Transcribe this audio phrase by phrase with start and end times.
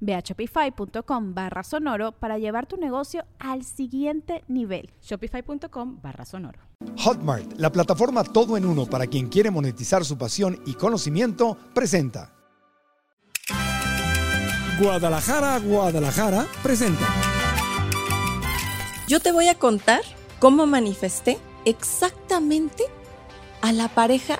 [0.00, 4.90] Ve a shopify.com barra sonoro para llevar tu negocio al siguiente nivel.
[5.02, 6.60] Shopify.com barra sonoro.
[7.04, 12.32] Hotmart, la plataforma todo en uno para quien quiere monetizar su pasión y conocimiento, presenta.
[14.80, 17.06] Guadalajara, Guadalajara, presenta.
[19.08, 20.02] Yo te voy a contar
[20.38, 22.84] cómo manifesté exactamente
[23.60, 24.38] a la pareja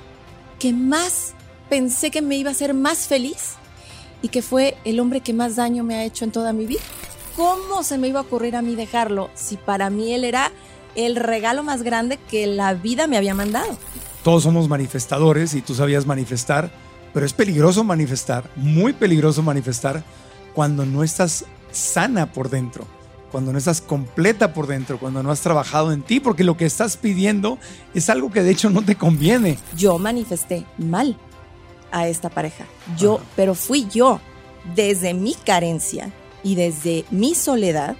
[0.58, 1.34] que más
[1.68, 3.56] pensé que me iba a hacer más feliz
[4.22, 6.80] y que fue el hombre que más daño me ha hecho en toda mi vida.
[7.36, 10.50] ¿Cómo se me iba a ocurrir a mí dejarlo si para mí él era
[10.96, 13.78] el regalo más grande que la vida me había mandado?
[14.24, 16.70] Todos somos manifestadores y tú sabías manifestar,
[17.14, 20.02] pero es peligroso manifestar, muy peligroso manifestar
[20.52, 22.84] cuando no estás sana por dentro,
[23.30, 26.66] cuando no estás completa por dentro, cuando no has trabajado en ti, porque lo que
[26.66, 27.58] estás pidiendo
[27.94, 29.58] es algo que de hecho no te conviene.
[29.76, 31.16] Yo manifesté mal
[31.90, 32.66] a esta pareja.
[32.96, 34.20] Yo, pero fui yo,
[34.74, 37.96] desde mi carencia y desde mi soledad,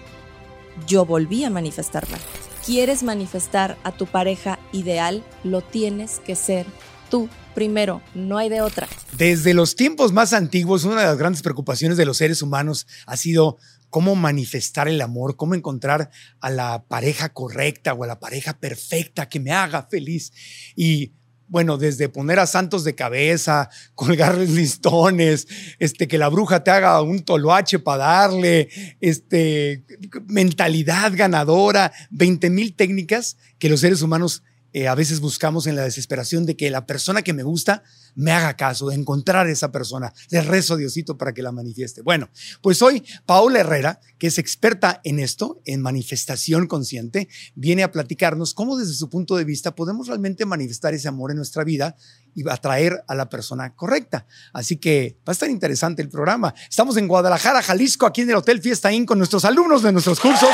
[0.86, 2.18] yo volví a manifestarla.
[2.64, 5.24] ¿Quieres manifestar a tu pareja ideal?
[5.42, 6.66] Lo tienes que ser
[7.10, 8.86] tú primero, no hay de otra.
[9.16, 13.16] Desde los tiempos más antiguos, una de las grandes preocupaciones de los seres humanos ha
[13.16, 13.58] sido
[13.90, 16.10] cómo manifestar el amor, cómo encontrar
[16.40, 20.32] a la pareja correcta o a la pareja perfecta que me haga feliz.
[20.76, 21.12] Y
[21.48, 25.48] bueno, desde poner a santos de cabeza, colgarles listones,
[25.78, 28.68] este, que la bruja te haga un toloache para darle,
[29.00, 29.84] este,
[30.26, 34.42] mentalidad ganadora, 20 mil técnicas que los seres humanos
[34.72, 37.82] eh, a veces buscamos en la desesperación de que la persona que me gusta
[38.14, 40.12] me haga caso, de encontrar esa persona.
[40.30, 42.02] Le rezo a Diosito para que la manifieste.
[42.02, 42.28] Bueno,
[42.60, 48.54] pues hoy Paola Herrera, que es experta en esto, en manifestación consciente, viene a platicarnos
[48.54, 51.96] cómo desde su punto de vista podemos realmente manifestar ese amor en nuestra vida
[52.34, 54.26] y atraer a la persona correcta.
[54.52, 56.54] Así que va a estar interesante el programa.
[56.68, 60.20] Estamos en Guadalajara, Jalisco, aquí en el Hotel Fiesta Inn con nuestros alumnos de nuestros
[60.20, 60.50] cursos.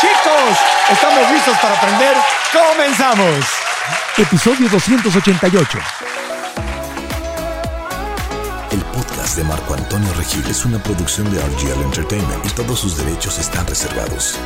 [0.00, 0.58] Chicos,
[0.92, 2.14] estamos listos para aprender.
[2.52, 3.46] Comenzamos.
[4.18, 5.78] Episodio 288.
[8.72, 12.98] El podcast de Marco Antonio Regil es una producción de RGL Entertainment y todos sus
[12.98, 14.38] derechos están reservados.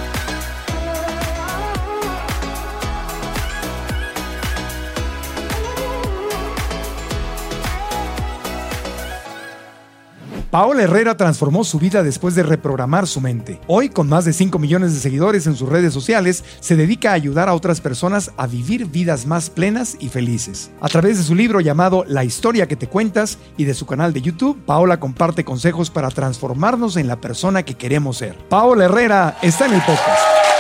[10.51, 13.61] Paola Herrera transformó su vida después de reprogramar su mente.
[13.69, 17.15] Hoy, con más de 5 millones de seguidores en sus redes sociales, se dedica a
[17.15, 20.73] ayudar a otras personas a vivir vidas más plenas y felices.
[20.81, 24.13] A través de su libro llamado La historia que te cuentas y de su canal
[24.13, 28.37] de YouTube, Paola comparte consejos para transformarnos en la persona que queremos ser.
[28.49, 30.60] Paola Herrera está en el podcast.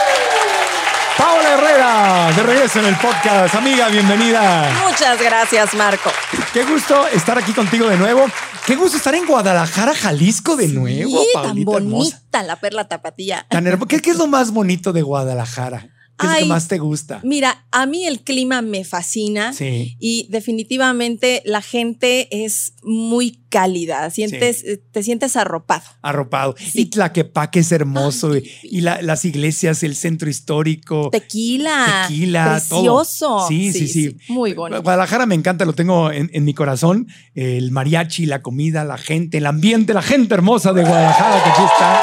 [1.90, 3.52] De regreso en el podcast.
[3.56, 4.70] Amiga, bienvenida.
[4.88, 6.08] Muchas gracias, Marco.
[6.52, 8.26] Qué gusto estar aquí contigo de nuevo.
[8.64, 11.20] Qué gusto estar en Guadalajara, Jalisco de nuevo.
[11.20, 12.42] Sí, tan Paulita bonita hermosa.
[12.44, 13.44] la perla tapatía.
[13.50, 15.88] Tan ¿Qué, qué es lo más bonito de Guadalajara?
[16.20, 17.20] ¿Qué es lo que más te gusta?
[17.24, 19.52] Mira, a mí el clima me fascina.
[19.52, 19.96] Sí.
[19.98, 25.82] Y definitivamente la gente es muy cálida, sientes, eh, te sientes arropado.
[26.02, 26.54] Arropado.
[26.58, 26.82] Sí.
[26.82, 28.32] Y Tlaquepaque es hermoso.
[28.32, 31.08] Ay, y y la- las iglesias, el centro histórico.
[31.10, 32.80] Tequila, Tequila, todo.
[32.80, 33.46] precioso.
[33.48, 34.16] Sí, sí, sí.
[34.28, 34.82] Muy bonito.
[34.82, 37.08] Guadalajara me encanta, lo tengo en, en mi corazón.
[37.34, 41.62] El mariachi, la comida, la gente, el ambiente, la gente hermosa de Guadalajara que aquí
[41.62, 42.02] está.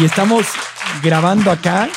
[0.00, 0.46] Y estamos
[1.02, 1.88] grabando acá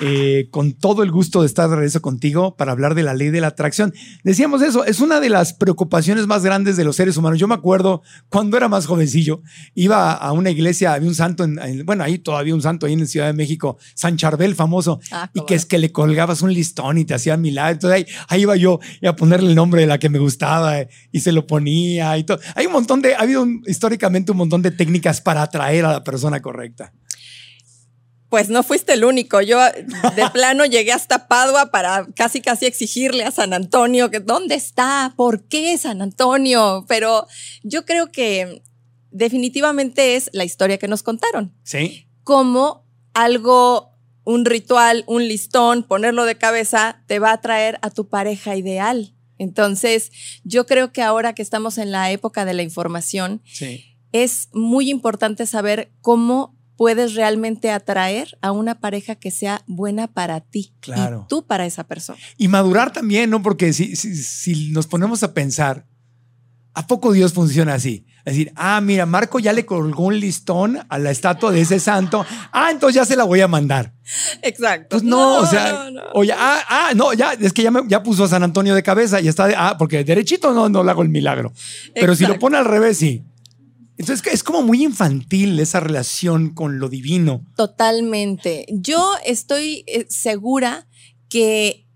[0.00, 3.30] eh, con todo el gusto de estar de regreso contigo para hablar de la ley
[3.30, 3.92] de la atracción.
[4.24, 7.38] Decíamos eso, es una de las preocupaciones más grandes de los seres humanos.
[7.38, 9.40] Yo me acuerdo cuando era más jovencillo,
[9.74, 12.92] iba a una iglesia, había un santo, en, en- bueno, ahí todavía un santo ahí
[12.94, 16.52] en Ciudad de México, San Charbel famoso, Ah, y que es que le colgabas un
[16.52, 17.74] listón y te hacía milagros.
[17.74, 20.80] Entonces ahí, ahí iba yo y a ponerle el nombre de la que me gustaba
[20.80, 22.38] eh, y se lo ponía y todo.
[22.56, 25.92] Hay un montón de, ha habido un- históricamente un montón de técnicas para atraer a
[25.92, 26.92] la persona correcta.
[28.34, 29.40] Pues no fuiste el único.
[29.42, 34.56] Yo de plano llegué hasta Padua para casi casi exigirle a San Antonio que dónde
[34.56, 36.84] está, por qué San Antonio.
[36.88, 37.28] Pero
[37.62, 38.60] yo creo que
[39.12, 41.54] definitivamente es la historia que nos contaron.
[41.62, 42.08] Sí.
[42.24, 43.92] Como algo,
[44.24, 49.14] un ritual, un listón, ponerlo de cabeza, te va a traer a tu pareja ideal.
[49.38, 50.10] Entonces,
[50.42, 53.96] yo creo que ahora que estamos en la época de la información, Sí.
[54.10, 60.40] es muy importante saber cómo puedes realmente atraer a una pareja que sea buena para
[60.40, 61.22] ti Claro.
[61.24, 62.18] y tú para esa persona.
[62.36, 63.42] Y madurar también, ¿no?
[63.42, 65.86] Porque si, si, si nos ponemos a pensar,
[66.74, 68.04] ¿a poco Dios funciona así?
[68.24, 71.78] Es decir, ah, mira, Marco ya le colgó un listón a la estatua de ese
[71.78, 72.24] santo.
[72.52, 73.92] Ah, entonces ya se la voy a mandar.
[74.42, 74.86] Exacto.
[74.96, 78.24] Pues no, o sea, oye, ah, ah, no, ya, es que ya, me, ya puso
[78.24, 81.02] a San Antonio de cabeza y está de, ah, porque derechito no, no le hago
[81.02, 81.52] el milagro.
[81.94, 82.40] Pero si lo Exacto.
[82.40, 83.22] pone al revés, sí.
[83.96, 87.44] Entonces es como muy infantil esa relación con lo divino.
[87.56, 88.66] Totalmente.
[88.70, 90.88] Yo estoy eh, segura
[91.28, 91.86] que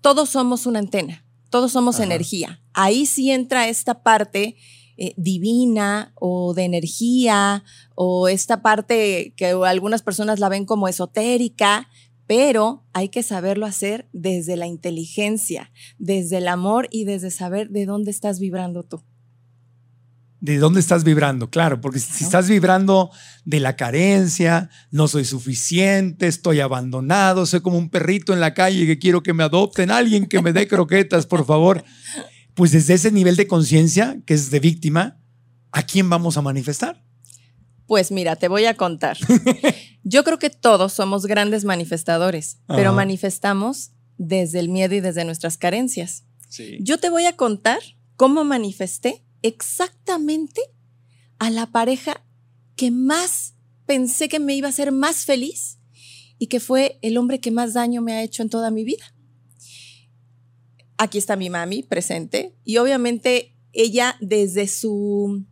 [0.00, 2.04] todos somos una antena, todos somos Ajá.
[2.04, 2.62] energía.
[2.72, 4.56] Ahí sí entra esta parte
[4.96, 7.64] eh, divina o de energía
[7.94, 11.88] o esta parte que algunas personas la ven como esotérica,
[12.26, 17.86] pero hay que saberlo hacer desde la inteligencia, desde el amor y desde saber de
[17.86, 19.02] dónde estás vibrando tú.
[20.40, 21.48] ¿De dónde estás vibrando?
[21.48, 23.10] Claro, porque si estás vibrando
[23.44, 28.86] de la carencia, no soy suficiente, estoy abandonado, soy como un perrito en la calle
[28.86, 31.82] que quiero que me adopten, alguien que me dé croquetas, por favor.
[32.52, 35.18] Pues desde ese nivel de conciencia, que es de víctima,
[35.72, 37.02] ¿a quién vamos a manifestar?
[37.86, 39.16] Pues mira, te voy a contar.
[40.04, 45.56] Yo creo que todos somos grandes manifestadores, pero manifestamos desde el miedo y desde nuestras
[45.56, 46.24] carencias.
[46.48, 46.78] Sí.
[46.80, 47.78] Yo te voy a contar
[48.16, 50.60] cómo manifesté exactamente
[51.38, 52.24] a la pareja
[52.76, 53.54] que más
[53.86, 55.78] pensé que me iba a hacer más feliz
[56.38, 59.04] y que fue el hombre que más daño me ha hecho en toda mi vida.
[60.96, 65.44] Aquí está mi mami presente y obviamente ella desde su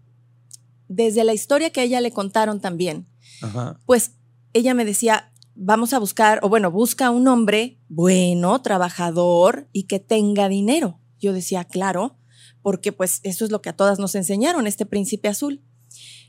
[0.88, 3.08] desde la historia que a ella le contaron también,
[3.40, 3.80] Ajá.
[3.86, 4.12] pues
[4.52, 10.00] ella me decía, vamos a buscar, o bueno, busca un hombre bueno, trabajador y que
[10.00, 11.00] tenga dinero.
[11.18, 12.18] Yo decía, claro,
[12.62, 15.62] porque pues eso es lo que a todas nos enseñaron, este príncipe azul.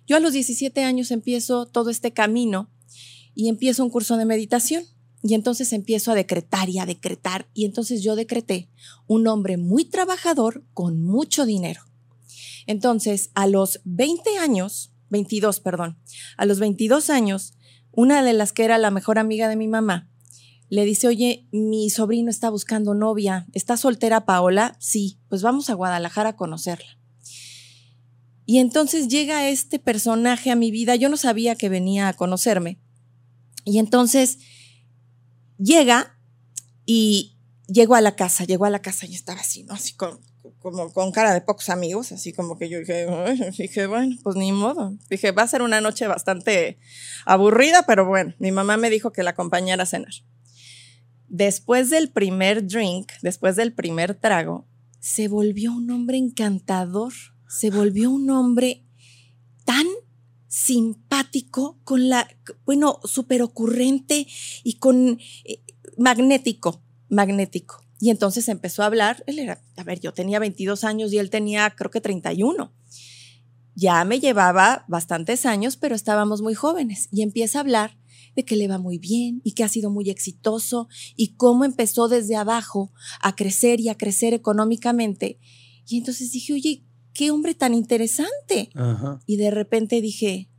[0.06, 2.70] Yo a los 17 años empiezo todo este camino
[3.36, 4.84] y empiezo un curso de meditación.
[5.26, 7.48] Y entonces empiezo a decretar y a decretar.
[7.54, 8.70] Y entonces yo decreté
[9.08, 11.82] un hombre muy trabajador con mucho dinero.
[12.68, 15.98] Entonces, a los 20 años, 22, perdón,
[16.38, 17.54] a los 22 años,
[17.92, 20.10] una de las que era la mejor amiga de mi mamá,
[20.74, 24.76] le dice, oye, mi sobrino está buscando novia, ¿está soltera Paola?
[24.80, 26.98] Sí, pues vamos a Guadalajara a conocerla.
[28.48, 32.80] Y entonces llega este personaje a mi vida, yo no sabía que venía a conocerme.
[33.66, 34.40] Y entonces
[35.60, 36.18] llega
[36.88, 37.38] y
[37.68, 39.76] llegó a la casa, llegó a la casa y estaba así, ¿no?
[39.76, 40.22] Así con,
[40.58, 43.06] como con cara de pocos amigos, así como que yo dije,
[43.60, 44.98] dije, bueno, pues ni modo.
[45.08, 46.80] Dije, va a ser una noche bastante
[47.28, 50.14] aburrida, pero bueno, mi mamá me dijo que la acompañara a cenar.
[51.34, 54.68] Después del primer drink, después del primer trago,
[55.00, 57.12] se volvió un hombre encantador,
[57.50, 58.86] se volvió un hombre
[59.66, 59.88] tan
[60.48, 62.28] simpático, con la,
[62.68, 64.28] bueno, súper ocurrente
[64.64, 65.60] y con eh,
[65.98, 67.84] magnético, magnético.
[68.00, 71.32] Y entonces empezó a hablar, él era, a ver, yo tenía 22 años y él
[71.32, 72.72] tenía creo que 31.
[73.74, 77.10] Ya me llevaba bastantes años, pero estábamos muy jóvenes.
[77.12, 77.98] Y empieza a hablar
[78.36, 82.08] de que le va muy bien y que ha sido muy exitoso y cómo empezó
[82.08, 85.40] desde abajo a crecer y a crecer económicamente.
[85.88, 88.70] Y entonces dije, oye, qué hombre tan interesante.
[88.76, 89.20] Ajá.
[89.26, 90.50] Y de repente dije,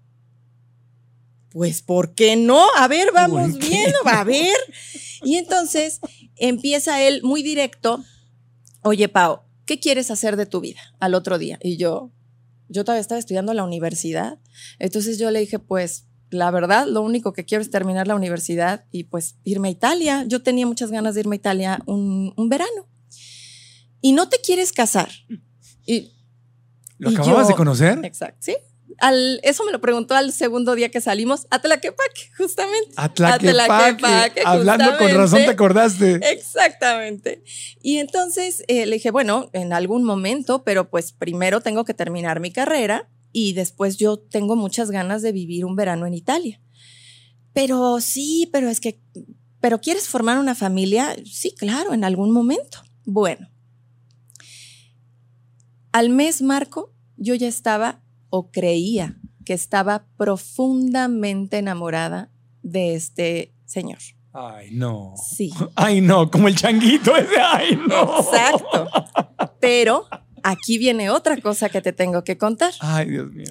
[1.51, 2.67] pues, ¿por qué no?
[2.77, 4.57] A ver, vamos ¿Por qué viendo, a ver.
[5.23, 6.01] Y entonces
[6.37, 8.05] empieza él muy directo,
[8.83, 11.59] oye, Pau, ¿qué quieres hacer de tu vida al otro día?
[11.63, 12.11] Y yo,
[12.69, 14.41] yo todavía estaba estudiando en la universidad.
[14.81, 18.85] Entonces yo le dije, pues, la verdad, lo único que quiero es terminar la universidad
[18.91, 20.25] y pues irme a Italia.
[20.27, 22.89] Yo tenía muchas ganas de irme a Italia un, un verano.
[24.01, 25.09] Y no te quieres casar.
[25.87, 26.13] Y
[26.99, 27.99] ¿Lo Y acababas yo- de conocer?
[28.05, 28.57] Exacto, sí.
[28.99, 32.93] Al, eso me lo preguntó al segundo día que salimos a Tlaquepaque, justamente.
[32.97, 36.21] Atlaquepaque, Hablando con razón te acordaste.
[36.33, 37.43] Exactamente.
[37.83, 42.39] Y entonces eh, le dije, bueno, en algún momento, pero pues primero tengo que terminar
[42.41, 46.61] mi carrera y después yo tengo muchas ganas de vivir un verano en Italia.
[47.53, 49.03] Pero sí, pero es que,
[49.61, 51.17] pero ¿quieres formar una familia?
[51.27, 52.79] Sí, claro, en algún momento.
[53.05, 53.51] Bueno.
[55.91, 62.31] Al mes, Marco, yo ya estaba o creía que estaba profundamente enamorada
[62.63, 63.99] de este señor.
[64.33, 65.15] Ay, no.
[65.17, 65.53] Sí.
[65.75, 67.41] Ay, no, como el changuito ese.
[67.41, 68.21] Ay, no.
[68.21, 68.89] Exacto.
[69.61, 70.07] Pero
[70.45, 72.73] aquí viene otra cosa que te tengo que contar.
[72.79, 73.51] Ay, Dios mío.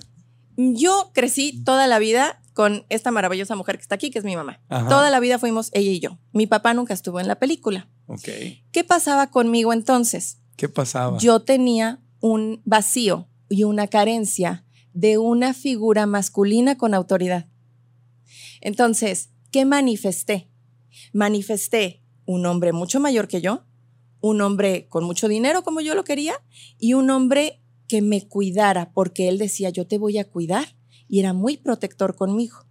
[0.55, 4.35] Yo crecí toda la vida con esta maravillosa mujer que está aquí, que es mi
[4.35, 4.61] mamá.
[4.69, 4.87] Ajá.
[4.87, 6.19] Toda la vida fuimos ella y yo.
[6.31, 7.89] Mi papá nunca estuvo en la película.
[8.05, 8.29] Ok.
[8.71, 10.37] ¿Qué pasaba conmigo entonces?
[10.55, 11.17] ¿Qué pasaba?
[11.17, 17.47] Yo tenía un vacío y una carencia de una figura masculina con autoridad.
[18.61, 20.49] Entonces, ¿qué manifesté?
[21.11, 23.65] Manifesté un hombre mucho mayor que yo,
[24.23, 26.35] un hombre con mucho dinero como yo lo quería
[26.79, 30.77] y un hombre que me cuidara porque él decía, yo te voy a cuidar
[31.09, 32.65] y era muy protector conmigo,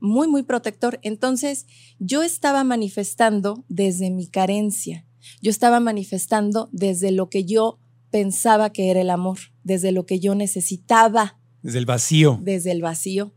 [0.00, 1.00] muy, muy protector.
[1.02, 1.66] Entonces,
[1.98, 5.06] yo estaba manifestando desde mi carencia,
[5.40, 7.78] yo estaba manifestando desde lo que yo
[8.10, 12.38] pensaba que era el amor, desde lo que yo necesitaba, Desde el vacío.
[12.42, 13.34] desde el vacío.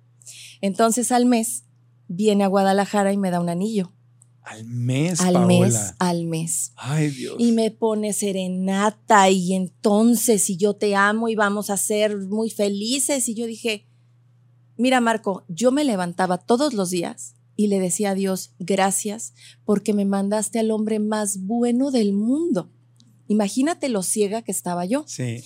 [0.59, 1.63] Entonces, al mes,
[2.09, 3.93] viene a Guadalajara y me da un anillo.
[4.43, 5.47] Al mes, Al Paola.
[5.47, 6.73] mes, al mes.
[6.75, 7.35] Ay, Dios.
[7.39, 12.49] Y me pone serenata y entonces, y yo te amo y vamos a ser muy
[12.49, 13.29] felices.
[13.29, 13.87] Y yo dije,
[14.77, 19.33] mira Marco, yo me levantaba todos los días y le decía a Dios, gracias
[19.63, 22.71] porque me mandaste al hombre más bueno del mundo.
[23.27, 25.03] Imagínate lo ciega que estaba yo.
[25.07, 25.43] Sí.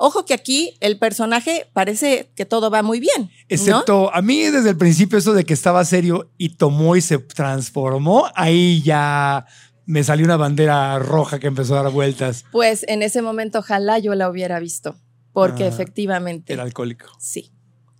[0.00, 3.22] Ojo que aquí el personaje parece que todo va muy bien.
[3.22, 3.30] ¿no?
[3.48, 7.18] Excepto a mí desde el principio eso de que estaba serio y tomó y se
[7.18, 9.44] transformó, ahí ya
[9.86, 12.44] me salió una bandera roja que empezó a dar vueltas.
[12.52, 14.94] Pues en ese momento ojalá yo la hubiera visto,
[15.32, 16.52] porque Ah, efectivamente...
[16.52, 17.06] Era alcohólico.
[17.18, 17.50] Sí.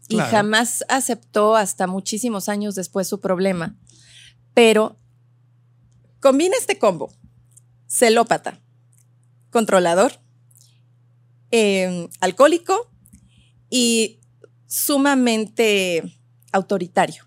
[0.07, 0.29] Claro.
[0.29, 3.75] Y jamás aceptó hasta muchísimos años después su problema.
[4.55, 5.01] Pero
[6.21, 7.13] combina este combo.
[7.89, 8.61] Celópata,
[9.51, 10.21] controlador,
[11.51, 12.91] eh, alcohólico
[13.71, 14.21] y
[14.67, 16.03] sumamente
[16.53, 17.25] autoritario.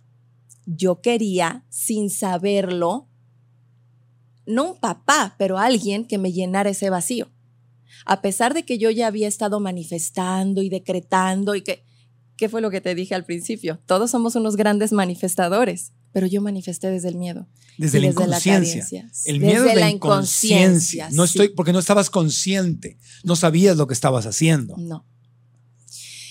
[0.65, 3.07] Yo quería, sin saberlo,
[4.45, 7.29] no un papá, pero alguien que me llenara ese vacío.
[8.05, 11.83] A pesar de que yo ya había estado manifestando y decretando y que
[12.41, 13.77] ¿Qué fue lo que te dije al principio?
[13.85, 17.47] Todos somos unos grandes manifestadores, pero yo manifesté desde el miedo.
[17.77, 19.11] Desde la desde inconsciencia.
[19.25, 21.09] el miedo Desde es la, inconsciencia.
[21.11, 21.37] No sí.
[21.37, 22.97] estoy, porque no estabas consciente.
[23.23, 24.75] No sabías lo que estabas haciendo.
[24.77, 25.05] No.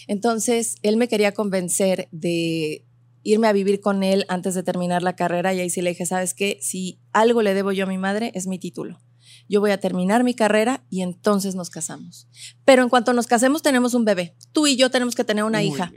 [0.06, 2.84] Entonces, él me quería convencer de
[3.22, 6.06] irme a vivir con él antes de terminar la carrera y ahí sí le dije,
[6.06, 6.58] ¿sabes qué?
[6.60, 9.00] Si algo le debo yo a mi madre es mi título.
[9.48, 12.28] Yo voy a terminar mi carrera y entonces nos casamos.
[12.64, 14.36] Pero en cuanto nos casemos tenemos un bebé.
[14.52, 15.92] Tú y yo tenemos que tener una Uy, hija.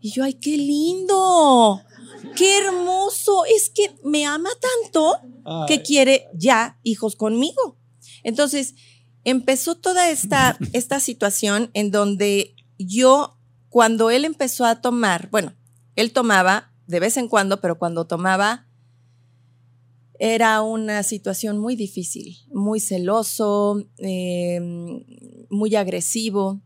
[0.00, 1.82] Y yo, ay, qué lindo,
[2.36, 3.44] qué hermoso.
[3.44, 7.78] Es que me ama tanto que quiere ya hijos conmigo.
[8.22, 8.74] Entonces,
[9.24, 15.54] empezó toda esta, esta situación en donde yo, cuando él empezó a tomar, bueno,
[15.96, 18.66] él tomaba de vez en cuando, pero cuando tomaba
[20.18, 24.60] era una situación muy difícil, muy celoso, eh,
[25.48, 26.60] muy agresivo.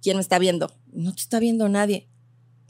[0.00, 0.72] ¿Quién me está viendo?
[0.92, 2.08] No te está viendo nadie.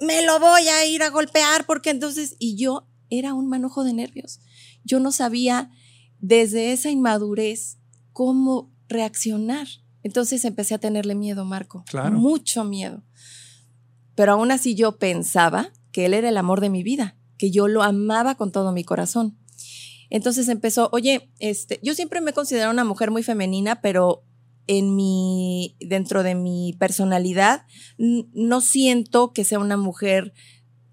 [0.00, 3.92] Me lo voy a ir a golpear porque entonces, y yo era un manojo de
[3.92, 4.40] nervios.
[4.84, 5.70] Yo no sabía
[6.18, 7.78] desde esa inmadurez
[8.12, 9.66] cómo reaccionar.
[10.02, 11.84] Entonces empecé a tenerle miedo, Marco.
[11.86, 12.18] Claro.
[12.18, 13.04] Mucho miedo.
[14.14, 17.68] Pero aún así yo pensaba que él era el amor de mi vida, que yo
[17.68, 19.38] lo amaba con todo mi corazón.
[20.10, 24.24] Entonces empezó, oye, este, yo siempre me he considerado una mujer muy femenina, pero
[24.66, 27.66] en mi, dentro de mi personalidad,
[27.98, 30.32] no siento que sea una mujer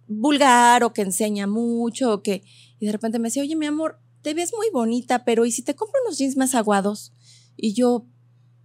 [0.08, 2.44] vulgar o que enseña mucho o que,
[2.80, 5.63] y de repente me decía, oye, mi amor, te ves muy bonita, pero ¿y si
[5.63, 7.13] te compro unos jeans más aguados?
[7.58, 8.06] Y yo,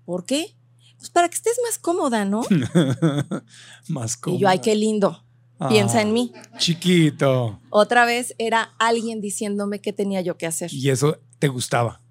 [0.05, 0.57] ¿por qué?
[0.99, 2.43] Pues para que estés más cómoda, ¿no?
[3.88, 4.41] Más Y cómodo.
[4.41, 5.25] yo, ay, qué lindo,
[5.69, 6.33] piensa Ah, en mí.
[6.59, 7.61] Chiquito.
[7.71, 10.73] Otra vez era alguien diciéndome qué tenía yo que hacer.
[10.73, 12.03] Y eso te gustaba.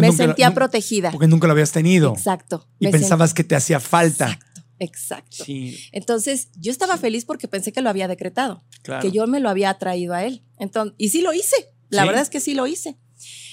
[0.00, 1.10] Me sentía protegida.
[1.10, 2.12] Porque nunca lo habías tenido.
[2.12, 2.66] Exacto.
[2.78, 4.26] Y pensabas que te hacía falta.
[4.30, 5.44] Exacto, exacto.
[5.44, 9.02] Sí, Entonces, yo estaba feliz porque pensé que lo había decretado, claro.
[9.02, 10.44] que yo me lo había atraído a él.
[10.58, 11.56] Entonces, y sí lo hice.
[11.88, 12.08] La Sí.
[12.08, 12.96] verdad es que sí lo hice.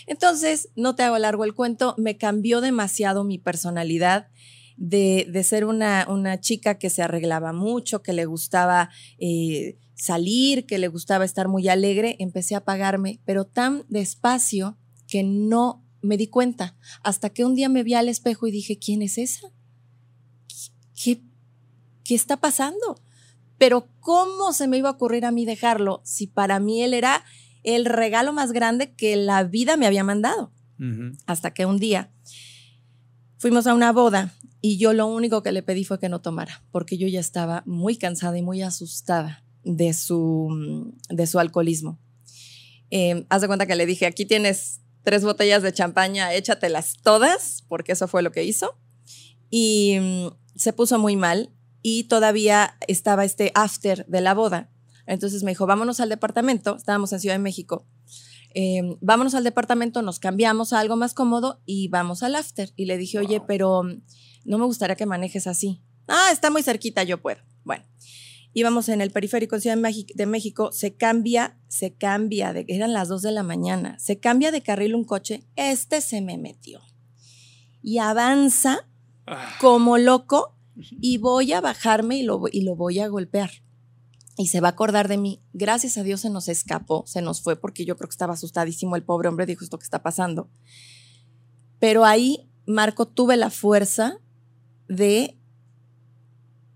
[0.08, 4.29] Entonces, no te hago largo el cuento, me cambió demasiado mi personalidad
[4.77, 10.65] de, de ser una, una chica que se arreglaba mucho, que le gustaba eh, salir,
[10.65, 12.15] que le gustaba estar muy alegre.
[12.19, 14.77] Empecé a apagarme, pero tan despacio
[15.08, 16.75] que no me di cuenta.
[17.03, 19.51] Hasta que un día me vi al espejo y dije, ¿quién es esa?
[21.01, 21.21] ¿Qué,
[22.03, 23.01] qué está pasando?
[23.57, 27.23] Pero ¿cómo se me iba a ocurrir a mí dejarlo si para mí él era
[27.63, 30.51] el regalo más grande que la vida me había mandado?
[31.25, 32.09] Hasta que un día
[33.37, 36.63] fuimos a una boda y yo lo único que le pedí fue que no tomara,
[36.71, 41.99] porque yo ya estaba muy cansada y muy asustada de su, de su alcoholismo.
[42.91, 47.63] Eh, haz de cuenta que le dije, aquí tienes tres botellas de champaña, échatelas todas,
[47.67, 48.77] porque eso fue lo que hizo.
[49.49, 51.51] Y mm, se puso muy mal
[51.81, 54.69] y todavía estaba este after de la boda.
[55.07, 57.87] Entonces me dijo, vámonos al departamento, estábamos en Ciudad de México,
[58.53, 62.71] eh, vámonos al departamento, nos cambiamos a algo más cómodo y vamos al after.
[62.75, 64.03] Y le dije, oye, pero mm,
[64.45, 65.81] no me gustaría que manejes así.
[66.07, 67.41] Ah, está muy cerquita, yo puedo.
[67.63, 67.83] Bueno,
[68.53, 73.07] íbamos en el periférico en Ciudad de México, se cambia, se cambia, de, eran las
[73.07, 76.81] 2 de la mañana, se cambia de carril un coche, este se me metió.
[77.81, 78.89] Y avanza
[79.31, 79.55] Ah.
[79.61, 83.51] como loco y voy a bajarme y lo, y lo voy a golpear.
[84.37, 85.43] Y se va a acordar de mí.
[85.53, 88.95] Gracias a Dios se nos escapó, se nos fue porque yo creo que estaba asustadísimo
[88.95, 90.49] el pobre hombre, dijo esto que está pasando.
[91.79, 94.17] Pero ahí, Marco, tuve la fuerza
[94.87, 95.37] de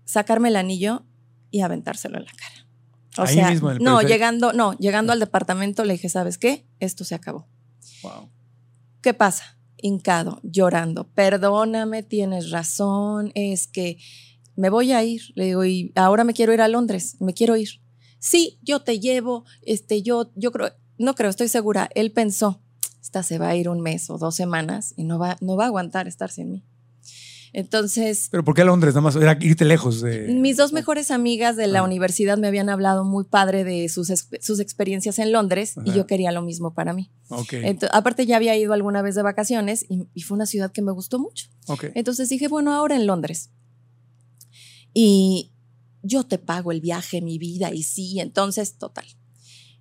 [0.04, 1.04] sacarme el anillo
[1.54, 2.66] y aventárselo en la cara.
[3.16, 6.36] O Ahí sea, mismo en el no, llegando, no, llegando al departamento le dije, ¿sabes
[6.36, 6.66] qué?
[6.80, 7.46] Esto se acabó.
[8.02, 8.28] Wow.
[9.00, 9.56] ¿Qué pasa?
[9.76, 11.06] Hincado, llorando.
[11.12, 13.98] Perdóname, tienes razón, es que
[14.56, 15.22] me voy a ir.
[15.36, 17.68] Le digo, y ahora me quiero ir a Londres, me quiero ir.
[18.18, 21.88] Sí, yo te llevo, este, yo, yo creo, no creo, estoy segura.
[21.94, 22.64] Él pensó,
[23.00, 25.64] esta se va a ir un mes o dos semanas y no va, no va
[25.64, 26.64] a aguantar estar sin mí.
[27.56, 28.94] Entonces, Pero ¿por qué a Londres?
[28.94, 30.26] Nada más era irte lejos de.
[30.34, 31.82] mis dos mejores amigas de la Ah.
[31.84, 36.32] universidad me habían hablado muy padre de sus, sus experiencias en Londres y yo quería
[36.32, 37.12] lo mismo para mí.
[37.28, 37.52] Ok.
[37.52, 40.82] Ento- aparte ya había ido alguna vez de vacaciones y, y fue una ciudad que
[40.82, 41.46] me gustó mucho.
[41.68, 41.84] ok.
[41.94, 43.50] Entonces dije, bueno, ahora en Londres.
[44.92, 45.52] Y
[46.02, 49.06] yo te pago el viaje, mi vida, y sí, entonces, total.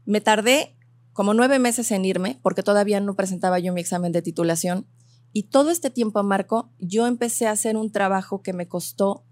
[0.06, 0.78] Me tardé
[1.12, 4.88] como nueve meses en irme porque todavía no presentaba yo mi examen de titulación.
[5.34, 9.26] Y todo este tiempo, Marco, yo empecé a hacer un trabajo que me costó,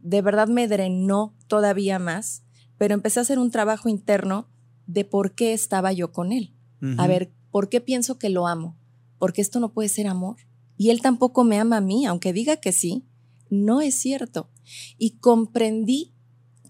[0.00, 2.44] de verdad me drenó todavía más,
[2.76, 4.48] pero empecé a hacer un trabajo interno
[4.86, 6.54] de por qué estaba yo con él.
[6.96, 8.78] A ver, ¿por qué pienso que lo amo?
[9.18, 10.36] Porque esto no puede ser amor.
[10.78, 13.04] Y él tampoco me ama a mí, aunque diga que sí,
[13.50, 14.48] no es cierto.
[14.96, 16.14] Y comprendí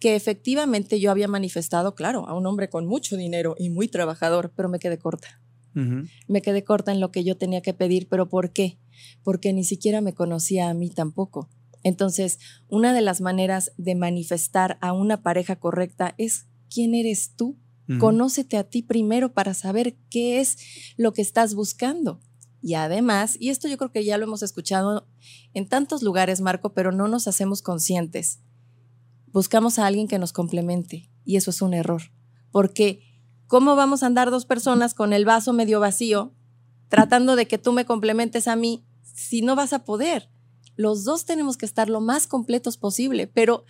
[0.01, 4.53] que efectivamente yo había manifestado, claro, a un hombre con mucho dinero y muy trabajador,
[4.57, 5.40] pero me quedé corta.
[5.72, 8.78] Me quedé corta en lo que yo tenía que pedir, pero ¿por qué?
[9.22, 11.48] Porque ni siquiera me conocía a mí tampoco.
[11.83, 17.59] Entonces, una de las maneras de manifestar a una pareja correcta es quién eres tú.
[17.88, 17.98] Ujú.
[17.98, 20.59] Conócete a ti primero para saber qué es
[20.96, 22.20] lo que estás buscando.
[22.62, 25.09] Y además, y esto yo creo que ya lo hemos escuchado
[25.54, 28.40] en tantos lugares, Marco, pero no nos hacemos conscientes.
[29.33, 32.02] Buscamos a alguien que nos complemente y eso es un error.
[32.50, 33.00] Porque
[33.51, 36.33] ¿cómo vamos a andar dos personas con el vaso medio vacío
[36.89, 40.31] tratando de que tú me complementes a mí si no vas a poder?
[40.77, 43.65] Los dos tenemos que estar lo más completos posible, pero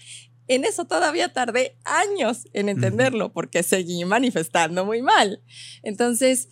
[0.49, 5.43] en eso todavía tardé años en entenderlo porque seguí manifestando muy mal.
[5.83, 6.49] Entonces,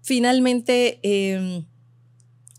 [0.00, 1.66] finalmente, eh,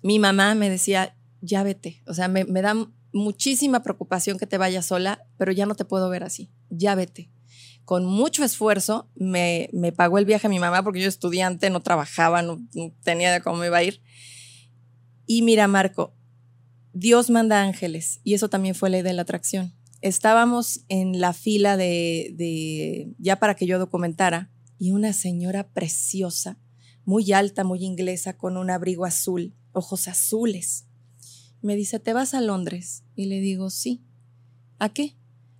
[0.03, 2.03] mi mamá me decía, ya vete.
[2.05, 2.75] O sea, me, me da
[3.11, 6.51] muchísima preocupación que te vayas sola, pero ya no te puedo ver así.
[6.69, 7.31] Ya vete.
[7.85, 12.41] Con mucho esfuerzo me, pagó el viaje a mi mamá porque yo estudiante, no trabajaba,
[12.41, 12.61] no,
[13.03, 14.01] tenía de cómo iba a ir.
[15.25, 16.13] Y mira, Marco,
[16.93, 19.73] Dios manda ángeles y eso también fue ley de la atracción.
[20.01, 26.59] Estábamos en la fila de, de ya para que yo documentara y una señora preciosa,
[27.05, 30.87] muy alta, muy inglesa, con un abrigo azul, ojos azules.
[31.61, 33.03] Me dice, ¿te vas a Londres?
[33.15, 34.03] Y le digo, sí.
[34.79, 35.15] ¿A qué?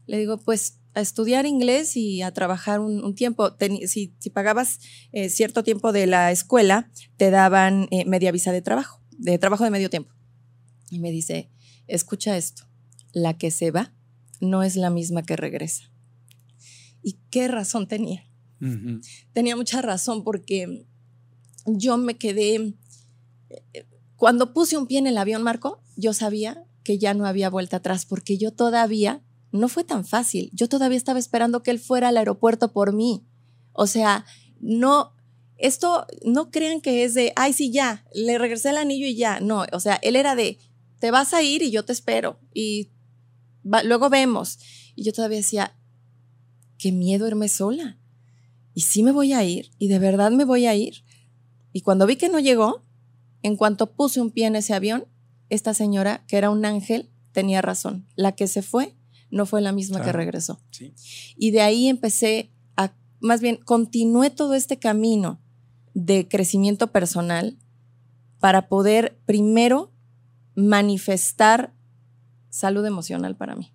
[0.06, 3.58] Le digo, pues a estudiar inglés y a trabajar un, un tiempo.
[3.58, 4.80] Teni- si, si pagabas
[5.12, 9.64] eh, cierto tiempo de la escuela, te daban eh, media visa de trabajo, de trabajo
[9.64, 10.14] de medio tiempo.
[10.90, 11.50] Y me dice,
[11.88, 12.64] escucha esto,
[13.12, 13.94] la que se va
[14.40, 15.92] no es la misma que regresa.
[17.02, 18.24] ¿Y qué razón tenía?
[19.34, 20.86] Tenía mucha razón porque
[21.66, 22.76] yo me quedé,
[23.50, 27.50] eh, cuando puse un pie en el avión, Marco, yo sabía que ya no había
[27.50, 29.22] vuelta atrás porque yo todavía,
[29.54, 33.24] no fue tan fácil, yo todavía estaba esperando que él fuera al aeropuerto por mí.
[33.72, 34.26] O sea,
[34.60, 35.14] no,
[35.58, 39.40] esto no crean que es de, ay, sí, ya, le regresé el anillo y ya.
[39.40, 40.58] No, o sea, él era de,
[41.00, 42.90] te vas a ir y yo te espero y
[43.64, 44.60] va- luego vemos.
[44.96, 45.78] Y yo todavía decía,
[46.78, 47.98] qué miedo irme sola
[48.74, 51.04] y sí me voy a ir, y de verdad me voy a ir.
[51.74, 52.84] Y cuando vi que no llegó,
[53.44, 55.06] en cuanto puse un pie en ese avión,
[55.50, 58.08] esta señora, que era un ángel, tenía razón.
[58.16, 58.96] La que se fue
[59.34, 60.62] no fue la misma que regresó.
[60.72, 60.94] Sí.
[61.36, 65.42] Y de ahí empecé a, más bien, continué todo este camino
[65.94, 67.58] de crecimiento personal
[68.40, 69.92] para poder primero
[70.56, 71.74] manifestar
[72.50, 73.74] salud emocional para mí.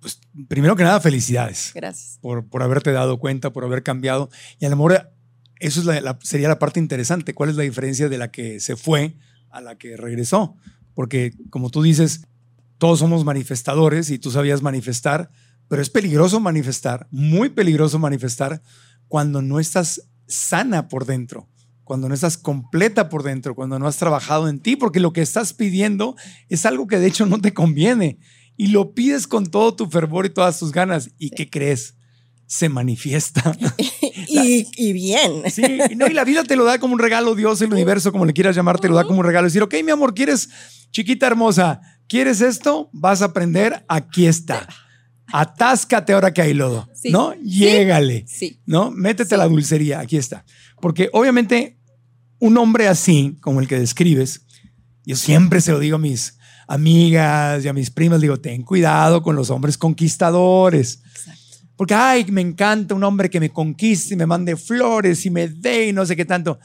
[0.00, 2.18] Pues primero que nada, felicidades Gracias.
[2.20, 4.28] por, por haberte dado cuenta, por haber cambiado.
[4.60, 5.10] Y a lo mejor
[5.60, 7.32] eso es la- la- sería la parte interesante.
[7.34, 9.16] ¿Cuál es la diferencia de la que se fue
[9.50, 10.56] a la que regresó?
[10.94, 12.26] Porque como tú dices,
[12.78, 15.30] todos somos manifestadores y tú sabías manifestar,
[15.68, 18.62] pero es peligroso manifestar, muy peligroso manifestar
[19.08, 21.48] cuando no estás sana por dentro,
[21.84, 25.22] cuando no estás completa por dentro, cuando no has trabajado en ti, porque lo que
[25.22, 26.16] estás pidiendo
[26.48, 28.18] es algo que de hecho no te conviene
[28.56, 31.10] y lo pides con todo tu fervor y todas tus ganas.
[31.18, 31.94] ¿Y qué crees?
[32.46, 33.56] Se manifiesta.
[34.26, 35.42] Y, y bien.
[35.50, 38.12] Sí, y no, y la vida te lo da como un regalo, Dios, el universo,
[38.12, 39.46] como le quieras llamar, te lo da como un regalo.
[39.46, 40.48] Decir, ok, mi amor, ¿quieres,
[40.90, 42.90] chiquita hermosa, ¿quieres esto?
[42.92, 44.68] Vas a aprender, aquí está.
[45.32, 47.10] Atáscate ahora que hay lodo, Sí.
[47.10, 47.34] ¿no?
[47.42, 48.60] Llégale, Sí.
[48.66, 48.90] ¿no?
[48.90, 49.34] Métete Sí.
[49.34, 50.44] a la dulcería, aquí está.
[50.80, 51.78] Porque obviamente
[52.38, 54.42] un hombre así, como el que describes,
[55.04, 56.38] yo siempre se lo digo a mis
[56.68, 61.00] amigas y a mis primas, digo, ten cuidado con los hombres conquistadores.
[61.14, 61.40] Exacto.
[61.76, 65.48] Porque, ay, me encanta un hombre que me conquiste y me mande flores y me
[65.48, 66.58] dé y no sé qué tanto.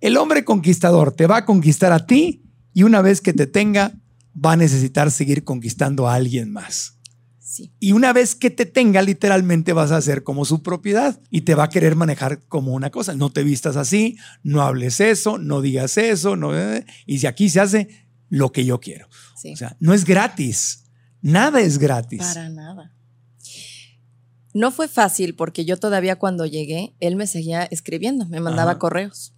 [0.00, 2.42] El hombre conquistador te va a conquistar a ti
[2.74, 3.92] y una vez que te tenga,
[4.36, 6.98] va a necesitar seguir conquistando a alguien más.
[7.38, 7.72] Sí.
[7.80, 11.54] Y una vez que te tenga, literalmente vas a ser como su propiedad y te
[11.54, 13.14] va a querer manejar como una cosa.
[13.14, 17.48] No te vistas así, no hables eso, no digas eso, no, eh, y si aquí
[17.48, 19.08] se hace lo que yo quiero.
[19.36, 19.52] Sí.
[19.52, 20.84] O sea, no es gratis.
[21.22, 22.20] Nada es gratis.
[22.20, 22.92] Para nada.
[24.52, 28.78] No fue fácil porque yo todavía cuando llegué, él me seguía escribiendo, me mandaba Ajá.
[28.78, 29.34] correos.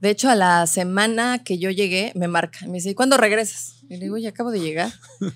[0.00, 2.66] De hecho, a la semana que yo llegué, me marca.
[2.66, 3.77] Me dice, ¿y cuándo regresas?
[3.88, 4.92] Y le digo, ya acabo de llegar.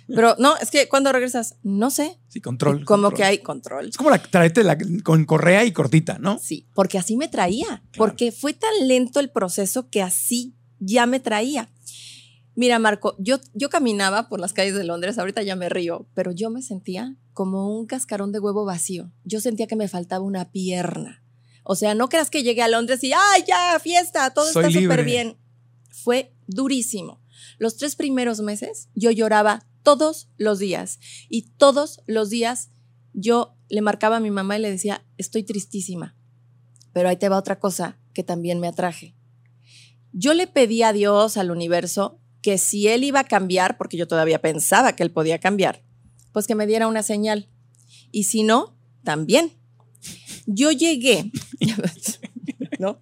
[0.06, 1.56] Pero no, es que ¿cuándo regresas?
[1.62, 2.18] No sé.
[2.28, 2.84] Sí, control.
[2.84, 3.16] Como control.
[3.16, 3.88] que hay control.
[3.88, 6.38] Es como la traete la, con correa y cortita, ¿no?
[6.38, 7.82] Sí, porque así me traía.
[7.96, 11.70] Porque fue tan lento el proceso que así ya me traía.
[12.54, 16.32] Mira, Marco, yo, yo caminaba por las calles de Londres, ahorita ya me río, pero
[16.32, 19.10] yo me sentía como un cascarón de huevo vacío.
[19.24, 21.22] Yo sentía que me faltaba una pierna.
[21.64, 24.34] O sea, no creas que llegué a Londres y, ¡ay, ya, fiesta!
[24.34, 25.38] Todo Soy está súper bien.
[25.88, 27.21] Fue durísimo.
[27.62, 30.98] Los tres primeros meses yo lloraba todos los días
[31.28, 32.72] y todos los días
[33.12, 36.16] yo le marcaba a mi mamá y le decía, estoy tristísima.
[36.92, 39.14] Pero ahí te va otra cosa que también me atraje.
[40.12, 44.08] Yo le pedí a Dios, al universo, que si él iba a cambiar, porque yo
[44.08, 45.84] todavía pensaba que él podía cambiar,
[46.32, 47.48] pues que me diera una señal.
[48.10, 49.52] Y si no, también.
[50.46, 51.30] Yo llegué.
[52.80, 52.98] ¿No?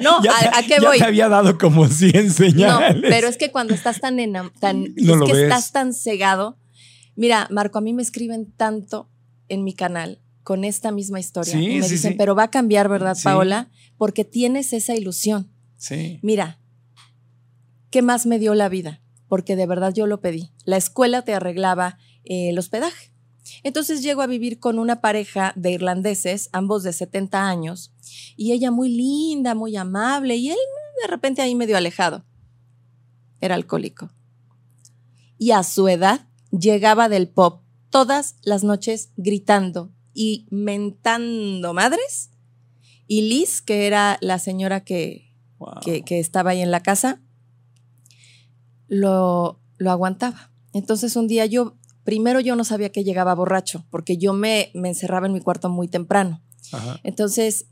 [0.00, 0.98] No, Ya ¿a- qué ya voy?
[0.98, 3.02] te había dado como 100 No, señales.
[3.08, 5.42] pero es que cuando estás tan enam- tan No es lo que ves.
[5.44, 6.58] estás tan cegado.
[7.14, 9.10] Mira, Marco, a mí me escriben tanto
[9.48, 11.52] en mi canal con esta misma historia.
[11.54, 12.18] Sí, y me sí, dicen, sí.
[12.18, 13.16] pero va a cambiar, ¿verdad.
[13.24, 13.70] Paola?
[13.96, 15.50] Porque tienes esa ilusión.
[15.78, 16.18] Sí.
[16.22, 16.58] Mira,
[17.90, 19.00] ¿qué más me dio la vida?
[19.28, 20.52] Porque de verdad yo lo pedí.
[20.64, 23.12] La escuela te arreglaba eh, el hospedaje.
[23.62, 27.92] Entonces llego a vivir con una pareja de irlandeses, ambos de 70 años,
[28.36, 30.56] y ella muy linda, muy amable, y él
[31.02, 32.24] de repente ahí medio alejado.
[33.40, 34.10] Era alcohólico.
[35.38, 42.30] Y a su edad llegaba del pop todas las noches gritando y mentando madres.
[43.06, 45.26] Y Liz, que era la señora que,
[45.58, 45.80] Wow.
[45.82, 47.22] que, que estaba ahí en la casa,
[48.88, 50.52] lo, lo aguantaba.
[50.72, 54.88] Entonces un día yo, primero yo no sabía que llegaba borracho, porque yo me, me
[54.88, 56.42] encerraba en mi cuarto muy temprano.
[56.72, 57.00] Ajá.
[57.02, 57.66] Entonces,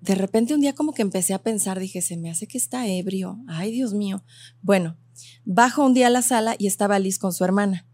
[0.00, 2.86] de repente un día como que empecé a pensar, dije, se me hace que está
[2.86, 3.38] ebrio.
[3.48, 4.22] Ay, Dios mío.
[4.60, 4.98] Bueno,
[5.46, 7.88] bajo un día a la sala y estaba Liz con su hermana.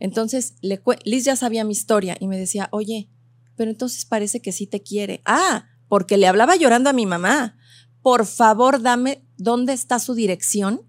[0.00, 3.08] Entonces, le Liz ya sabía mi historia y me decía, oye,
[3.54, 5.22] pero entonces parece que sí te quiere.
[5.24, 7.56] Ah, porque le hablaba llorando a mi mamá.
[8.02, 10.82] Por favor, dame dónde está su dirección,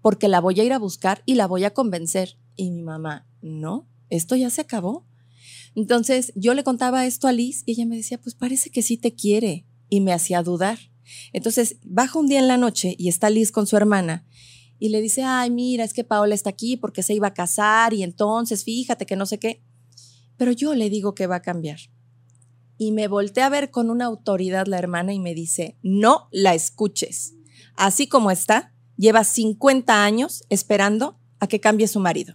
[0.00, 2.38] porque la voy a ir a buscar y la voy a convencer.
[2.56, 5.06] Y mi mamá, no, esto ya se acabó.
[5.74, 8.96] Entonces yo le contaba esto a Liz y ella me decía, pues parece que sí
[8.96, 9.66] te quiere.
[9.88, 10.78] Y me hacía dudar.
[11.32, 14.26] Entonces baja un día en la noche y está Liz con su hermana
[14.78, 17.94] y le dice, ay, mira, es que Paola está aquí porque se iba a casar
[17.94, 19.62] y entonces fíjate que no sé qué.
[20.36, 21.78] Pero yo le digo que va a cambiar.
[22.76, 26.54] Y me volteé a ver con una autoridad la hermana y me dice, no la
[26.54, 27.34] escuches.
[27.76, 32.34] Así como está, lleva 50 años esperando a que cambie su marido.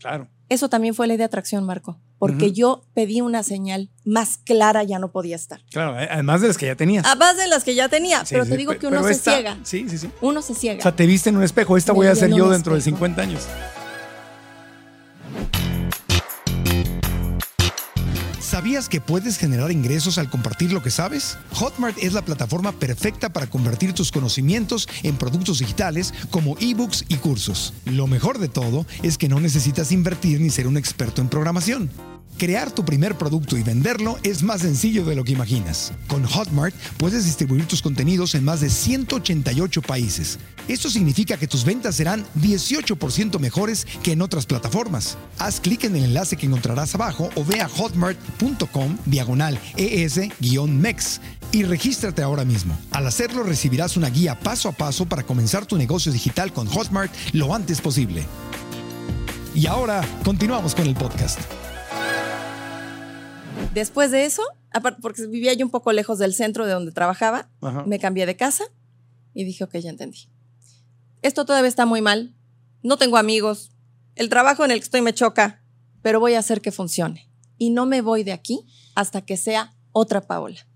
[0.00, 0.28] Claro.
[0.48, 4.98] Eso también fue ley de atracción, Marco, porque yo pedí una señal más clara, ya
[4.98, 5.60] no podía estar.
[5.70, 7.06] Claro, eh, además de las que ya tenías.
[7.06, 9.12] A base de las que ya tenía, Sí, pero sí, te digo que uno se
[9.12, 9.58] esta- ciega.
[9.62, 10.10] Sí, sí, sí.
[10.20, 10.80] Uno se ciega.
[10.80, 11.76] O sea, te viste en un espejo.
[11.76, 12.96] Esta Me voy a en yo dentro de espejo.
[12.96, 13.46] 50 años.
[18.50, 21.38] ¿Sabías que puedes generar ingresos al compartir lo que sabes?
[21.52, 27.14] Hotmart es la plataforma perfecta para convertir tus conocimientos en productos digitales como ebooks y
[27.18, 27.72] cursos.
[27.84, 31.90] Lo mejor de todo es que no necesitas invertir ni ser un experto en programación.
[32.40, 35.92] Crear tu primer producto y venderlo es más sencillo de lo que imaginas.
[36.08, 40.38] Con Hotmart puedes distribuir tus contenidos en más de 188 países.
[40.66, 45.18] Esto significa que tus ventas serán 18% mejores que en otras plataformas.
[45.36, 51.20] Haz clic en el enlace que encontrarás abajo o ve a hotmart.com diagonal ES-MEX
[51.52, 52.74] y regístrate ahora mismo.
[52.92, 57.12] Al hacerlo recibirás una guía paso a paso para comenzar tu negocio digital con Hotmart
[57.34, 58.24] lo antes posible.
[59.54, 61.38] Y ahora continuamos con el podcast.
[63.74, 64.42] Después de eso,
[64.72, 67.84] aparte porque vivía yo un poco lejos del centro de donde trabajaba, Ajá.
[67.86, 68.64] me cambié de casa
[69.32, 70.28] y dije, ok, ya entendí.
[71.22, 72.34] Esto todavía está muy mal,
[72.82, 73.72] no tengo amigos,
[74.16, 75.62] el trabajo en el que estoy me choca,
[76.02, 77.30] pero voy a hacer que funcione.
[77.58, 80.66] Y no me voy de aquí hasta que sea otra Paola.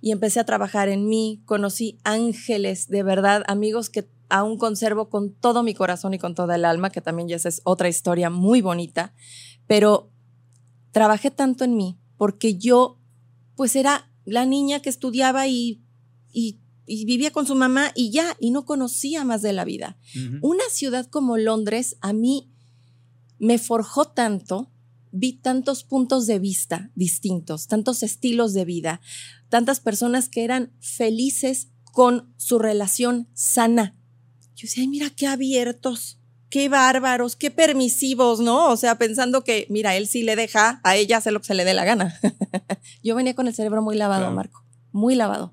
[0.00, 5.32] Y empecé a trabajar en mí, conocí ángeles, de verdad, amigos que aún conservo con
[5.34, 8.30] todo mi corazón y con toda el alma, que también ya esa es otra historia
[8.30, 9.14] muy bonita,
[9.66, 10.10] pero
[10.92, 13.00] trabajé tanto en mí porque yo
[13.56, 15.82] pues era la niña que estudiaba y,
[16.32, 19.98] y, y vivía con su mamá y ya, y no conocía más de la vida.
[20.42, 22.52] Una ciudad como Londres a mí
[23.38, 24.72] me forjó tanto,
[25.12, 29.00] vi tantos puntos de vista distintos, tantos estilos de vida,
[29.48, 33.96] tantas personas que eran felices con su relación sana.
[34.56, 36.18] Yo decía, ay, mira qué abiertos,
[36.54, 38.70] qué bárbaros, qué permisivos, ¿no?
[38.70, 41.54] O sea, pensando que, mira, él sí le deja a ella hacer lo que se
[41.54, 42.16] le dé la gana.
[43.02, 44.36] Yo venía con el cerebro muy lavado, Claro.
[44.36, 45.52] Marco, muy lavado.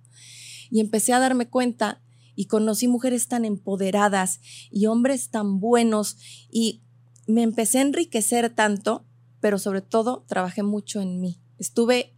[0.69, 2.03] Y empecé a darme cuenta
[2.35, 6.17] y conocí mujeres tan empoderadas y hombres tan buenos
[6.51, 6.83] y
[7.25, 9.07] me empecé a enriquecer tanto,
[9.39, 11.41] pero sobre todo trabajé mucho en mí.
[11.57, 12.15] Estuve,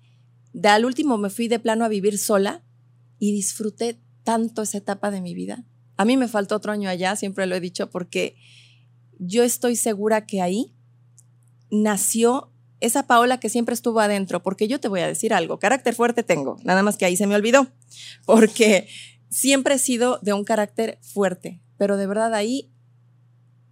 [0.51, 2.65] de al último me fui de plano a vivir sola
[3.17, 5.63] y disfruté tanto esa etapa de mi vida.
[5.95, 8.35] A mí me faltó otro año allá, siempre lo he dicho, porque
[9.19, 10.73] yo estoy segura que ahí
[11.69, 12.49] nació
[12.79, 16.21] esa Paola que siempre estuvo adentro, porque yo te voy a decir algo, carácter fuerte
[16.21, 17.67] tengo, nada más que ahí se me olvidó,
[18.25, 18.87] porque
[19.29, 22.71] siempre he sido de un carácter fuerte, pero de verdad ahí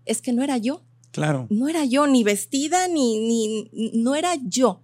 [0.05, 1.47] es que no era yo, Claro.
[1.49, 4.81] no era yo ni vestida, ni, ni, no era yo.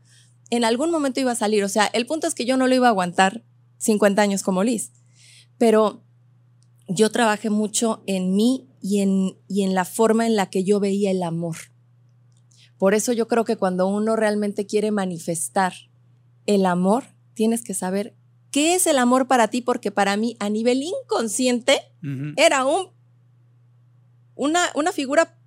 [0.50, 2.76] En algún momento iba a salir, o sea, el punto es que yo no lo
[2.76, 3.44] iba a aguantar
[3.78, 4.92] 50 años como Liz,
[5.58, 6.04] pero
[6.90, 10.80] yo trabajé mucho en mí y en, y en la forma en la que yo
[10.80, 11.58] veía el amor.
[12.78, 15.74] Por eso yo creo que cuando uno realmente quiere manifestar
[16.46, 18.16] el amor, tienes que saber
[18.52, 21.82] qué es el amor para ti, porque para mí a nivel inconsciente
[22.36, 22.90] era un,
[24.36, 25.38] una, una figura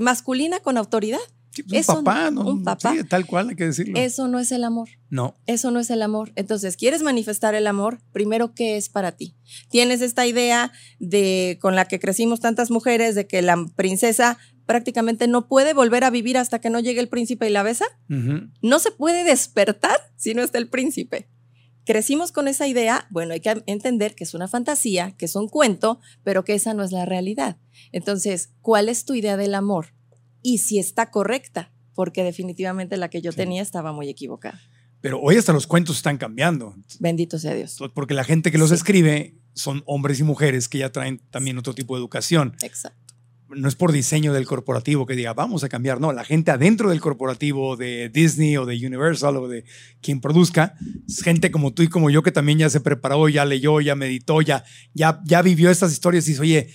[0.00, 1.18] masculina con autoridad.
[1.50, 2.50] Sí, pues eso un papá, no- ¿no?
[2.50, 2.92] un papá.
[2.94, 3.98] Sí, tal cual hay que decirlo.
[3.98, 4.88] Eso no es el amor.
[5.10, 5.34] No.
[5.46, 6.32] Eso no es el amor.
[6.36, 7.98] Entonces, ¿quieres manifestar el amor?
[8.12, 9.34] Primero, ¿qué es para ti?
[9.70, 15.26] Tienes esta idea de con la que crecimos tantas mujeres de que la princesa prácticamente
[15.28, 17.86] no puede volver a vivir hasta que no llegue el príncipe y la besa.
[18.60, 21.28] No se puede despertar si no está el príncipe.
[21.86, 25.48] Crecimos con esa idea, bueno, hay que entender que es una fantasía, que es un
[25.48, 27.56] cuento, pero que esa no es la realidad.
[27.92, 29.94] Entonces, ¿cuál es tu idea del amor?
[30.42, 33.36] Y si está correcta, porque definitivamente la que yo Sí.
[33.38, 34.60] tenía estaba muy equivocada.
[35.00, 36.74] Pero hoy hasta los cuentos están cambiando.
[36.98, 37.76] Bendito sea Dios.
[37.94, 38.74] Porque la gente que los Sí.
[38.76, 42.56] escribe son hombres y mujeres que ya traen también otro tipo de educación.
[42.62, 43.14] Exacto.
[43.50, 46.00] No es por diseño del corporativo que diga, vamos a cambiar.
[46.00, 49.64] No, la gente adentro del corporativo de Disney o de Universal o de
[50.02, 50.74] quien produzca,
[51.08, 53.94] es gente como tú y como yo que también ya se preparó, ya leyó, ya
[53.94, 56.68] meditó, ya, ya, ya vivió estas historias y dice, oye,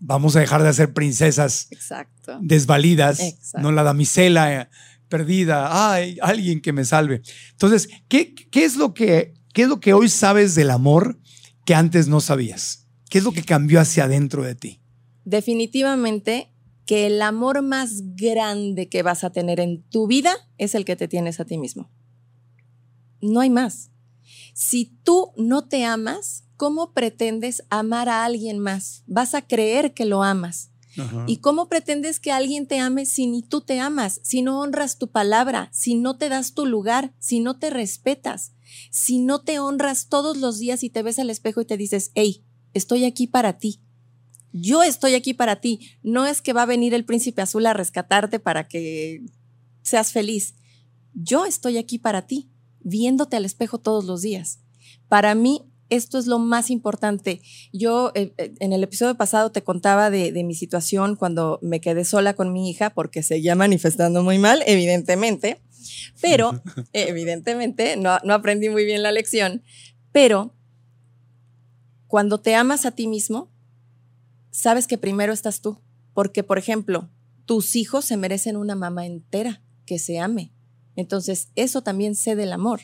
[0.00, 2.38] vamos a dejar de hacer princesas Exacto.
[2.40, 3.60] desvalidas, Exacto.
[3.60, 4.68] no la damisela eh,
[5.08, 7.22] perdida, ay, alguien que me salve.
[7.52, 11.18] Entonces, ¿qué, qué, es lo que, ¿qué es lo que hoy sabes del amor
[11.64, 12.86] que antes no sabías?
[13.08, 14.80] ¿Qué es lo que cambió hacia adentro de ti?
[15.24, 16.52] Definitivamente
[16.86, 20.96] que el amor más grande que vas a tener en tu vida es el que
[20.96, 21.90] te tienes a ti mismo.
[23.20, 23.90] No hay más.
[24.54, 29.02] Si tú no te amas, ¿cómo pretendes amar a alguien más?
[29.06, 30.70] Vas a creer que lo amas.
[31.26, 34.96] ¿Y cómo pretendes que alguien te ame si ni tú te amas, si no honras
[34.96, 38.54] tu palabra, si no te das tu lugar, si no te respetas,
[38.90, 42.12] si no te honras todos los días y te ves al espejo y te dices,
[42.14, 43.82] hey, estoy aquí para ti?
[44.52, 45.80] Yo estoy aquí para ti.
[46.02, 49.26] No es que va a venir el príncipe azul a rescatarte para que
[49.82, 50.54] seas feliz.
[51.12, 54.60] Yo estoy aquí para ti, viéndote al espejo todos los días.
[55.08, 57.40] Para mí, esto es lo más importante.
[57.72, 61.80] Yo eh, eh, en el episodio pasado te contaba de, de mi situación cuando me
[61.80, 65.60] quedé sola con mi hija porque seguía manifestando muy mal, evidentemente.
[66.20, 66.60] Pero,
[66.92, 69.62] evidentemente, no, no aprendí muy bien la lección.
[70.12, 70.54] Pero
[72.06, 73.50] cuando te amas a ti mismo,
[74.50, 75.80] sabes que primero estás tú.
[76.14, 77.10] Porque, por ejemplo,
[77.44, 80.52] tus hijos se merecen una mamá entera que se ame.
[80.96, 82.80] Entonces, eso también sé del amor.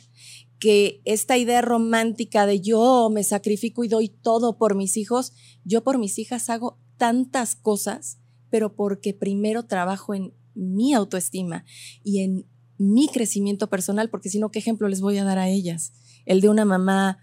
[0.62, 5.32] Que esta idea romántica de yo me sacrifico y doy todo por mis hijos,
[5.64, 11.64] yo por mis hijas hago tantas cosas, pero porque primero trabajo en mi autoestima
[12.04, 12.46] y en
[12.78, 15.94] mi crecimiento personal, porque si no, ¿qué ejemplo les voy a dar a ellas?
[16.26, 17.18] El de una mamá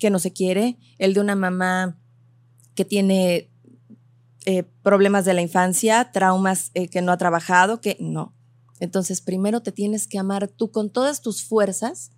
[0.00, 2.00] que no se quiere, el de una mamá
[2.74, 3.48] que tiene
[4.44, 8.34] eh, problemas de la infancia, traumas eh, que no ha trabajado, que no.
[8.80, 12.10] Entonces, primero te tienes que amar tú con todas tus fuerzas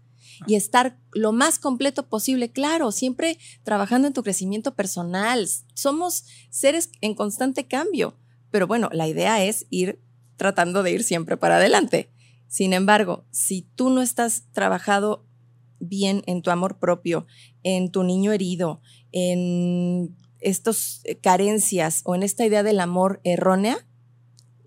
[0.47, 5.47] y estar lo más completo posible, claro, siempre trabajando en tu crecimiento personal.
[5.75, 8.17] Somos seres en constante cambio,
[8.51, 10.01] pero bueno, la idea es ir
[10.37, 12.11] tratando de ir siempre para adelante.
[12.49, 15.27] Sin embargo, si tú no estás trabajado
[15.81, 17.27] bien en tu amor propio,
[17.63, 18.81] en tu niño herido,
[19.13, 23.87] en estas eh, carencias o en esta idea del amor errónea,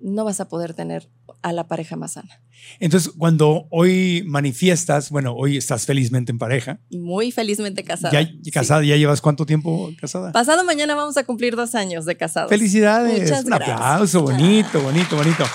[0.02, 1.10] no vas a poder tener
[1.42, 2.42] a la pareja más sana.
[2.80, 6.80] Entonces, cuando hoy manifiestas, bueno, hoy estás felizmente en pareja.
[6.90, 8.12] Muy felizmente casada.
[8.12, 10.32] ¿Ya, casada, ¿ya llevas cuánto tiempo casada?
[10.32, 12.50] Pasado mañana vamos a cumplir dos años de casados.
[12.50, 13.22] Felicidades.
[13.22, 15.46] Muchas Un aplauso, bonito, bonito, bonito.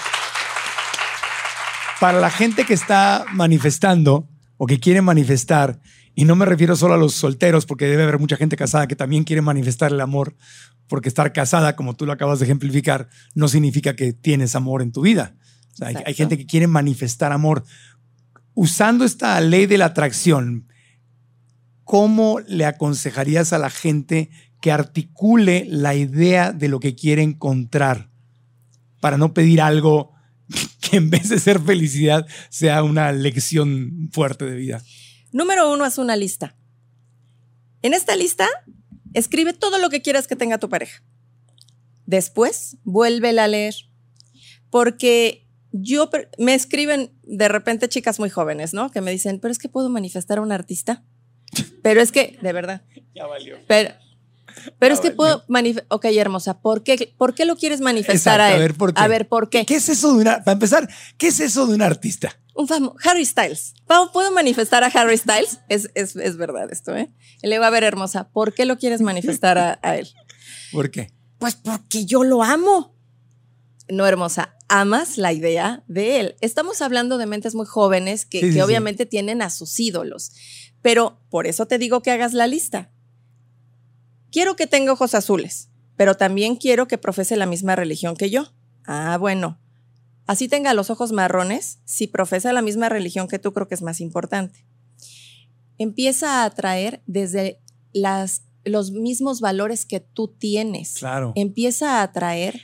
[2.01, 5.81] Para la gente que está manifestando o que quiere manifestar,
[6.14, 8.97] y no me refiero solo a los solteros, porque debe haber mucha gente casada que
[8.97, 10.37] también quiere manifestar el amor,
[10.88, 14.92] porque estar casada, como tú lo acabas de ejemplificar, no significa que tienes amor en
[14.92, 15.37] tu vida.
[15.81, 17.65] Hay, gente que quiere manifestar amor.
[18.55, 20.69] Usando esta ley de la atracción,
[21.85, 24.31] ¿cómo le aconsejarías a la gente
[24.61, 28.11] que articule la idea de lo que quiere encontrar
[29.01, 30.13] para no pedir algo
[30.81, 34.83] que en vez de ser felicidad sea una lección fuerte de vida?
[35.33, 36.55] Número uno, haz una lista.
[37.81, 38.47] En esta lista,
[39.15, 41.03] escribe todo lo que quieras que tenga tu pareja.
[42.07, 43.75] Después, vuélvela a leer.
[44.71, 48.91] Porque yo me escriben de repente chicas muy jóvenes, ¿no?
[48.91, 51.03] Que me dicen, pero es que puedo manifestar a un artista.
[51.83, 52.83] Pero es que, de verdad.
[53.15, 53.59] Ya valió.
[53.69, 53.91] Pero,
[54.79, 55.87] pero es que puedo manifestar.
[55.91, 58.57] Ok, hermosa, ¿por qué, ¿por qué lo quieres manifestar a él?
[58.57, 59.03] A ver, ¿por qué?
[59.03, 59.67] A ver, ¿por qué?
[59.67, 60.43] ¿Qué es eso de una.
[60.43, 62.35] Para empezar, ¿qué es eso de un artista?
[62.55, 62.97] Un famoso.
[63.05, 63.75] Harry Styles.
[64.15, 65.61] ¿Puedo manifestar a Harry Styles?
[65.69, 67.11] Es, es, es verdad esto, ¿eh?
[67.43, 68.31] Le va a ver, hermosa.
[68.31, 70.09] ¿Por qué lo quieres manifestar a, él?
[70.73, 71.13] ¿Por qué?
[71.39, 72.95] Pues porque yo lo amo.
[73.91, 76.37] No, hermosa, amas la idea de él.
[76.41, 80.33] Estamos hablando de mentes muy jóvenes que, que obviamente tienen a sus ídolos.
[80.81, 82.91] Pero por eso te digo que hagas la lista
[84.33, 88.53] quiero que tenga ojos azules, pero también quiero que profese la misma religión que yo.
[88.85, 89.61] Ah, bueno.
[90.27, 93.83] Así tenga los ojos marrones, si profesa la misma religión que tú, creo que es
[93.83, 94.67] más importante.
[95.79, 97.61] Empieza a atraer desde
[97.93, 100.95] las, los mismos valores que tú tienes.
[100.95, 101.33] Claro.
[101.35, 102.61] Empieza a atraer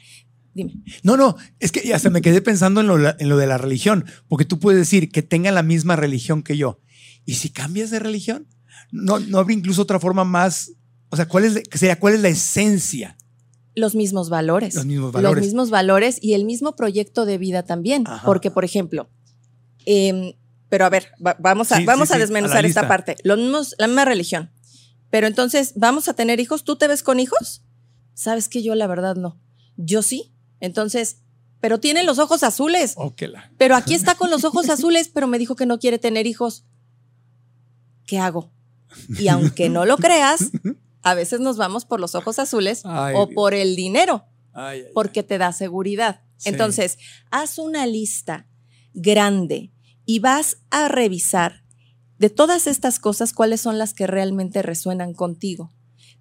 [0.58, 0.82] Dime.
[1.02, 4.04] No, no, es que hasta me quedé pensando en lo, en lo, de la religión,
[4.26, 6.80] porque tú puedes decir que tenga la misma religión que yo.
[7.24, 8.48] ¿Y si cambias de religión?
[8.90, 10.72] ¿No, no habría incluso otra forma más
[11.10, 13.16] o sea, ¿cuál es, sería, ¿cuál es la esencia?
[13.74, 14.74] Los mismos valores.
[14.74, 15.36] Los mismos valores.
[15.36, 18.04] Los mismos valores y el mismo proyecto de vida también.
[18.24, 19.08] Porque, por ejemplo,
[19.86, 20.34] em,
[20.68, 23.16] pero a ver, vamos a, vamos a desmenuzar esta parte.
[23.22, 24.50] Los mismos, la misma religión.
[25.10, 26.64] Pero entonces, ¿vamos a tener hijos?
[26.64, 27.62] ¿Tú te ves con hijos?
[28.12, 29.40] Sabes que yo la verdad no.
[29.76, 30.34] Yo sí.
[30.60, 31.18] Entonces,
[31.60, 32.94] pero tiene los ojos azules.
[33.56, 36.64] Pero aquí está con los ojos azules, pero me dijo que no quiere tener hijos.
[38.06, 38.50] ¿Qué hago?
[39.18, 40.50] Y aunque no lo creas,
[41.02, 44.24] a veces nos vamos por los ojos azules o por el dinero,
[44.94, 46.22] porque te da seguridad.
[46.44, 46.98] Entonces,
[47.30, 48.46] haz una lista
[48.94, 49.72] grande
[50.04, 51.64] y vas a revisar
[52.18, 55.72] de todas estas cosas cuáles son las que realmente resuenan contigo.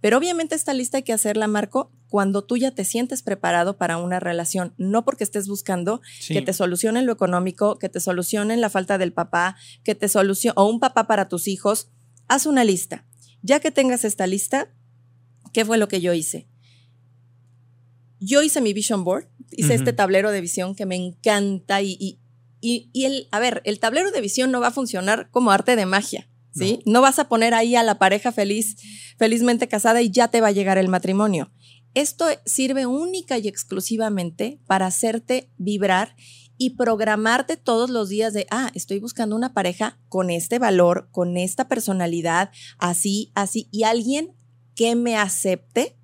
[0.01, 3.97] Pero obviamente esta lista hay que hacerla, Marco, cuando tú ya te sientes preparado para
[3.97, 8.69] una relación, no porque estés buscando que te solucionen lo económico, que te solucionen la
[8.69, 11.89] falta del papá, que te solucione o un papá para tus hijos.
[12.27, 13.05] Haz una lista.
[13.41, 14.73] Ya que tengas esta lista,
[15.53, 16.47] ¿qué fue lo que yo hice?
[18.19, 22.89] Yo hice mi vision board, hice este tablero de visión que me encanta y, y,
[22.93, 25.85] y, el, a ver, el tablero de visión no va a funcionar como arte de
[25.85, 26.81] magia, ¿sí?
[26.85, 27.01] No.
[27.01, 28.77] vas a poner ahí a la pareja feliz,
[29.17, 31.51] felizmente casada y ya te va a llegar el matrimonio.
[31.97, 36.15] Esto sirve única y exclusivamente para hacerte vibrar
[36.55, 41.37] y programarte todos los días de, ah, estoy buscando una pareja con este valor, con
[41.37, 44.35] esta personalidad, así, así, y alguien
[44.75, 45.97] que me acepte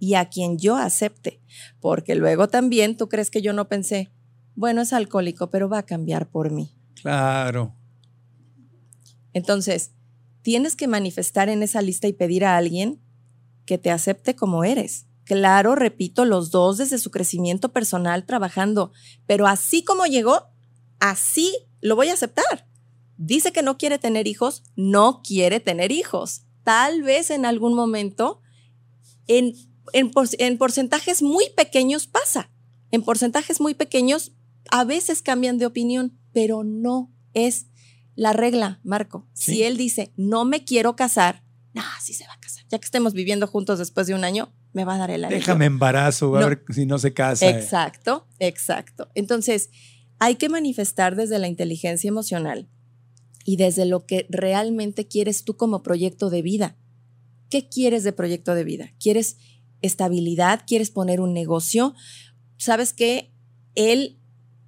[0.00, 1.40] y a quien yo acepte.
[1.78, 4.10] Porque luego también tú crees que yo no pensé,
[4.56, 6.74] bueno, es alcohólico, pero va a cambiar por mí.
[7.00, 7.72] Claro.
[9.32, 9.92] Entonces,
[10.42, 13.00] tienes que manifestar en esa lista y pedir a alguien
[13.64, 15.06] que te acepte como eres.
[15.26, 18.92] Claro, repito, los dos desde su crecimiento personal trabajando,
[19.26, 20.52] pero así como llegó,
[21.00, 22.68] así lo voy a aceptar.
[23.16, 26.42] Dice que no quiere tener hijos, no quiere tener hijos.
[26.62, 28.40] Tal vez en algún momento,
[29.26, 29.54] en,
[29.92, 32.52] en, en porcentajes muy pequeños pasa.
[32.92, 34.30] En porcentajes muy pequeños
[34.70, 37.66] a veces cambian de opinión, pero no es
[38.14, 39.28] la regla, Marco.
[39.32, 39.54] Sí.
[39.54, 41.42] Si él dice, no me quiero casar,
[41.74, 42.64] no, sí se va a casar.
[42.70, 45.38] Ya que estemos viviendo juntos después de un año, me va a dar el anillo.
[45.38, 47.48] Déjame embarazo, a ver si no se casa.
[47.48, 49.08] Exacto, exacto.
[49.14, 49.70] Entonces,
[50.18, 52.68] hay que manifestar desde la inteligencia emocional
[53.46, 56.76] y desde lo que realmente quieres tú como proyecto de vida.
[57.48, 58.90] ¿Qué quieres de proyecto de vida?
[59.00, 59.38] ¿Quieres
[59.80, 60.60] estabilidad?
[60.66, 61.94] ¿Quieres poner un negocio?
[62.58, 63.32] ¿Sabes que
[63.76, 64.20] Él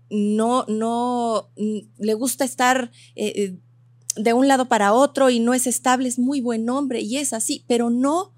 [0.09, 3.59] no, no, mm, le gusta estar eh, eh,
[4.17, 7.35] de un lado para otro y no es estable, es muy buen hombre y es
[7.35, 8.33] así, pero no,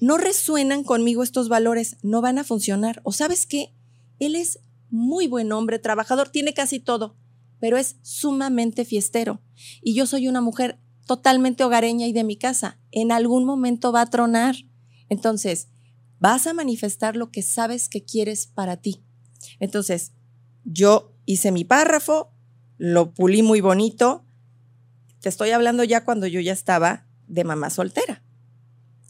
[0.00, 3.00] no resuenan conmigo estos valores, no van a funcionar.
[3.02, 3.74] ¿O sabes qué?
[4.18, 7.16] Él es muy buen hombre, trabajador, tiene casi todo,
[7.60, 9.40] pero es sumamente fiestero.
[9.82, 12.78] Y yo soy una mujer totalmente hogareña y de mi casa.
[12.90, 14.56] En algún momento va a tronar.
[15.08, 15.68] Entonces,
[16.18, 19.04] vas a manifestar lo que sabes que quieres para ti.
[19.60, 20.12] Entonces,
[20.64, 22.32] yo hice mi párrafo,
[22.76, 24.24] lo pulí muy bonito.
[25.20, 28.22] Te estoy hablando ya cuando yo ya estaba de mamá soltera.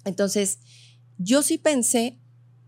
[0.05, 0.61] Entonces,
[1.19, 2.19] yo sí pensé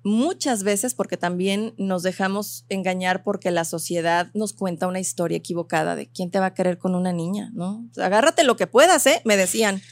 [0.05, 5.97] muchas veces, porque también nos dejamos engañar porque la sociedad nos cuenta una historia equivocada
[5.97, 7.87] de quién te va a querer con una niña, ¿no?
[7.97, 9.21] Agárrate lo que puedas, ¿eh?
[9.25, 9.83] Me decían.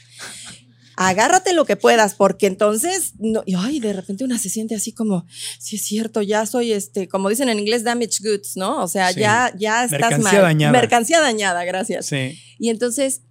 [0.99, 4.93] Agárrate lo que puedas, porque entonces, no, y ay, de repente una se siente así
[4.93, 5.27] como,
[5.59, 8.81] sí es cierto, ya soy este, como dicen en inglés, damaged goods, ¿no?
[8.83, 9.19] O sea, Sí.
[9.19, 10.41] ya, ya estás Mercancía mal.
[10.41, 10.71] dañada.
[10.71, 12.07] Mercancía dañada, gracias.
[12.07, 13.21] Sí, Y entonces,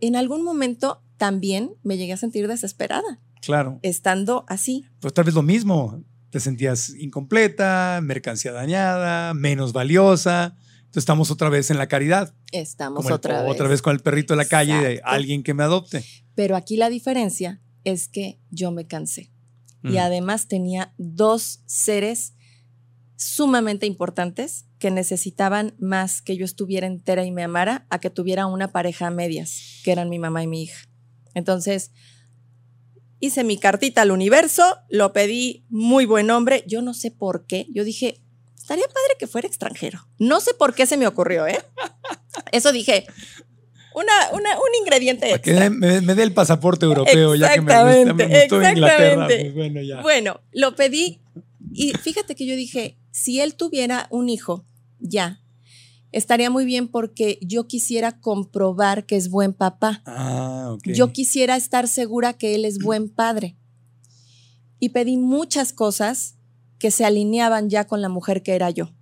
[0.00, 3.78] en algún momento también me llegué a sentir desesperada, claro.
[3.82, 4.84] estando así.
[5.00, 6.02] Pues tal vez lo mismo.
[6.30, 10.56] Te sentías incompleta, mercancía dañada, menos valiosa.
[10.78, 12.34] Entonces estamos otra vez en la caridad.
[12.52, 13.50] Estamos Como el- otra vez.
[13.52, 16.04] otra vez con el perrito de la calle de alguien que me adopte.
[16.34, 19.30] Pero aquí la diferencia es que yo me cansé.
[19.82, 22.32] Y además tenía dos seres
[23.16, 28.46] sumamente importantes que necesitaban más que yo estuviera entera y me amara a que tuviera
[28.46, 30.88] una pareja a medias, que eran mi mamá y mi hija.
[31.34, 31.92] Entonces,
[33.24, 37.66] hice mi cartita al universo, lo pedí muy buen hombre, yo no sé por qué,
[37.70, 38.20] yo dije,
[38.56, 40.06] estaría padre que fuera extranjero.
[40.18, 41.58] No sé por qué se me ocurrió, ¿eh?
[42.52, 43.06] Eso dije,
[43.94, 45.70] una, una- un ingrediente Para que extra.
[45.70, 49.26] me, me dé el pasaporte europeo, ya que me, gusta, me Exactamente, Inglaterra.
[49.28, 50.02] Pues bueno, ya.
[50.02, 51.20] Bueno, lo pedí
[51.72, 54.66] y fíjate que yo dije, si él tuviera un hijo,
[54.98, 55.40] ya,
[56.14, 60.02] estaría muy bien porque yo quisiera comprobar que es buen papá.
[60.06, 60.88] Ah, ok.
[60.94, 63.56] Yo quisiera estar segura que él es buen padre.
[64.78, 66.36] Y pedí muchas cosas
[66.78, 68.92] que se alineaban ya con la mujer que era yo.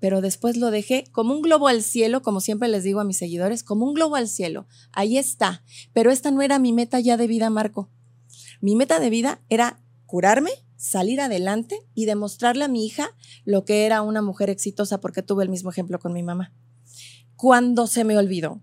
[0.00, 3.18] Pero después lo dejé como un globo al cielo, como siempre les digo a mis
[3.18, 4.66] seguidores, como un globo al cielo.
[4.92, 5.64] Ahí está.
[5.92, 7.90] Pero esta no era mi meta ya de vida, Marco.
[8.60, 10.50] Mi meta de vida era curarme,
[10.84, 13.16] salir adelante y demostrarle a mi hija
[13.46, 16.52] lo que era una mujer exitosa porque tuve el mismo ejemplo con mi mamá.
[17.36, 18.60] Cuando se me olvidó,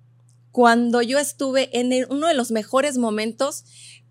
[0.52, 3.64] cuando yo estuve en uno de los mejores momentos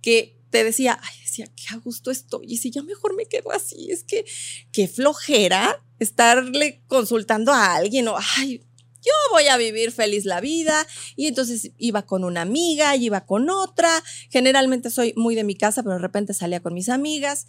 [0.03, 3.53] que te decía, ay, decía, qué a gusto estoy, y si ya mejor me quedo
[3.53, 4.25] así, es que
[4.73, 8.67] qué flojera estarle consultando a alguien o, ay,
[9.03, 10.85] yo voy a vivir feliz la vida,
[11.15, 15.85] y entonces iba con una amiga, iba con otra, generalmente soy muy de mi casa,
[15.85, 17.47] pero de repente salía con mis amigas,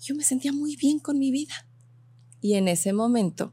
[0.00, 1.54] yo me sentía muy bien con mi vida.
[2.40, 3.52] Y en ese momento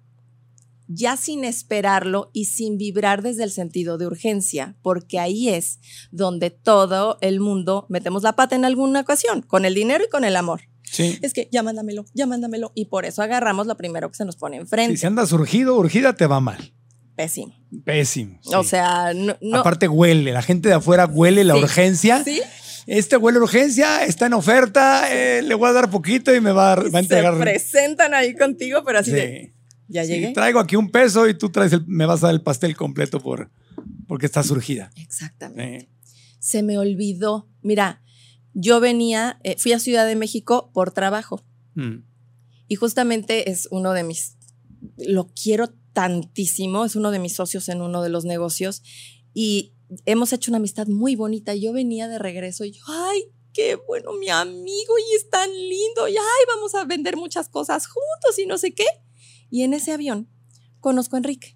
[0.87, 5.79] ya sin esperarlo y sin vibrar desde el sentido de urgencia, porque ahí es
[6.11, 10.23] donde todo el mundo metemos la pata en alguna ocasión, con el dinero y con
[10.25, 10.61] el amor.
[10.83, 11.17] Sí.
[11.23, 14.35] Es que ya mándamelo, ya mándamelo, y por eso agarramos lo primero que se nos
[14.35, 14.95] pone enfrente.
[14.95, 16.73] Si se andas urgido, urgida, te va mal.
[17.15, 17.55] Pésimo.
[17.85, 18.39] Pésimo.
[18.43, 18.51] sí.
[18.53, 19.35] O sea, no.
[19.41, 21.61] no- Aparte huele, la gente de afuera huele la Sí.
[21.63, 22.23] urgencia.
[22.23, 22.41] ¿sí?
[22.87, 26.51] Este huele a urgencia, está en oferta, eh, le voy a dar poquito y me
[26.51, 27.33] va a, va a entregar.
[27.35, 29.15] Se presentan ahí contigo, pero así Sí.
[29.15, 29.53] de.
[29.87, 30.33] Ya Sí, llegué.
[30.33, 33.19] traigo aquí un peso y tú traes el- me vas a dar el pastel completo
[33.19, 33.51] por,
[34.07, 34.91] porque estás surgida.
[34.95, 35.89] Exactamente.
[36.39, 37.47] Se me olvidó.
[37.61, 38.01] Mira,
[38.53, 41.43] yo venía, eh, fui a Ciudad de México por trabajo.
[41.75, 42.03] mm.
[42.67, 44.37] Y justamente es uno de mis,
[44.97, 48.81] lo quiero tantísimo, es uno de mis socios en uno de los negocios
[49.33, 49.72] y
[50.05, 51.55] hemos hecho una amistad muy bonita.
[51.55, 56.07] Yo venía de regreso y yo, ay, qué bueno mi amigo y es tan lindo
[56.07, 58.85] y ay, vamos a vender muchas cosas juntos y no sé qué.
[59.49, 60.29] Y en ese avión
[60.79, 61.55] conozco a Enrique,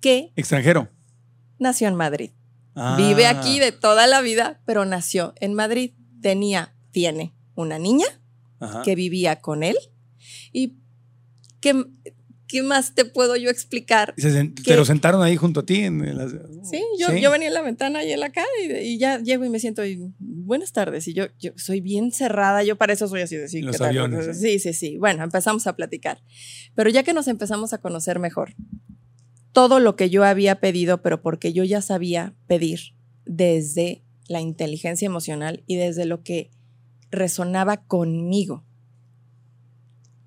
[0.00, 0.90] que Extranjero.
[1.58, 2.32] nació en Madrid.
[2.74, 5.94] Ah, Vive aquí de toda la vida, pero nació en Madrid.
[6.20, 8.06] Tenía, tiene una niña
[8.58, 8.82] ajá.
[8.82, 9.76] que vivía con él
[10.52, 10.76] y
[11.60, 11.84] que,
[12.50, 14.12] ¿qué más te puedo yo explicar?
[14.16, 14.44] Y se.
[14.48, 15.76] ¿Te lo sentaron ahí junto a ti?
[15.84, 16.32] En las-
[16.68, 19.48] Sí, yo, yo venía en la ventana y él acá y, y ya llego y
[19.50, 23.20] me siento y buenas tardes y yo, yo soy bien cerrada, yo para eso soy
[23.22, 23.88] así de sí, Los ¿qué tal?
[23.88, 24.96] aviones, Sí, sí, sí.
[24.98, 26.22] Bueno, empezamos a platicar.
[26.74, 28.54] Pero ya que nos empezamos a conocer mejor,
[29.52, 32.80] todo lo que yo había pedido, pero porque yo ya sabía pedir
[33.24, 36.50] desde la inteligencia emocional y desde lo que
[37.10, 38.64] resonaba conmigo.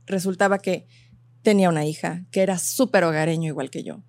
[0.05, 0.85] Resultaba que
[1.43, 4.03] tenía una hija que era súper hogareño igual que yo,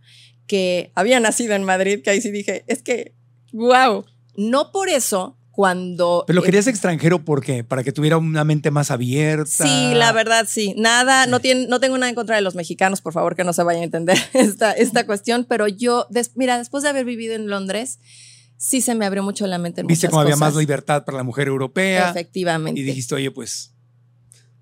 [0.46, 3.14] que había nacido en Madrid, que ahí sí dije, es que,
[3.52, 4.04] wow,
[4.36, 6.24] no por eso cuando...
[6.26, 7.62] Pero lo eh, querías extranjero, ¿por qué?
[7.62, 9.46] Para que tuviera una mente más abierta.
[9.46, 10.74] Sí, la verdad, sí.
[10.76, 13.52] Nada, no, tiene, no tengo nada en contra de los mexicanos, por favor, que no
[13.52, 17.34] se vaya a entender esta, esta cuestión, pero yo, des- mira, después de haber vivido
[17.36, 18.00] en Londres,
[18.56, 21.24] sí se me abrió mucho la mente en Viste cómo había más libertad para la
[21.24, 22.10] mujer europea.
[22.10, 22.80] Efectivamente.
[22.80, 23.74] Y dijiste, oye, pues,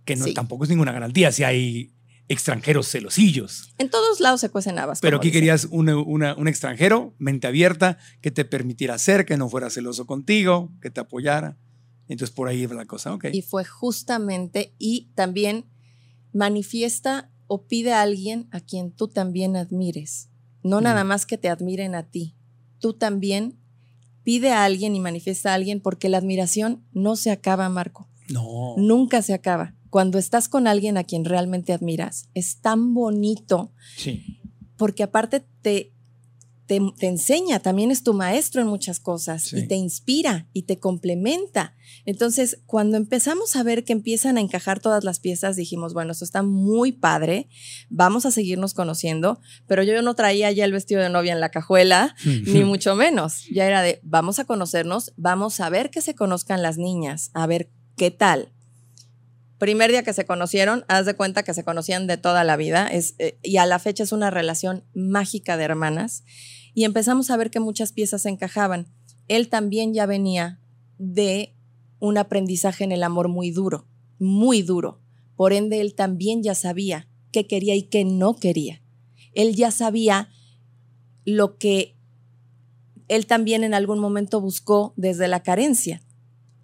[0.04, 0.34] que no, Sí.
[0.34, 1.94] tampoco es ninguna garantía si hay
[2.28, 3.74] extranjeros celosillos.
[3.78, 5.00] En todos lados se cuecen habas.
[5.00, 5.40] Pero aquí dicen.
[5.40, 10.06] querías una- una- un extranjero, mente abierta, que te permitiera ser, que no fuera celoso
[10.06, 11.58] contigo, que te apoyara.
[12.08, 13.26] Entonces por ahí iba la cosa, ok.
[13.32, 15.66] Y fue justamente, y también
[16.32, 20.30] manifiesta o pide a alguien a quien tú también admires.
[20.62, 20.84] No Mm.
[20.84, 22.36] nada más que te admiren a ti.
[22.78, 23.58] Tú también
[24.22, 28.08] pide a alguien y manifiesta a alguien porque la admiración no se acaba, Marco.
[28.30, 28.74] No.
[28.78, 29.74] Nunca se acaba.
[29.92, 34.40] Cuando estás con alguien a quien realmente admiras, es tan bonito Sí.
[34.78, 35.92] porque aparte te,
[36.64, 39.58] te, te enseña, también es tu maestro en muchas cosas Sí.
[39.58, 41.74] y te inspira y te complementa.
[42.06, 46.24] Entonces, cuando empezamos a ver que empiezan a encajar todas las piezas, dijimos, bueno, esto
[46.24, 47.50] está muy padre,
[47.90, 51.50] vamos a seguirnos conociendo, pero yo no traía ya el vestido de novia en la
[51.50, 52.16] cajuela,
[52.46, 53.44] ni mucho menos.
[53.52, 57.46] Ya era de, vamos a conocernos, vamos a ver que se conozcan las niñas, a
[57.46, 57.68] ver
[57.98, 58.48] qué tal.
[59.62, 62.88] Primer día que se conocieron, haz de cuenta que se conocían de toda la vida
[62.90, 66.24] eh, y a la fecha es una relación mágica de hermanas
[66.74, 68.88] y empezamos a ver que muchas piezas encajaban.
[69.28, 70.58] Él también ya venía
[70.98, 71.54] de
[72.00, 73.86] un aprendizaje en el amor muy duro,
[74.18, 75.00] muy duro.
[75.36, 78.82] Por ende, él también ya sabía qué quería y qué no quería.
[79.32, 80.28] Él ya sabía
[81.24, 81.96] lo que
[83.06, 86.02] él también en algún momento buscó desde la carencia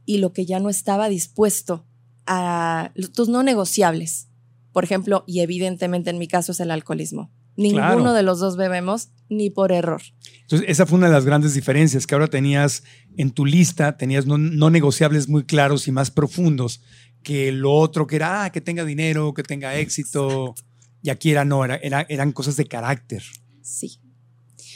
[0.04, 1.84] y lo que ya no estaba dispuesto
[2.28, 4.28] a tus no negociables.
[4.72, 7.32] Por ejemplo, y evidentemente en mi caso es el alcoholismo.
[7.56, 8.12] Ninguno Claro.
[8.12, 10.00] de los dos bebemos ni por error.
[10.42, 12.84] Entonces, esa fue una de las grandes diferencias, que ahora tenías
[13.16, 16.80] en tu lista, tenías no, no negociables muy claros y más profundos
[17.24, 20.54] que lo otro que era, ah, que tenga dinero, que tenga éxito.
[21.02, 23.24] Y aquí era, no, era, era- eran cosas de carácter,
[23.62, 23.98] Sí.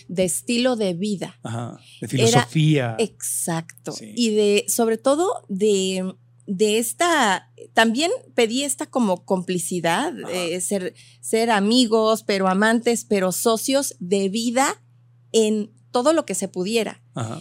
[0.08, 1.38] De estilo de vida.
[1.44, 2.96] ajá, de filosofía.
[2.98, 3.92] Exacto.
[3.92, 4.12] Sí.
[4.16, 6.12] Y de, sobre todo, de,
[6.46, 13.94] de esta, también pedí esta como complicidad, eh, ser, ser amigos, pero amantes, pero socios
[14.00, 14.82] de vida
[15.32, 17.02] en todo lo que se pudiera.
[17.14, 17.40] Ajá.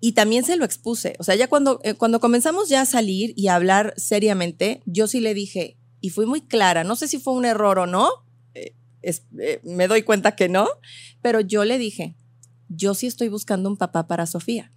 [0.00, 1.14] Y también se lo expuse.
[1.18, 5.06] O sea, ya cuando, eh, cuando comenzamos ya a salir y a hablar seriamente, yo
[5.06, 8.08] sí le dije, y fui muy clara, no sé si fue un error o no,
[8.54, 9.24] eh, es-
[9.64, 10.68] me doy cuenta que no,
[11.22, 12.14] pero yo le dije,
[12.68, 14.72] yo sí estoy buscando un papá para Sofía.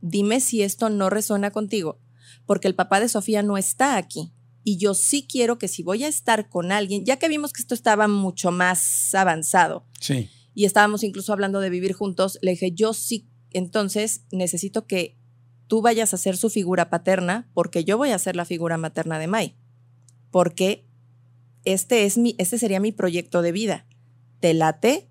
[0.00, 2.00] Dime si esto no resuena contigo,
[2.46, 4.32] porque el papá de Sofía no está aquí.
[4.64, 7.62] Y yo sí quiero que si voy a estar con alguien, ya que vimos que
[7.62, 10.28] esto estaba mucho más avanzado, Sí.
[10.54, 15.16] y estábamos incluso hablando de vivir juntos, le dije, yo sí, entonces necesito que
[15.66, 19.18] tú vayas a ser su figura paterna, porque yo voy a ser la figura materna
[19.18, 19.56] de Mai,
[20.30, 20.84] porque
[21.64, 23.86] este, es mi, este sería mi proyecto de vida.
[24.40, 25.08] ¿Te late?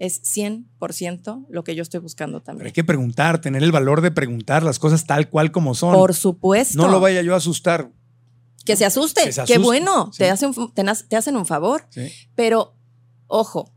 [0.00, 2.66] Es 100% lo que yo estoy buscando Pero también.
[2.66, 5.94] hay que preguntar, tener el valor de preguntar las cosas tal cual como son.
[5.94, 6.76] Por supuesto.
[6.76, 7.92] no lo vaya yo a asustar.
[8.64, 9.24] Que se asuste.
[9.24, 10.10] Que se Qué asuste, bueno.
[10.12, 10.18] sí.
[10.18, 11.86] Te, hacen, te un favor.
[11.90, 12.10] Sí.
[12.34, 12.74] Pero,
[13.26, 13.74] ojo,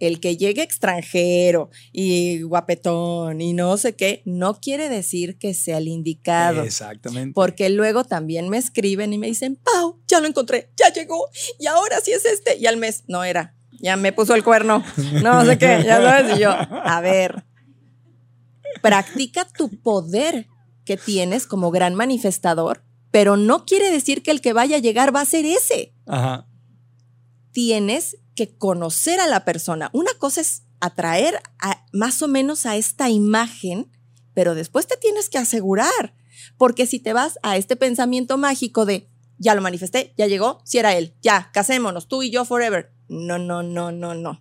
[0.00, 5.78] el que llegue extranjero y guapetón y no sé qué, no quiere decir que sea
[5.78, 6.64] el indicado.
[6.64, 7.32] Exactamente.
[7.34, 11.28] Porque luego también me escriben y me dicen, Pau, ya lo encontré, ya llegó,
[11.60, 12.56] y ahora sí es este.
[12.56, 14.84] Y al mes, no era, ya me puso el cuerno,
[15.22, 16.36] no sé qué, ya sabes.
[16.36, 17.44] Y yo, a ver,
[18.82, 20.46] practica tu poder
[20.84, 25.14] que tienes como gran manifestador, pero no quiere decir que el que vaya a llegar
[25.14, 26.46] va a ser ese Ajá.
[27.52, 29.90] tienes que conocer a la persona.
[29.92, 33.90] Una cosa es atraer a- más o menos a esta imagen,
[34.34, 36.14] pero después te tienes que asegurar,
[36.56, 39.08] porque si te vas a este pensamiento mágico de
[39.38, 42.92] ya lo manifesté, ya llegó, si era él, ya, casémonos, tú y yo forever.
[43.10, 44.40] No, no, no, no, no.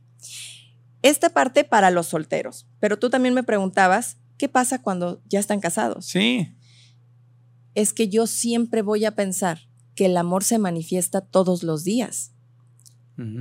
[1.01, 5.59] Esta parte para los solteros, pero tú también me preguntabas, ¿qué pasa cuando ya están
[5.59, 6.05] casados?
[6.05, 6.55] Sí.
[7.73, 12.33] es que yo siempre voy a pensar que el amor se manifiesta todos los días.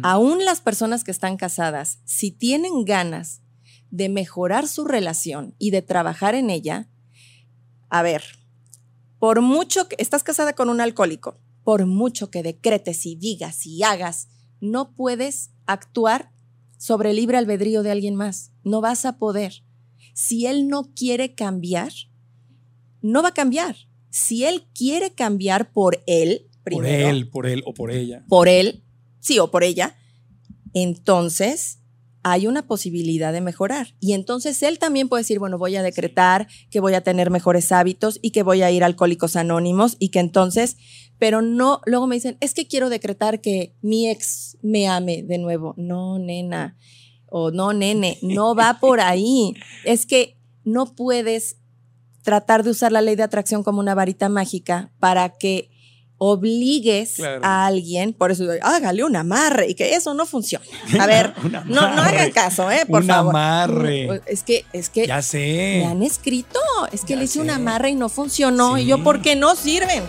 [0.03, 3.43] Aún las personas que están casadas, si tienen ganas
[3.91, 6.89] de mejorar su relación y de trabajar en ella,
[7.89, 8.25] a ver,
[9.21, 13.85] por mucho que estás casada con un alcohólico, por mucho que decretes y digas y
[13.85, 14.29] hagas,
[14.61, 16.33] no puedes actuar
[16.77, 18.53] sobre el libre albedrío de alguien más.
[18.65, 19.63] No vas a poder.
[20.15, 21.93] Si él no quiere cambiar,
[23.03, 23.77] no va a cambiar.
[24.11, 28.25] Si él quiere cambiar por él, Por primero, él, por él o por ella.
[28.29, 28.83] por él,
[29.21, 29.97] sí, o por ella,
[30.75, 31.81] entonces
[32.23, 33.95] hay una posibilidad de mejorar.
[34.01, 37.73] Y entonces él también puede decir, bueno, voy a decretar que voy a tener mejores
[37.73, 40.77] hábitos y que voy a ir a Alcohólicos Anónimos y que entonces,
[41.19, 45.39] pero no, luego me dicen, es que quiero decretar que mi ex me ame de
[45.39, 45.75] nuevo.
[45.77, 46.77] No, nena,
[47.27, 49.55] o no, nene, no va por ahí.
[49.85, 51.57] Es que no puedes
[52.23, 55.71] tratar de usar la ley de atracción como una varita mágica para que
[56.21, 57.41] obligues Claro.
[57.45, 60.65] a alguien, por eso hágale un amarre y que eso no funciona.
[61.01, 61.65] A ver, Un no,
[61.95, 62.85] no hagan caso, ¿eh?
[62.87, 63.31] Por Un favor.
[63.37, 64.21] amarre.
[64.27, 65.85] Es que, es que Ya me sé.
[65.85, 66.59] han escrito,
[66.93, 68.79] es que Ya le hice un amarre y no funcionó.
[68.79, 70.03] Y yo, ¿por qué no sirven?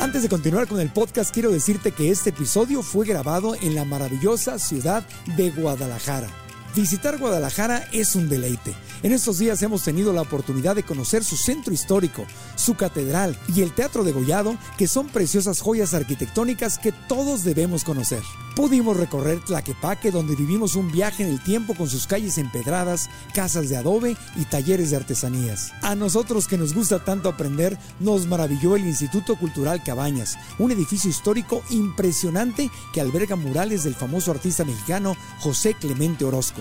[0.00, 3.84] Antes de continuar con el podcast, quiero decirte que este episodio fue grabado en la
[3.84, 6.39] maravillosa ciudad de Guadalajara.
[6.74, 8.76] Visitar Guadalajara es un deleite.
[9.02, 13.62] En estos días hemos tenido la oportunidad de conocer su centro histórico, su catedral y
[13.62, 18.22] el Teatro de Gollado, que son preciosas joyas arquitectónicas que todos debemos conocer.
[18.54, 23.68] Pudimos recorrer Tlaquepaque, donde vivimos un viaje en el tiempo con sus calles empedradas, casas
[23.68, 25.72] de adobe y talleres de artesanías.
[25.82, 31.10] A nosotros que nos gusta tanto aprender, nos maravilló el Instituto Cultural Cabañas, un edificio
[31.10, 36.59] histórico impresionante que alberga murales del famoso artista mexicano José Clemente Orozco.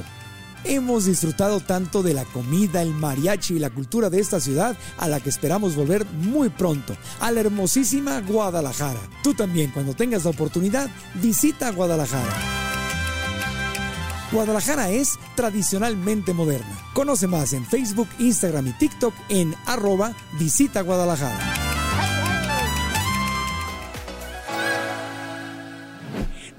[0.64, 5.08] Hemos disfrutado tanto de la comida, el mariachi y la cultura de esta ciudad a
[5.08, 9.00] la que esperamos volver muy pronto, a la hermosísima Guadalajara.
[9.24, 12.34] Tú también, cuando tengas la oportunidad, visita Guadalajara.
[14.32, 16.78] Guadalajara es tradicionalmente moderna.
[16.94, 21.69] Conoce más en Facebook, Instagram y TikTok en arroba visita Guadalajara.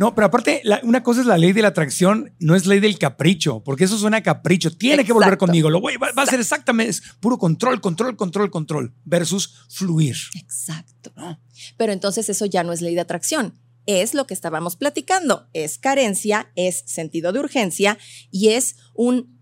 [0.01, 2.81] No, pero aparte, la- una cosa es la ley de la atracción, no es ley
[2.81, 4.75] del capricho, porque eso suena a capricho.
[4.75, 5.69] Tiene que volver conmigo.
[5.69, 10.17] Lo voy, va, va a ser exactamente, es puro control, control, control, control, versus fluir.
[10.37, 11.13] Exacto.
[11.17, 11.39] ¿no?
[11.77, 13.61] Pero entonces eso ya no es ley de atracción.
[13.85, 15.49] Es lo que estábamos platicando.
[15.53, 17.99] Es carencia, es sentido de urgencia
[18.31, 19.39] y es un.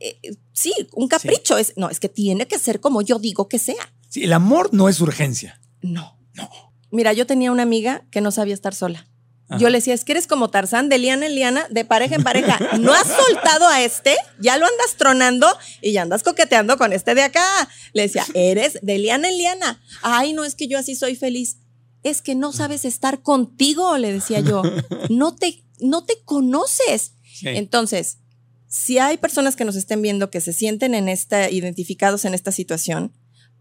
[0.00, 0.18] eh,
[0.52, 1.56] sí, un capricho.
[1.56, 3.94] Es, no, es que tiene que ser como yo digo que sea.
[4.10, 5.58] Sí, el amor no es urgencia.
[5.80, 6.18] No.
[6.34, 6.50] No.
[6.90, 9.08] Mira, yo tenía una amiga que no sabía estar sola.
[9.52, 9.58] Ajá.
[9.58, 12.22] Yo le decía, es que eres como Tarzán, de liana en liana, de pareja en
[12.22, 12.58] pareja.
[12.80, 14.16] ¿No has soltado a este?
[14.40, 15.46] Ya lo andas tronando
[15.80, 17.44] y ya andas coqueteando con este de acá.
[17.92, 19.82] Le decía, eres de liana en liana.
[20.02, 21.58] Ay, no es que yo así soy feliz.
[22.02, 24.62] Es que no sabes estar contigo, le decía yo.
[25.10, 27.14] No te, no te conoces.
[27.22, 27.48] Sí.
[27.48, 28.18] Entonces,
[28.72, 32.52] si hay personas que nos estén viendo que se sienten en esta, identificados en esta
[32.52, 33.12] situación,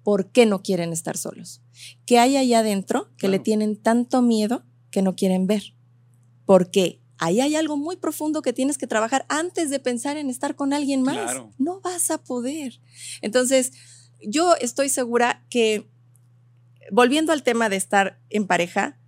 [0.04, 1.62] ¿por qué no quieren estar solos?
[2.06, 5.76] ¿Qué hay allá adentro que le tienen tanto miedo que no quieren ver?
[6.46, 10.56] Porque ahí hay algo muy profundo que tienes que trabajar antes de pensar en estar
[10.56, 11.16] con alguien más.
[11.16, 11.52] Claro.
[11.58, 12.80] No vas a poder.
[13.22, 13.74] Entonces,
[14.28, 15.90] yo estoy segura que,
[16.92, 19.00] volviendo al tema de estar en pareja,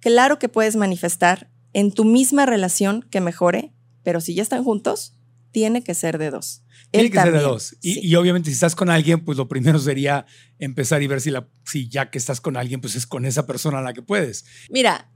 [0.00, 5.16] claro que puedes manifestar en tu misma relación que mejore, pero si ya están juntos,
[5.52, 6.62] tiene que ser de dos.
[6.90, 7.76] Tiene Él que ser de dos.
[7.80, 8.00] Y, sí.
[8.02, 10.26] y obviamente si estás con alguien, pues lo primero sería
[10.58, 13.46] empezar y ver si, la, si ya que estás con alguien, pues es con esa
[13.46, 14.44] persona a la que puedes.
[14.70, 15.10] Mira,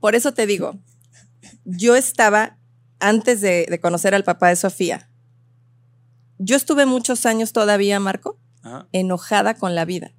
[0.00, 0.78] por eso te digo,
[1.64, 2.58] yo estaba,
[3.00, 5.10] antes de, de conocer al papá de Sofía,
[6.38, 8.88] yo estuve muchos años todavía, Marco, Ajá.
[8.92, 10.12] enojada con la vida.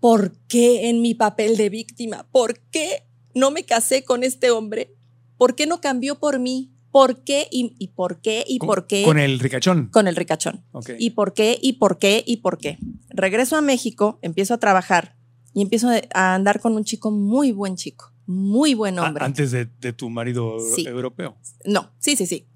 [0.00, 2.26] ¿Por qué en mi papel de víctima?
[2.30, 4.94] ¿Por qué no me casé con este hombre?
[5.36, 6.72] ¿Por qué no cambió por mí?
[6.90, 7.48] ¿Por qué?
[7.50, 8.44] ¿Y, y por qué?
[8.46, 9.02] ¿Y Con- por qué?
[9.04, 9.88] Con el ricachón.
[9.88, 10.64] Con el ricachón.
[10.98, 11.58] ¿Y por qué?
[11.60, 12.22] ¿Y por qué?
[12.26, 12.78] ¿Y por qué?
[13.10, 15.16] Regreso a México, empiezo a trabajar
[15.52, 19.24] y empiezo a andar con un chico muy buen chico, muy buen hombre.
[19.24, 20.86] antes de, de tu marido Sí.
[20.86, 21.36] europeo.
[21.64, 22.46] No, sí, sí, sí.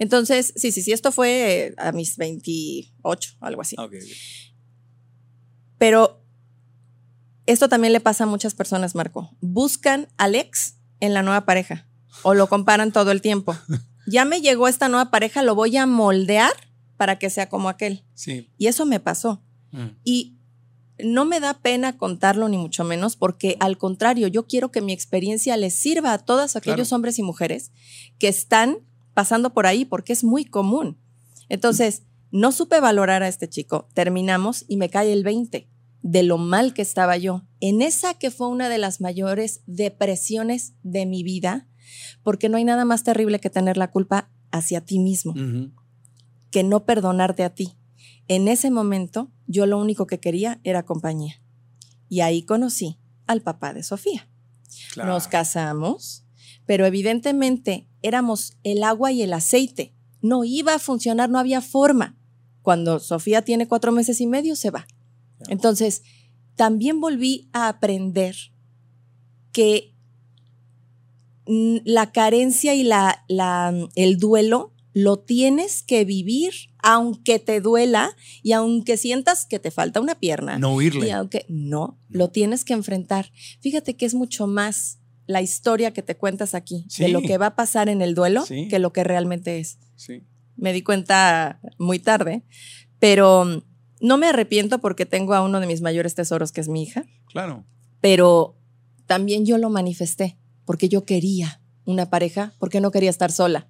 [0.00, 3.76] Entonces, sí, sí, sí, esto fue eh, a mis 28, algo así.
[3.78, 4.02] Ah, ok, ok.
[5.78, 6.24] Pero
[7.46, 9.36] esto también le pasa a muchas personas, Marco.
[9.40, 11.88] Buscan al ex en la nueva pareja
[12.22, 13.56] o lo comparan todo el tiempo.
[14.10, 16.52] Ya me llegó esta nueva pareja, lo voy a moldear
[16.96, 18.06] para que sea como aquel.
[18.14, 18.50] Sí.
[18.56, 19.44] Y eso me pasó.
[19.70, 19.88] Mm.
[20.02, 20.37] Y
[21.04, 24.92] no me da pena contarlo, ni mucho menos, porque al contrario, yo quiero que mi
[24.92, 26.96] experiencia les sirva a todos aquellos Claro.
[26.96, 27.72] hombres y mujeres
[28.18, 28.78] que están
[29.14, 30.98] pasando por ahí, porque es muy común.
[31.48, 33.88] Entonces, no supe valorar a este chico.
[33.94, 35.68] Terminamos y me cae el 20
[36.02, 37.42] de lo mal que estaba yo.
[37.60, 41.66] en esa que fue una de las mayores depresiones de mi vida,
[42.22, 45.34] porque no hay nada más terrible que tener la culpa hacia ti mismo,
[46.50, 47.77] que no perdonarte a ti.
[48.28, 51.42] En ese momento, yo lo único que quería era compañía.
[52.08, 54.28] Y ahí conocí al papá de Sofía.
[54.92, 55.12] Claro.
[55.12, 56.24] Nos casamos,
[56.66, 59.94] pero evidentemente éramos el agua y el aceite.
[60.20, 62.16] No iba a funcionar, no había forma.
[62.62, 64.86] Cuando Sofía tiene cuatro meses y medio, se va.
[65.48, 66.02] Entonces,
[66.56, 68.36] también volví a aprender
[69.52, 69.94] que
[71.46, 78.10] la carencia y la, la, el duelo lo tienes que vivir aunque te duela
[78.42, 80.58] y aunque sientas que te falta una pierna.
[80.58, 81.06] No huirle.
[81.06, 83.30] Y aunque no, lo tienes que enfrentar.
[83.60, 87.46] Fíjate que es mucho más la historia que te cuentas aquí de lo que va
[87.46, 88.66] a pasar en el duelo Sí.
[88.68, 89.78] que lo que realmente es.
[89.94, 90.24] Sí.
[90.56, 92.42] Me di cuenta muy tarde,
[92.98, 93.62] pero mm,
[94.00, 97.04] no me arrepiento porque tengo a uno de mis mayores tesoros, que es mi hija,
[97.26, 97.64] Claro.
[98.00, 98.58] pero
[99.06, 103.68] también yo lo manifesté porque yo quería una pareja, porque no quería estar sola.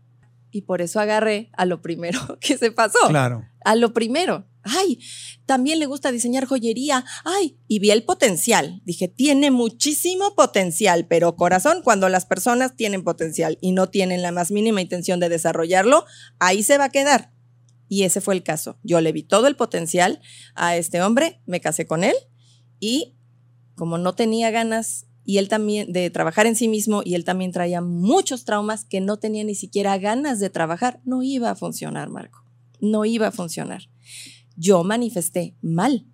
[0.51, 3.45] Y por eso agarré a lo primero que se pasó Claro.
[3.65, 4.47] a lo primero.
[4.63, 4.99] Ay,
[5.47, 7.05] también le gusta diseñar joyería.
[7.25, 8.83] Ay, y vi el potencial.
[8.85, 14.31] Dije, tiene muchísimo potencial, pero corazón, cuando las personas tienen potencial y no tienen la
[14.33, 16.05] más mínima intención de desarrollarlo,
[16.39, 17.33] ahí se va a quedar.
[17.89, 18.79] Y ese fue el caso.
[18.83, 20.21] Yo le vi todo el potencial
[20.55, 22.15] a este hombre, me casé con él
[22.79, 23.17] y
[23.75, 27.53] como no tenía ganas y él también de trabajar en sí mismo y él también
[27.53, 32.09] traía muchos traumas que no tenía ni siquiera ganas de trabajar, no iba a funcionar,
[32.09, 32.43] Marco.
[32.81, 33.83] No iba a funcionar.
[34.57, 36.07] Yo manifesté mal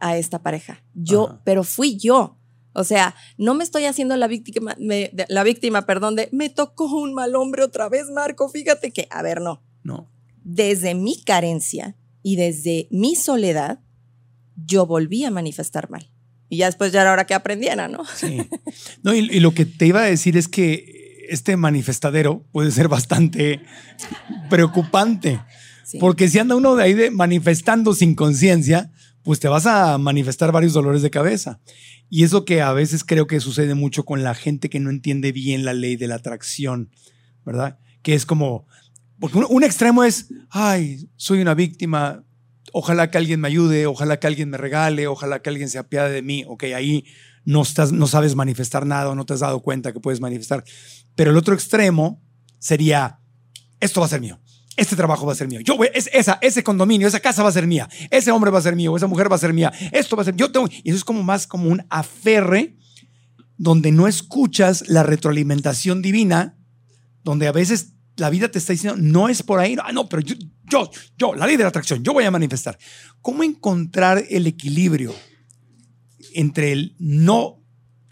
[0.00, 0.84] a esta pareja.
[0.92, 1.40] Yo, Ajá.
[1.46, 2.36] pero fui yo.
[2.74, 6.50] O sea, no me estoy haciendo la víctima, me- de- la víctima, perdón, de me
[6.50, 8.50] tocó un mal hombre otra vez, Marco.
[8.50, 9.62] Fíjate que, a ver, no.
[9.82, 10.10] No.
[10.44, 13.80] Desde mi carencia y desde mi soledad,
[14.56, 16.11] yo volví a manifestar mal.
[16.52, 18.04] Y ya después ya era hora que aprendiera, ¿no?
[18.14, 18.36] Sí.
[19.02, 22.88] No, y, y lo que te iba a decir es que este manifestadero puede ser
[22.88, 23.62] bastante
[24.50, 25.40] preocupante.
[25.82, 25.96] Sí.
[25.98, 28.92] Porque si anda uno de ahí de manifestando sin conciencia,
[29.22, 31.58] pues te vas a manifestar varios dolores de cabeza.
[32.10, 35.32] Y eso que a veces creo que sucede mucho con la gente que no entiende
[35.32, 36.90] bien la ley de la atracción,
[37.46, 37.78] ¿verdad?
[38.02, 38.66] Que es como,
[39.18, 42.22] porque un, un extremo es, ay, soy una víctima,
[42.72, 46.12] ojalá que alguien me ayude, ojalá que alguien me regale, ojalá que alguien se apiade
[46.12, 46.44] de mí.
[46.46, 47.04] Ok, ahí
[47.44, 50.64] no, estás, no sabes manifestar nada o no te has dado cuenta que puedes manifestar.
[51.14, 52.22] Pero el otro extremo
[52.58, 53.20] sería,
[53.80, 54.40] esto va a ser mío.
[54.76, 55.60] Este trabajo va a ser mío.
[55.60, 57.88] Yo es, esa, ese condominio, esa casa va a ser mía.
[58.10, 59.70] Ese hombre va a ser mío, esa mujer va a ser mía.
[59.92, 60.34] Esto va a ser.
[60.34, 60.66] Yo tengo.
[60.82, 62.76] Y eso es como más como un aferre
[63.58, 66.58] donde no escuchas la retroalimentación divina,
[67.22, 70.22] donde a veces la vida te está diciendo, no es por ahí, ah, no, pero
[70.22, 70.34] yo,
[70.72, 72.78] yo, yo, la ley de la atracción, yo voy a manifestar.
[73.20, 75.14] ¿Cómo encontrar el equilibrio
[76.34, 77.62] entre el no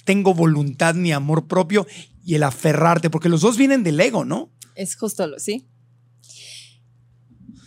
[0.04, 1.86] tengo voluntad ni amor propio
[2.22, 3.08] y el aferrarte?
[3.08, 4.52] Porque los dos vienen del ego, ¿no?
[4.74, 5.68] Es justo lo, ¿sí?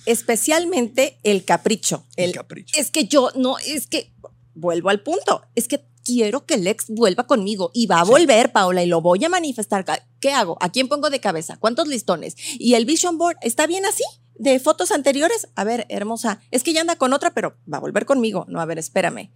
[0.05, 2.05] Especialmente el capricho.
[2.15, 2.79] El El, capricho.
[2.79, 4.13] Es que yo no, es que
[4.53, 5.41] vuelvo al punto.
[5.55, 9.01] Es que quiero que el ex vuelva conmigo y va a volver, Paula, y lo
[9.01, 9.85] voy a manifestar.
[10.19, 10.57] ¿Qué hago?
[10.61, 11.57] ¿A quién pongo de cabeza?
[11.57, 12.35] ¿Cuántos listones?
[12.59, 14.03] ¿Y el vision board está bien así?
[14.35, 15.47] ¿De fotos anteriores?
[15.55, 18.45] A ver, hermosa, es que ya anda con otra, pero va a volver conmigo.
[18.47, 19.31] No, a ver, espérame.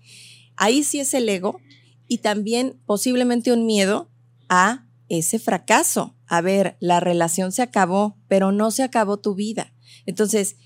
[0.55, 1.59] Ahí sí es el ego
[2.07, 4.09] y también posiblemente un miedo
[4.49, 6.15] a ese fracaso.
[6.27, 9.73] A ver, la relación se acabó, pero no se acabó tu vida.
[10.05, 10.57] Entonces,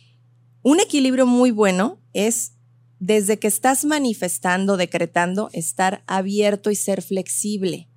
[0.64, 2.54] un equilibrio muy bueno es
[3.00, 7.90] desde que estás manifestando, decretando, estar abierto y ser flexible.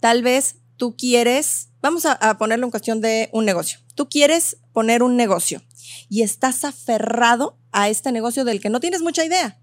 [0.00, 3.80] Tal vez tú quieres, vamos a, ponerlo en cuestión de un negocio.
[3.94, 5.62] Tú quieres poner un negocio
[6.08, 9.60] y estás aferrado a este negocio del que no tienes mucha idea.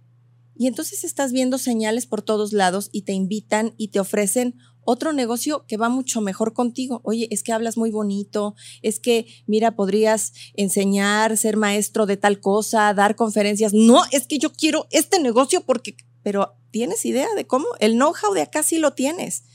[0.56, 5.14] Y entonces estás viendo señales por todos lados y te invitan y te ofrecen otro
[5.14, 7.00] negocio que va mucho mejor contigo.
[7.06, 12.42] Oye, es que hablas muy bonito, es que, mira, podrías enseñar, ser maestro de tal
[12.42, 13.74] cosa, dar conferencias.
[13.74, 17.68] No, es que yo quiero este negocio porque, pero ¿tienes idea de cómo?
[17.80, 19.46] El know-how de acá sí lo tienes.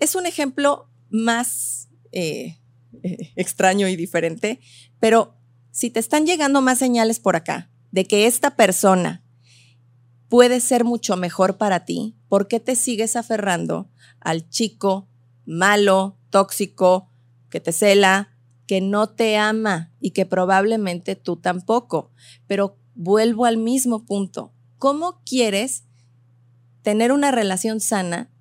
[0.00, 1.81] Es un ejemplo más
[2.12, 2.58] eh,
[3.36, 4.60] extraño y diferente,
[5.00, 5.34] pero
[5.70, 9.22] si te están llegando más señales por acá de que esta persona
[10.28, 13.90] puede ser mucho mejor para ti, ¿por qué te sigues aferrando
[14.20, 15.08] al chico
[15.44, 17.10] malo, tóxico,
[17.50, 18.36] que te cela,
[18.66, 22.12] que no te ama y que probablemente tú tampoco?
[22.46, 24.52] Pero vuelvo al mismo punto.
[24.78, 25.84] ¿Cómo quieres
[26.82, 28.31] tener una relación sana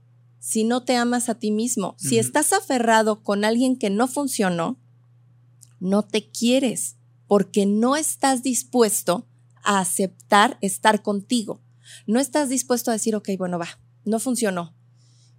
[0.42, 1.96] si no te amas a ti mismo?
[2.00, 4.82] Si estás aferrado con alguien que no funcionó,
[5.80, 9.28] no te quieres porque no estás dispuesto
[9.64, 11.62] a aceptar estar contigo.
[12.08, 13.68] No estás dispuesto a decir, ok, bueno, va,
[14.04, 14.76] no funcionó.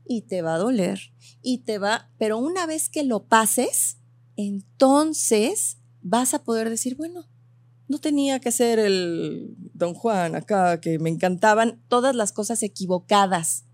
[0.06, 3.98] Y te va a doler, y te va, pero una vez que lo pases,
[4.36, 7.28] entonces vas a poder decir, bueno,
[7.88, 13.64] no tenía que ser el don Juan acá, que me encantaban todas las cosas equivocadas.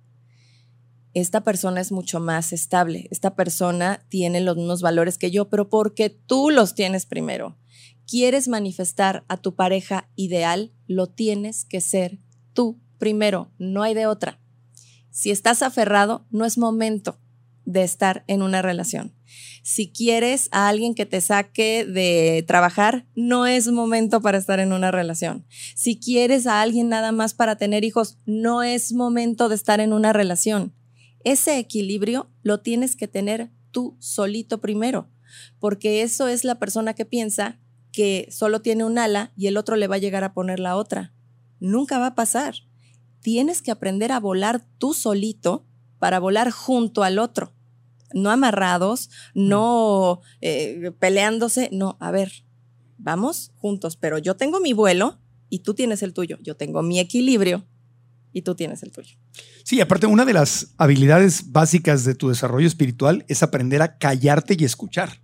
[1.18, 5.68] Esta persona es mucho más estable, esta persona tiene los mismos valores que yo, pero
[5.68, 7.58] porque tú los tienes primero.
[8.06, 12.20] Quieres manifestar a tu pareja ideal, lo tienes que ser
[12.52, 14.40] tú primero, no hay de otra.
[15.10, 17.18] Si estás aferrado, no es momento
[17.64, 19.12] de estar en una relación.
[19.64, 24.72] Si quieres a alguien que te saque de trabajar, no es momento para estar en
[24.72, 25.44] una relación.
[25.74, 29.92] Si quieres a alguien nada más para tener hijos, no es momento de estar en
[29.92, 30.77] una relación.
[31.24, 35.08] Ese equilibrio lo tienes que tener tú solito primero,
[35.58, 37.58] porque eso es la persona que piensa
[37.92, 40.76] que solo tiene un ala y el otro le va a llegar a poner la
[40.76, 41.12] otra.
[41.60, 42.54] Nunca va a pasar.
[43.20, 45.66] Tienes que aprender a volar tú solito
[45.98, 47.52] para volar junto al otro.
[48.14, 52.44] No amarrados, no eh, peleándose, no, a ver,
[52.96, 55.18] vamos juntos, pero yo tengo mi vuelo
[55.50, 57.66] y tú tienes el tuyo, yo tengo mi equilibrio
[58.32, 59.16] y tú tienes el tuyo.
[59.64, 64.56] Sí, aparte, una de las habilidades básicas de tu desarrollo espiritual es aprender a callarte
[64.58, 65.22] y escuchar.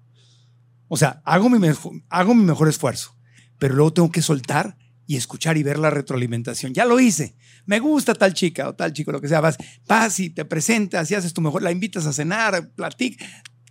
[0.89, 3.17] O sea, hago mi, mejor esfuerzo,
[3.59, 4.77] pero luego tengo que soltar
[5.07, 6.73] y escuchar y ver la retroalimentación.
[6.73, 7.37] Ya lo hice.
[7.67, 9.41] Me gusta tal chica o tal chico, lo que sea.
[9.41, 13.23] Vas, vas y te presentas y haces tu mejor, la invitas a cenar, platic.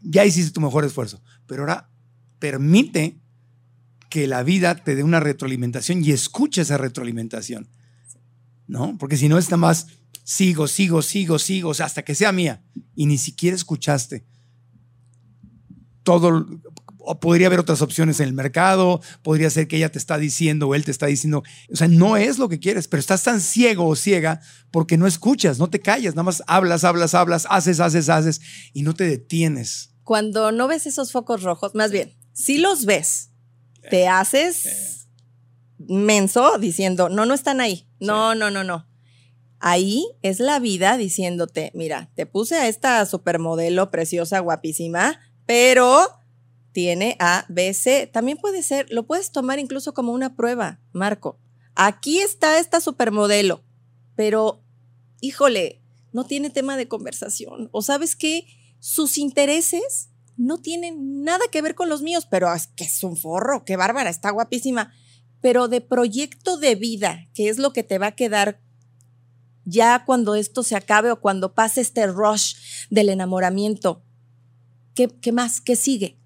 [0.02, 1.22] Ya hiciste tu mejor esfuerzo.
[1.48, 1.90] Pero ahora
[2.40, 3.20] permite
[4.10, 7.70] que la vida te dé una retroalimentación y escuche esa retroalimentación.
[8.74, 8.98] ¿No?
[8.98, 9.86] Porque si no, está más
[10.24, 12.64] sigo, sigo, sigo, sigo, hasta que sea mía.
[12.96, 14.26] Y ni siquiera escuchaste
[16.02, 16.48] todo,
[16.98, 20.68] o podría haber otras opciones en el mercado, podría ser que ella te está diciendo
[20.68, 23.42] o él te está diciendo, o sea, no es lo que quieres, pero estás tan
[23.42, 27.80] ciego o ciega porque no escuchas, no te callas, nada más hablas, hablas, hablas, haces,
[27.80, 28.42] haces, haces
[28.74, 29.92] y no te detienes.
[30.04, 33.30] Cuando no ves esos focos rojos, más bien, si los ves,
[33.92, 35.03] te haces
[35.88, 38.88] menso diciendo, no, no están ahí, no, no, no, no.
[39.60, 46.06] Ahí es la vida diciéndote, mira, te puse a esta supermodelo preciosa, guapísima, pero
[46.74, 48.08] tiene A, B, C.
[48.08, 51.40] También puede ser, lo puedes tomar incluso como una prueba, Marco.
[51.76, 53.64] Aquí está esta supermodelo,
[54.16, 54.64] pero,
[55.22, 55.82] híjole,
[56.12, 57.70] no tiene tema de conversación.
[57.72, 58.46] O sabes que
[58.80, 63.16] sus intereses no tienen nada que ver con los míos, pero es que es un
[63.16, 64.94] forro, qué bárbara, está guapísima.
[65.44, 68.62] Pero de proyecto de vida, que es lo que te va a quedar
[69.66, 72.56] ya cuando esto se acabe o cuando pase este rush
[72.90, 74.04] del enamoramiento,
[74.96, 75.62] ¿qué, qué más?
[75.62, 76.18] ¿Qué sigue?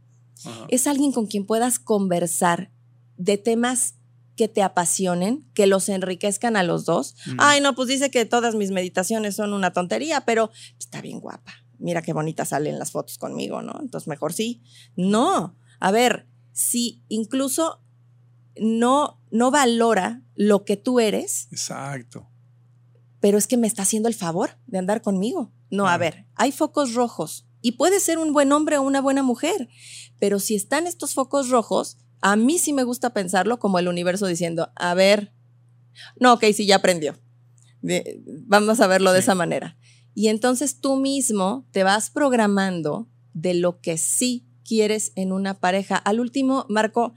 [0.70, 2.72] Es alguien con quien puedas conversar
[3.18, 3.96] de temas
[4.36, 7.16] que te apasionen, que los enriquezcan a los dos.
[7.40, 11.54] Ay, no, pues dice que todas mis meditaciones son una tontería, pero está bien guapa.
[11.80, 13.80] Mira qué bonitas salen las fotos conmigo, ¿no?
[13.82, 14.62] Entonces mejor sí.
[14.96, 17.82] No, a ver, si incluso
[18.62, 21.48] no, no valora lo que tú eres.
[21.52, 22.28] Exacto.
[23.20, 25.52] Pero es que me está haciendo el favor de andar conmigo.
[25.70, 29.24] No, a ver, hay focos rojos y puede ser un buen hombre o una buena
[29.24, 29.68] mujer,
[30.20, 34.28] pero si están estos focos rojos, a mí sí me gusta pensarlo como el universo
[34.28, 35.34] diciendo, a ver,
[36.20, 37.16] no, ok, sí, ya aprendió.
[38.46, 39.78] vamos a verlo de esa manera.
[40.14, 45.96] Y entonces tú mismo te vas programando de lo que sí quieres en una pareja.
[45.96, 47.14] Al último, Marco,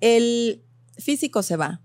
[0.00, 0.64] el
[0.98, 1.80] físico se va.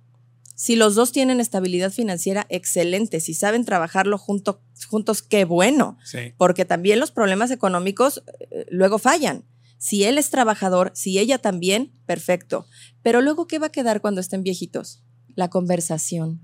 [0.56, 3.20] Si los dos tienen estabilidad financiera, excelente.
[3.20, 6.00] Si saben trabajarlo juntos, qué bueno.
[6.36, 9.46] Porque también los problemas económicos eh, luego fallan.
[9.78, 12.66] Si él es trabajador, si ella también, perfecto.
[13.04, 15.04] Pero luego, ¿qué va a quedar cuando estén viejitos?
[15.36, 16.42] La conversación.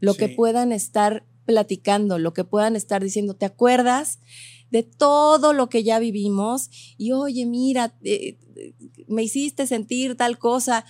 [0.00, 4.18] Lo que puedan estar platicando, lo que puedan estar diciendo, ¿te acuerdas
[4.70, 6.68] de todo lo que ya vivimos?
[6.98, 8.38] Y oye, mira, eh,
[9.06, 10.84] me hiciste sentir tal cosa.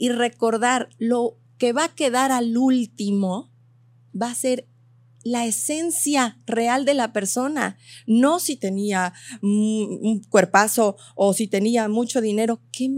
[0.00, 3.52] Y recordar lo que va a quedar al último
[4.20, 4.66] va a ser
[5.24, 7.76] la esencia real de la persona,
[8.06, 12.62] no si tenía un cuerpazo o si tenía mucho dinero.
[12.72, 12.96] ¿Qué,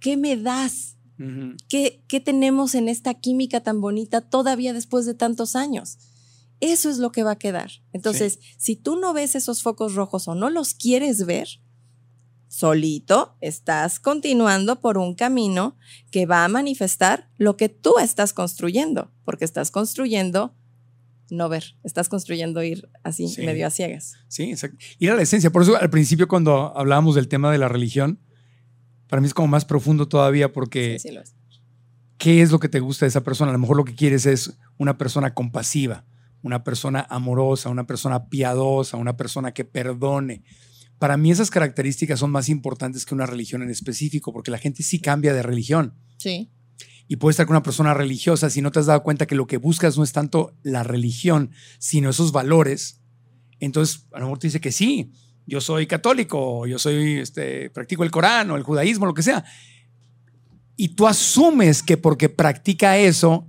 [0.00, 0.96] qué me das?
[1.68, 5.98] ¿Qué, ¿Qué, tenemos en esta química tan bonita todavía después de tantos años?
[6.58, 7.70] Eso es lo que va a quedar.
[7.92, 11.46] Entonces, si tú no ves esos focos rojos o no los quieres ver,
[12.52, 15.74] solito estás continuando por un camino
[16.10, 20.54] que va a manifestar lo que tú estás construyendo, porque estás construyendo
[21.30, 24.16] no ver, estás construyendo ir así, medio a ciegas.
[24.28, 24.76] Sí, exacto.
[24.98, 25.50] Ir a la esencia.
[25.50, 28.20] Por eso al principio cuando hablábamos del tema de la religión,
[29.08, 31.34] para mí es como más profundo todavía porque sí, lo es.
[32.18, 33.50] ¿qué es lo que te gusta de esa persona?
[33.50, 36.04] A lo mejor lo que quieres es una persona compasiva,
[36.42, 40.42] una persona amorosa, una persona piadosa, una persona que perdone.
[41.02, 44.84] Para mí esas características son más importantes que una religión en específico, porque la gente
[44.84, 45.96] sí cambia de religión.
[46.16, 46.52] Sí.
[47.08, 49.48] Y puedes estar con una persona religiosa si no te has dado cuenta que lo
[49.48, 51.50] que buscas no es tanto la religión,
[51.80, 53.00] sino esos valores.
[53.58, 55.10] Entonces, a lo mejor te dice que sí,
[55.44, 59.44] yo soy católico, yo soy, este, practico el Corán o el judaísmo, lo que sea.
[60.76, 63.48] Y tú asumes que porque practica eso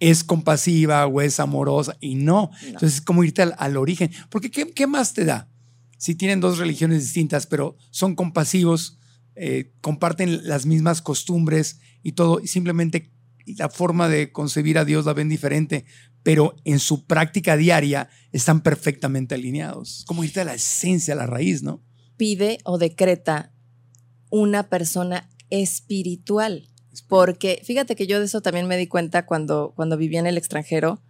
[0.00, 2.52] es compasiva o es amorosa y no.
[2.62, 4.10] Entonces es como irte al, origen.
[4.30, 5.50] Porque ¿qué, ¿qué, más te da?
[5.96, 8.98] Si tienen dos religiones distintas, pero son compasivos,
[9.34, 13.12] eh, comparten las mismas costumbres y todo, y simplemente
[13.46, 15.84] la forma de concebir a Dios la ven diferente,
[16.22, 20.04] pero en su práctica diaria están perfectamente alineados.
[20.06, 21.82] Como irte a la esencia, a la raíz, ¿no?
[22.16, 23.52] Pide o decreta
[24.30, 26.68] una persona espiritual.
[27.08, 30.38] Porque fíjate que yo de eso también me di cuenta cuando, cuando vivía en el
[30.38, 31.02] extranjero.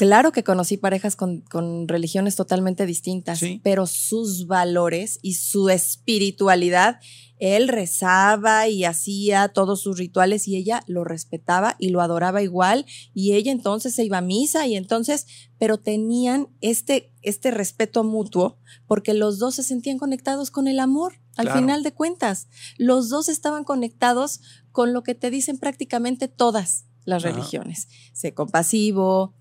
[0.00, 7.00] Claro que conocí parejas con, con religiones totalmente distintas, pero sus valores y su espiritualidad
[7.38, 12.86] él rezaba y hacía todos sus rituales y ella lo respetaba y lo adoraba igual
[13.12, 15.26] y ella entonces se iba a misa y entonces,
[15.58, 21.20] pero tenían este, este respeto mutuo porque los dos se sentían conectados con el amor
[21.36, 22.48] al final de cuentas.
[22.78, 24.40] Los dos estaban conectados
[24.72, 27.88] con lo que te dicen prácticamente todas las religiones.
[28.14, 29.34] Sé compasivo,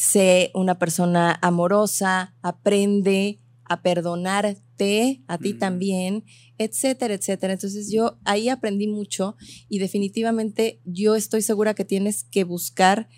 [0.00, 5.58] sé una persona amorosa, aprende a perdonarte a ti mm.
[5.58, 6.24] también
[6.60, 7.54] etcétera, etcétera.
[7.54, 9.34] Entonces yo ahí aprendí mucho
[9.68, 13.08] y definitivamente yo estoy segura que tienes que buscar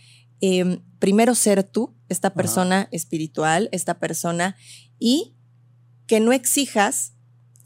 [0.40, 4.56] em, primero ser tú, esta persona espiritual, esta persona,
[4.98, 5.34] y
[6.06, 7.14] que no exijas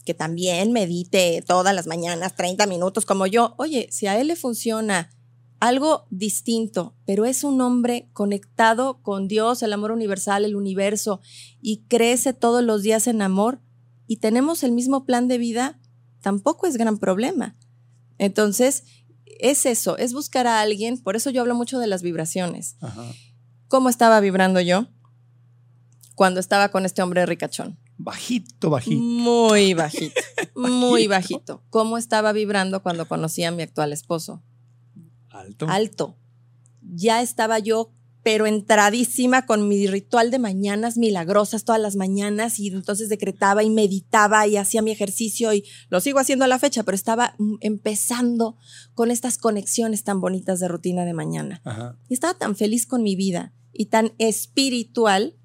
[0.03, 3.53] que también medite todas las mañanas 30 minutos como yo.
[3.57, 5.11] Oye, si a él le funciona
[5.59, 11.19] algo distinto, pero es un hombre conectado con Dios, el amor universal, el universo,
[11.61, 13.61] y crece todos los días en amor,
[14.07, 15.79] y tenemos el mismo plan de vida,
[16.21, 17.57] tampoco es gran problema.
[18.17, 18.83] Entonces,
[19.25, 22.77] es eso, es buscar a alguien, por eso yo hablo mucho de las vibraciones.
[23.67, 24.87] ¿Cómo estaba vibrando yo
[26.15, 27.79] cuando estaba con este hombre ricachón?
[27.97, 29.01] Bajito, bajito.
[29.01, 30.21] Muy bajito,
[30.55, 31.63] muy bajito.
[31.69, 34.43] ¿Cómo estaba vibrando cuando conocí a mi actual esposo?
[35.39, 35.67] Alto.
[35.69, 36.17] Alto.
[36.81, 37.91] Ya estaba yo
[38.27, 43.69] pero entradísima con mi ritual de mañanas milagrosas todas las mañanas y entonces decretaba y
[43.69, 47.55] meditaba y hacía mi ejercicio y lo sigo haciendo a la fecha, pero estaba mm,
[47.61, 48.57] empezando
[48.95, 51.61] con estas conexiones tan bonitas de rutina de mañana.
[52.09, 55.37] Y estaba tan feliz con mi vida y tan espiritual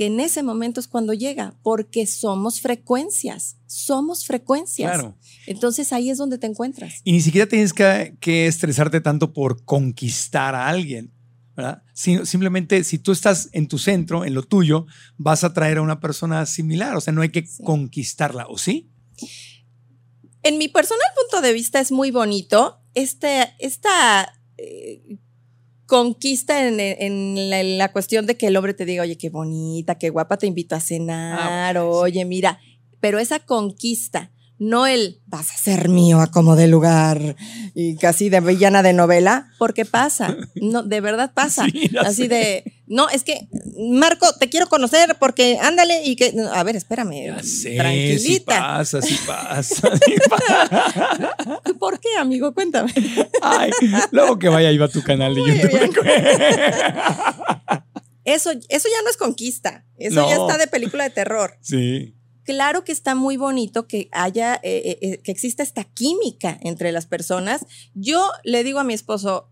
[0.00, 4.92] que en ese momento es cuando llega, porque somos frecuencias, somos frecuencias.
[4.92, 5.18] Claro.
[5.46, 7.02] Entonces ahí es donde te encuentras.
[7.04, 11.12] Y ni siquiera tienes que, que estresarte tanto por conquistar a alguien
[11.92, 14.86] simplemente si tú estás en tu centro, en lo tuyo,
[15.18, 18.90] vas a traer a una persona similar, o sea, no hay que conquistarla, ¿o sí?
[20.42, 25.18] En mi personal punto de vista es muy bonito este, esta eh,
[25.90, 30.36] conquista en, la, cuestión de que el hombre te diga, oye, qué bonita, qué guapa,
[30.36, 32.60] te invito a cenar, ah, oye, mira,
[33.00, 34.30] pero esa conquista
[34.60, 37.34] no el vas a ser mío a como de lugar
[37.74, 41.64] y casi de villana de novela, porque pasa, no, de verdad pasa.
[42.04, 43.48] Así de, no, es que,
[43.90, 47.34] Marco, te quiero conocer porque ándale y que, a ver, espérame,
[47.74, 48.18] tranquilita.
[48.18, 49.88] Sí pasa, sí pasa,
[51.78, 52.52] ¿Por qué, amigo?
[52.52, 52.92] Cuéntame.
[53.40, 53.70] Ay,
[54.10, 55.70] luego que vaya iba a tu canal de YouTube.
[58.22, 61.56] Eso, eso ya no es conquista, eso ya está de película de terror.
[61.62, 62.14] Sí
[62.50, 66.90] claro que está muy bonito que haya, eh, eh, eh, que exista esta química entre
[66.90, 67.64] las personas.
[67.94, 69.48] Yo le digo a mi esposo,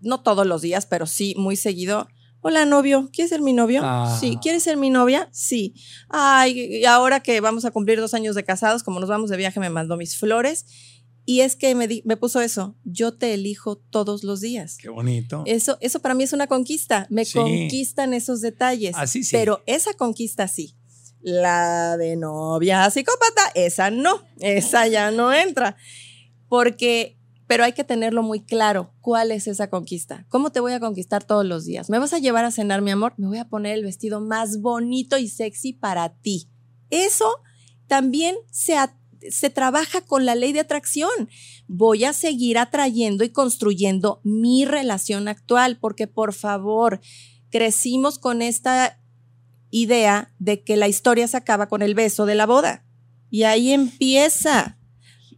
[0.00, 2.08] no todos los días, pero sí muy seguido,
[2.40, 3.82] hola novio, ¿quieres ser mi novio?
[4.18, 4.40] Sí, ah.
[4.42, 5.28] ¿quieres ser mi novia?
[5.30, 5.74] Sí.
[6.08, 9.36] Ay, y ahora que vamos a cumplir dos años de casados, como nos vamos de
[9.36, 10.66] viaje, me mandó mis flores.
[11.26, 14.76] Y es que me, me puso eso, yo te elijo todos los días.
[14.76, 15.44] Qué bonito.
[15.46, 18.96] Eso, eso para mí es una conquista, me conquistan esos detalles.
[18.96, 19.30] Así sí.
[19.32, 20.74] Pero esa conquista sí.
[21.24, 25.74] La de novia psicópata, esa no, esa ya no entra.
[26.50, 30.26] Porque, pero hay que tenerlo muy claro, ¿cuál es esa conquista?
[30.28, 31.88] ¿Cómo te voy a conquistar todos los días?
[31.88, 33.14] ¿Me vas a llevar a cenar, mi amor?
[33.16, 36.50] Me voy a poner el vestido más bonito y sexy para ti.
[36.90, 37.38] Eso
[37.86, 38.76] también se,
[39.30, 41.30] se trabaja con la ley de atracción.
[41.66, 47.00] Voy a seguir atrayendo y construyendo mi relación actual, porque por favor,
[47.48, 49.00] crecimos con esta
[49.76, 52.84] idea de que la historia se acaba con el beso de la boda.
[53.28, 54.78] Y ahí empieza.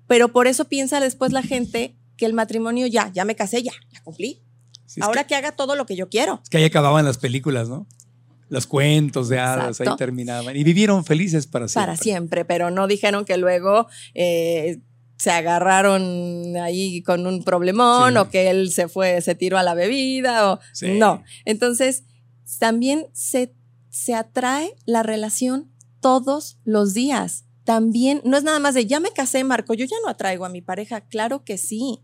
[0.06, 3.72] Pero por eso piensa después la gente que el matrimonio ya, ya me casé, ya,
[3.90, 4.42] ya cumplí.
[4.84, 6.40] Sí, Ahora que- que haga todo lo que yo quiero.
[6.42, 7.86] Es que ahí acababan las películas, ¿no?
[8.50, 9.92] Los cuentos de hadas, Exacto.
[9.92, 10.54] ahí terminaban.
[10.54, 11.86] Y vivieron felices para siempre.
[11.92, 14.80] Para siempre, pero no dijeron que luego eh,
[15.16, 18.18] se agarraron ahí con un problemón Sí.
[18.18, 20.98] o que él se fue, se tiró a la bebida o Sí.
[20.98, 21.24] no.
[21.46, 22.04] Entonces,
[22.60, 23.54] también se,
[23.96, 27.46] se atrae la relación todos los días.
[27.64, 30.50] También, no es nada más de ya me casé, Marco, yo ya no atraigo a
[30.50, 31.00] mi pareja.
[31.00, 32.02] Claro que sí.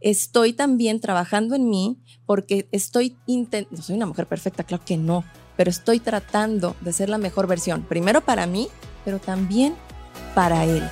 [0.00, 4.96] Estoy también trabajando en mí porque estoy intentando, no soy una mujer perfecta, claro que
[4.96, 5.24] no,
[5.56, 8.66] pero estoy tratando de ser la mejor versión, primero para mí,
[9.04, 9.76] pero también
[10.34, 10.82] para él.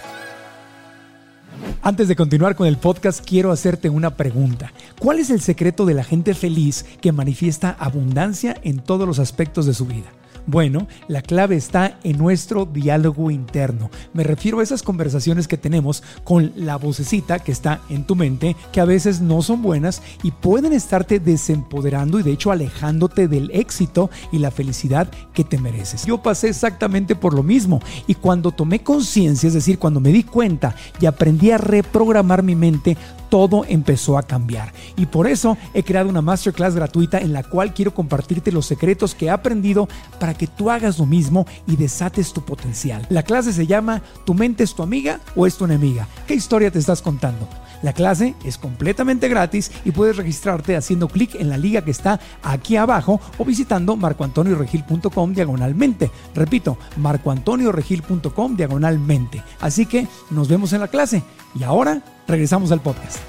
[1.82, 4.72] Antes de continuar con el podcast, quiero hacerte una pregunta.
[5.00, 9.66] ¿Cuál es el secreto de la gente feliz que manifiesta abundancia en todos los aspectos
[9.66, 10.12] de su vida?
[10.46, 13.90] Bueno, la clave está en nuestro diálogo interno.
[14.12, 18.54] Me refiero a esas conversaciones que tenemos con la vocecita que está en tu mente,
[18.72, 23.50] que a veces no son buenas y pueden estarte desempoderando y de hecho alejándote del
[23.52, 26.06] éxito y la felicidad que te mereces.
[26.06, 30.22] Yo pasé exactamente por lo mismo y cuando tomé conciencia, es decir, cuando me di
[30.22, 32.96] cuenta y aprendí a reprogramar mi mente,
[33.36, 34.72] todo empezó a cambiar.
[34.96, 39.14] Y por eso he creado una masterclass gratuita en la cual quiero compartirte los secretos
[39.14, 43.06] que he aprendido para que tú hagas lo mismo y desates tu potencial.
[43.10, 46.08] La clase se llama ¿Tu mente es tu amiga o es tu enemiga?
[46.26, 47.46] ¿Qué historia te estás contando?
[47.86, 52.18] La clase es completamente gratis y puedes registrarte haciendo clic en la liga que está
[52.42, 56.10] aquí abajo o visitando marcoantonioregil.com diagonalmente.
[56.34, 59.40] Repito, marcoantonioregil.com diagonalmente.
[59.60, 61.22] Así que nos vemos en la clase.
[61.54, 63.20] Y ahora regresamos al podcast.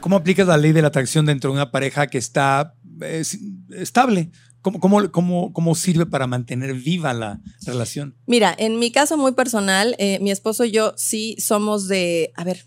[0.00, 3.22] ¿Cómo aplicas la ley de la atracción dentro de una pareja que está eh,
[3.72, 4.30] estable?
[4.64, 8.16] ¿Cómo, cómo, cómo, cómo sirve para mantener viva la relación?
[8.26, 12.44] Mira, en mi caso muy personal, eh, mi esposo y yo sí somos de, a
[12.44, 12.64] ver,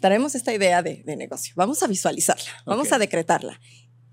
[0.00, 2.94] traemos esta idea de, de negocio, vamos a visualizarla, vamos Ok.
[2.94, 3.60] a decretarla.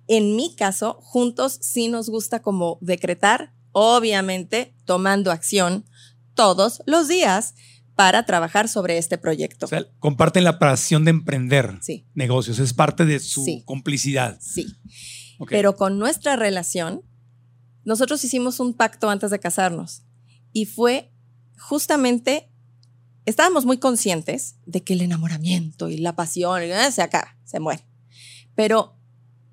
[0.08, 5.86] En mi caso, juntos sí nos gusta como decretar, obviamente tomando acción
[6.36, 7.56] todos los días
[7.96, 9.66] para trabajar sobre este proyecto.
[9.66, 12.06] O sea, comparten la pasión de emprender Sí.
[12.14, 13.64] negocios, es parte de su Sí.
[13.66, 14.38] complicidad.
[14.40, 14.68] Sí.
[15.50, 17.04] Pero con nuestra relación,
[17.86, 20.04] nosotros hicimos un pacto antes de casarnos
[20.52, 21.12] y fue
[21.60, 22.50] justamente,
[23.26, 27.86] estábamos muy conscientes de que el enamoramiento y la pasión eh, se acaba, se muere.
[28.56, 28.98] Pero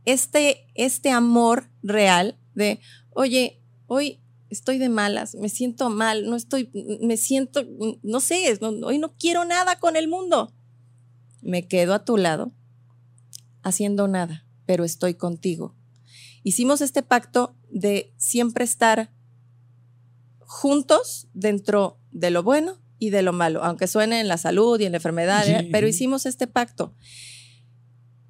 [0.05, 2.81] este, este amor real de,
[3.11, 4.21] oye, hoy
[4.51, 6.71] estoy de malas, me siento mal, no estoy,
[7.01, 7.65] me siento,
[8.03, 10.53] no sé, hoy no quiero nada con el mundo.
[11.43, 12.53] Me quedo a tu lado
[13.63, 15.75] haciendo nada, pero estoy contigo.
[16.43, 19.13] Hicimos este pacto de siempre estar
[20.41, 24.85] juntos dentro de lo bueno y de lo malo, aunque suene en la salud y
[24.85, 25.61] en la enfermedad, ¿eh?
[25.61, 25.69] Sí.
[25.73, 26.95] pero hicimos este pacto.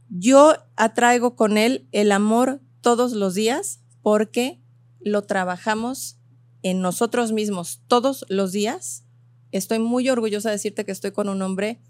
[0.09, 4.63] Yo atraigo con él el amor todos los días porque
[5.01, 6.19] lo trabajamos
[6.63, 9.05] en nosotros mismos todos los días.
[9.51, 11.81] Estoy muy orgullosa de decirte que estoy con un hombre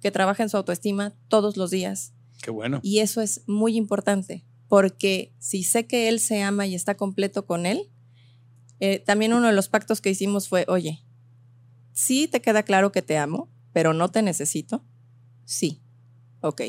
[0.00, 2.12] que trabaja en su autoestima todos los días.
[2.44, 2.78] Qué bueno.
[2.82, 7.46] Y eso es muy importante, porque si sé que él se ama y está completo
[7.46, 7.90] con él,
[8.80, 11.02] eh, también uno de los pactos que hicimos fue, oye,
[11.94, 14.84] sí te queda claro que te amo, pero no te necesito.
[15.46, 15.80] Sí,
[16.42, 16.60] ok.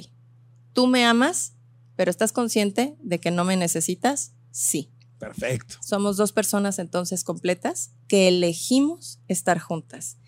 [0.71, 1.57] ¿Tú me amas,
[1.97, 4.33] pero estás consciente de que no me necesitas?
[4.51, 4.93] Sí.
[5.19, 5.75] Perfecto.
[5.81, 10.19] Somos dos personas entonces completas que elegimos estar juntas.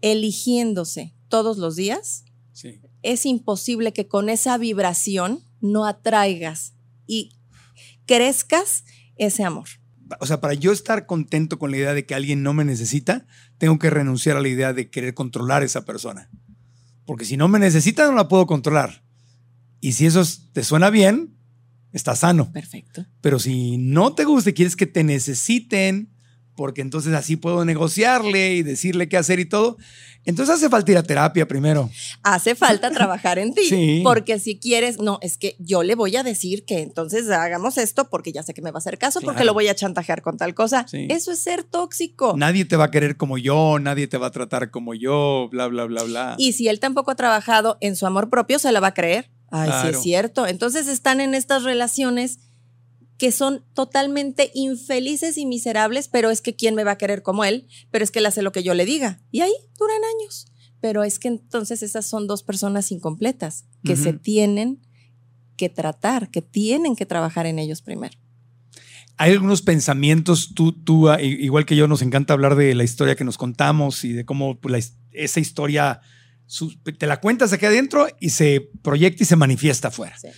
[0.00, 2.22] Eligiéndose todos los días,
[2.52, 2.80] Sí.
[3.12, 6.74] Es imposible que con esa vibración no atraigas
[7.06, 7.30] y
[8.06, 8.84] crezcas
[9.16, 9.68] ese amor.
[10.20, 13.26] O sea, para yo estar contento con la idea de que alguien no me necesita,
[13.58, 16.30] tengo que renunciar a la idea de querer controlar a esa persona.
[17.06, 19.02] Porque si no me necesita, no la puedo controlar.
[19.80, 21.36] Y si eso es- te suena bien,
[21.92, 22.52] está sano.
[22.52, 23.06] Perfecto.
[23.20, 26.10] Pero si no te gusta y quieres que te necesiten,
[26.56, 29.76] porque entonces así puedo negociarle y decirle qué hacer y todo,
[30.24, 31.88] entonces hace falta ir a terapia primero.
[32.24, 33.64] Hace falta trabajar en ti.
[33.68, 34.00] Sí.
[34.02, 38.10] Porque si quieres, no, es que yo le voy a decir que entonces hagamos esto
[38.10, 40.36] porque ya sé que me va a hacer caso, porque lo voy a chantajear con
[40.36, 40.86] tal cosa.
[40.88, 41.06] Sí.
[41.10, 42.34] Eso es ser tóxico.
[42.36, 45.68] Nadie te va a querer como yo, nadie te va a tratar como yo, bla,
[45.68, 46.34] bla, bla, bla.
[46.38, 49.30] Y si él tampoco ha trabajado en su amor propio, se la va a creer.
[49.50, 50.46] Ay, sí es cierto.
[50.48, 52.40] Entonces están en estas relaciones
[53.18, 57.44] que son totalmente infelices y miserables, pero es que quién me va a querer como
[57.44, 59.20] él, pero es que él hace lo que yo le diga.
[59.30, 60.46] Y ahí duran años.
[60.80, 64.82] Pero es que entonces esas son dos personas incompletas que se tienen
[65.56, 68.14] que tratar, que tienen que trabajar en ellos primero.
[69.16, 73.16] Hay algunos pensamientos, tú, tú, ah, igual que yo, nos encanta hablar de la historia
[73.16, 76.02] que nos contamos y de cómo pues, la esa historia
[76.44, 80.18] su- te la cuentas aquí adentro y se proyecta y se manifiesta afuera.
[80.18, 80.28] Sí.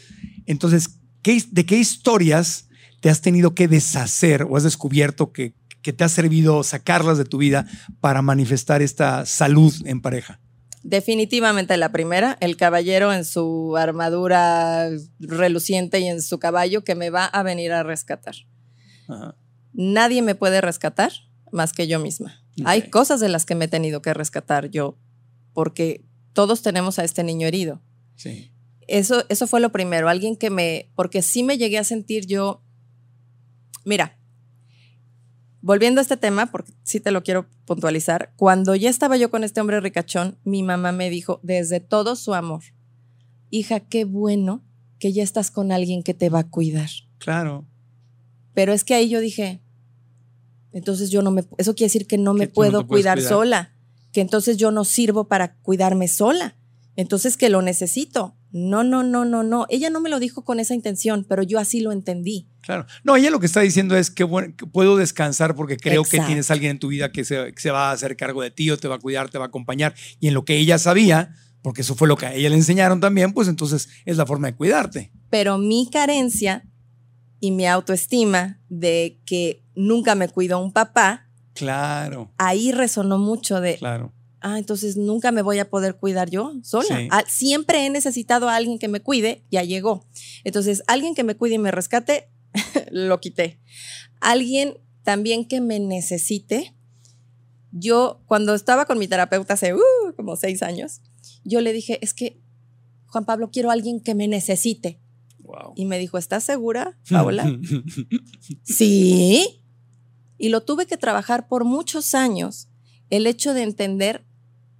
[0.46, 2.67] Entonces, ¿qué- ¿de qué historias
[3.00, 7.24] te has tenido que deshacer o has descubierto que, que te ha servido sacarlas de
[7.24, 7.66] tu vida
[8.00, 10.40] para manifestar esta salud en pareja?
[10.82, 14.88] Definitivamente la primera, el caballero en su armadura
[15.18, 18.34] reluciente y en su caballo que me va a venir a rescatar.
[19.08, 19.34] Ajá.
[19.72, 21.12] Nadie me puede rescatar
[21.52, 22.42] más que yo misma.
[22.64, 24.98] Hay cosas de las que me he tenido que rescatar yo,
[25.52, 27.80] porque todos tenemos a este niño herido.
[28.16, 28.50] Sí.
[28.88, 32.64] Eso, eso fue lo primero, alguien que me, porque sí me llegué a sentir yo,
[33.88, 34.18] mira,
[35.62, 39.44] volviendo a este tema, porque sí te lo quiero puntualizar, cuando ya estaba yo con
[39.44, 42.62] este hombre ricachón, mi mamá me dijo desde todo su amor,
[43.50, 44.62] hija, qué bueno
[44.98, 46.90] que ya estás con alguien que te va a cuidar.
[47.18, 47.66] Claro.
[48.52, 49.62] Pero es que ahí yo dije,
[50.72, 53.20] entonces yo no me, eso quiere decir que no Que me no puedo cuidar.
[53.22, 53.74] sola,
[54.12, 56.56] que entonces yo no sirvo para cuidarme sola,
[56.94, 58.34] entonces que lo necesito.
[58.50, 59.66] No, no, no, no, no.
[59.68, 62.48] Ella no me lo dijo con esa intención, pero yo así lo entendí.
[62.68, 62.84] Claro.
[63.02, 66.20] No, ella lo que está diciendo es que, bueno, que puedo descansar porque creo que
[66.20, 68.50] tienes a alguien en tu vida que se, que se va a hacer cargo de
[68.50, 69.94] ti o te va a cuidar, te va a acompañar.
[70.20, 73.00] Y en lo que ella sabía, porque eso fue lo que a ella le enseñaron
[73.00, 75.10] también, pues entonces es la forma de cuidarte.
[75.30, 76.62] Pero mi carencia
[77.40, 81.24] y mi autoestima de que nunca me cuidó un papá,
[81.54, 84.12] Claro, ahí resonó mucho de, claro.
[84.42, 86.98] ah, entonces nunca me voy a poder cuidar yo sola.
[86.98, 87.08] Sí.
[87.10, 90.06] Ah, Siempre he necesitado a alguien que me cuide, ya llegó.
[90.44, 92.28] Entonces, alguien que me cuide y me rescate,
[92.90, 93.60] lo quité.
[94.20, 96.74] Alguien también que me necesite.
[97.72, 99.80] Yo, cuando estaba con mi terapeuta hace uh,
[100.16, 101.00] como seis años,
[101.44, 102.40] yo le dije, es que,
[103.06, 105.00] Juan Pablo, quiero a alguien que me necesite.
[105.38, 105.72] Wow.
[105.76, 107.44] Y me dijo, ¿estás segura, Paola?
[108.64, 109.62] Sí.
[110.38, 112.68] Y lo tuve que trabajar por muchos años.
[113.10, 114.26] El hecho de entender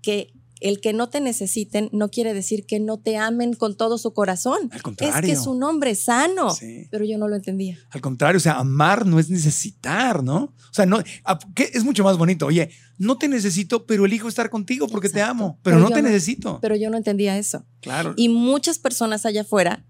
[0.02, 3.98] que el que no te necesiten no quiere decir que no te amen con todo
[3.98, 4.68] su corazón.
[4.70, 5.26] Al Es contrario.
[5.28, 6.50] que es un hombre sano.
[6.50, 6.86] Sí.
[6.90, 7.78] Pero yo no lo entendía.
[7.90, 10.44] Al contrario, o sea, amar no es necesitar, ¿no?
[10.44, 11.70] O sea, no, a- ¿qué?
[11.72, 12.46] es mucho más bonito.
[12.46, 15.58] Oye, no te necesito, pero elijo estar contigo porque te amo.
[15.62, 16.58] Pero, Pero no te no- necesito.
[16.60, 17.64] Pero yo no entendía eso.
[17.80, 18.14] claro.
[18.16, 19.84] Y muchas personas allá afuera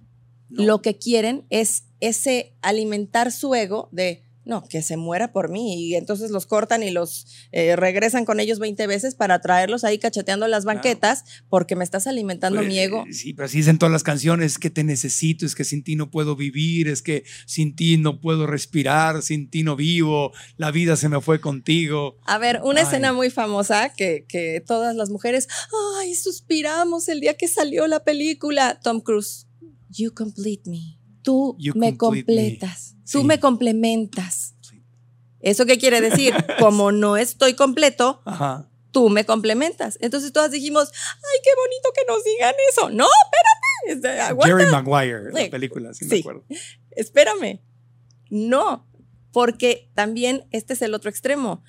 [0.50, 0.64] No.
[0.64, 5.86] lo que quieren es ese alimentar su ego de no, que se muera por mí.
[5.88, 9.98] Y entonces los cortan y los eh, regresan con ellos 20 veces para traerlos ahí
[9.98, 10.78] cacheteando las Claro.
[10.78, 13.04] banquetas porque me estás alimentando Pues, mi ego.
[13.12, 15.94] Sí, pero así dicen todas las canciones, es que te necesito, es que sin ti
[15.94, 20.70] no puedo vivir, es que sin ti no puedo respirar, sin ti no vivo, la
[20.70, 22.16] vida se me fue contigo.
[22.24, 22.86] A ver, una Ay.
[22.86, 25.46] escena muy famosa que, que todas las mujeres,
[26.00, 28.80] ay, suspiramos el día que salió la película.
[28.82, 29.46] Tom Cruise,
[29.90, 30.97] you complete me.
[31.22, 32.94] Tú You me completas.
[33.10, 33.24] Tú Sí.
[33.24, 34.54] me complementas.
[34.60, 34.82] Sí.
[35.40, 36.34] ¿Eso qué quiere decir?
[36.58, 38.68] Como no estoy completo, Ajá.
[38.92, 39.98] tú me complementas.
[40.00, 42.90] Entonces todas dijimos, ay, qué bonito que nos digan eso.
[42.90, 43.06] No,
[43.86, 44.20] espérate.
[44.20, 44.56] aguanta.
[44.58, 46.44] Jerry Maguire, la película, sí, me acuerdo.
[46.90, 47.60] espérame.
[48.30, 48.86] No,
[49.32, 51.62] porque también este es el otro extremo.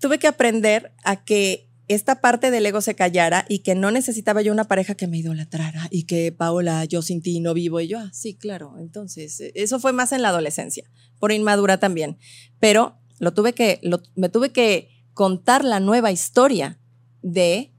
[0.00, 4.42] Tuve que aprender a que esta parte del ego se callara y que no necesitaba
[4.42, 7.80] yo una pareja que me idolatrara y que Paola, yo sin ti no vivo.
[7.80, 8.74] Y yo, ah, sí, claro.
[8.80, 10.90] Entonces, eh, eso fue más en la adolescencia,
[11.20, 12.18] por inmadura también.
[12.58, 16.78] Pero lo tuve que, lo- me tuve que contar la nueva historia
[17.22, 17.72] de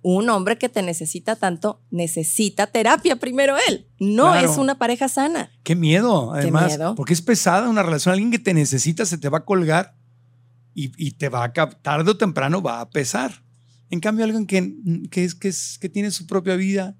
[0.00, 3.88] un hombre que te necesita tanto, necesita terapia primero él.
[3.98, 4.50] No Claro.
[4.52, 5.50] es una pareja sana.
[5.62, 6.94] Qué miedo, además, miedo.
[6.94, 8.12] porque es pesada una relación.
[8.12, 9.96] Alguien que te necesita se te va a colgar
[10.74, 13.42] y, y te va a tarde o temprano va a pesar.
[13.90, 14.74] En cambio, alguien que,
[15.10, 16.96] que, es, que, es, que tiene su propia vida.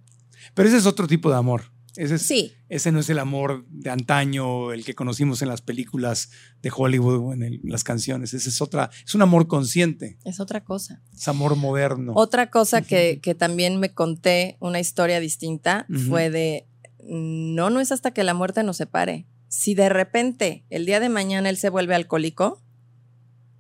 [0.55, 1.73] Pero ese es otro tipo de amor.
[1.97, 5.61] Ese, es, Sí, ese no es el amor de antaño, el que conocimos en las
[5.63, 6.31] películas
[6.61, 8.35] de Hollywood o en el- las canciones.
[8.35, 11.03] Ese es otra, es un amor consciente, es otra cosa.
[11.15, 12.13] es amor moderno.
[12.17, 16.01] Otra cosa que, que también me conté una historia distinta Ujú.
[16.01, 16.67] fue de,
[17.05, 19.27] no, no es hasta que la muerte nos separe.
[19.49, 22.61] Si de repente el día de mañana él se vuelve alcohólico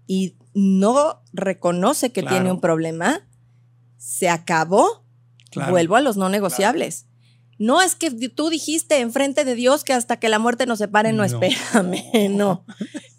[0.06, 2.36] y no reconoce que Claro.
[2.36, 3.26] tiene un problema,
[3.96, 5.04] se acabó.
[5.50, 5.72] Claro.
[5.72, 7.06] Vuelvo a los no negociables.
[7.58, 11.12] No es que tú dijiste enfrente de Dios que hasta que la muerte nos separe,
[11.12, 11.24] no, No.
[11.24, 12.64] espérame, no.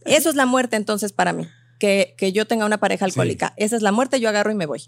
[0.05, 1.47] Eso es la muerte entonces para mí,
[1.79, 3.11] que, que yo tenga una pareja Sí.
[3.11, 3.53] alcohólica.
[3.57, 4.83] Esa es la muerte, yo agarro y me voy.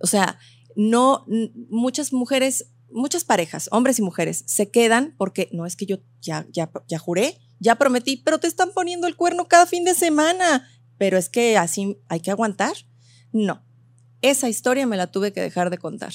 [0.00, 0.38] O sea,
[0.76, 1.24] no,
[1.70, 6.46] muchas mujeres, muchas parejas, hombres y mujeres, se quedan porque no es que yo ya,
[6.52, 10.68] ya, ya juré, ya prometí, pero te están poniendo el cuerno cada fin de semana.
[10.98, 12.72] Pero es que así hay que aguantar.
[13.32, 13.64] No,
[14.22, 16.12] esa historia me la tuve que dejar de contar,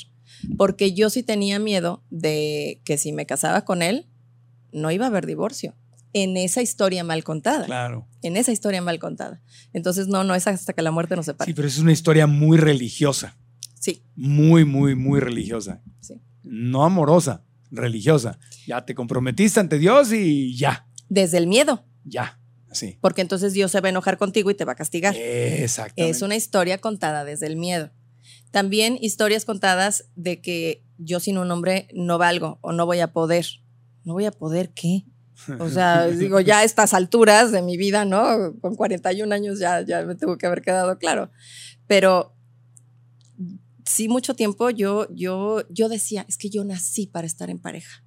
[0.58, 4.08] porque yo sí tenía miedo de que si me casaba con él,
[4.72, 5.76] no iba a haber divorcio.
[6.14, 8.08] En esa historia mal contada, Claro.
[8.24, 9.44] en esa historia mal contada.
[9.74, 11.50] Entonces, no, no es hasta que la muerte nos separe.
[11.52, 13.38] Sí, pero es una historia muy religiosa.
[13.80, 15.82] Sí, Muy, muy, muy religiosa.
[16.00, 16.16] sí.
[16.44, 18.40] No amorosa, religiosa.
[18.66, 22.39] Ya te comprometiste ante Dios y ya, Desde el miedo, ya.
[22.72, 22.98] Así.
[23.02, 25.16] porque entonces Dios se va a enojar contigo y te va a castigar.
[25.16, 26.10] Exactamente.
[26.10, 27.92] Es una historia contada desde el miedo.
[28.52, 33.12] También historias contadas de que yo sin un hombre no valgo o no voy a
[33.12, 33.46] poder.
[34.04, 35.06] ¿No voy a poder qué?
[35.60, 38.54] O sea, digo, ya a estas alturas de mi vida, ¿no?
[38.60, 41.32] Con 41 años ya, ya me tuvo que haber quedado claro.
[41.88, 42.36] Pero
[43.86, 48.04] sí, mucho tiempo yo, yo, yo decía, es que yo nací para estar en pareja.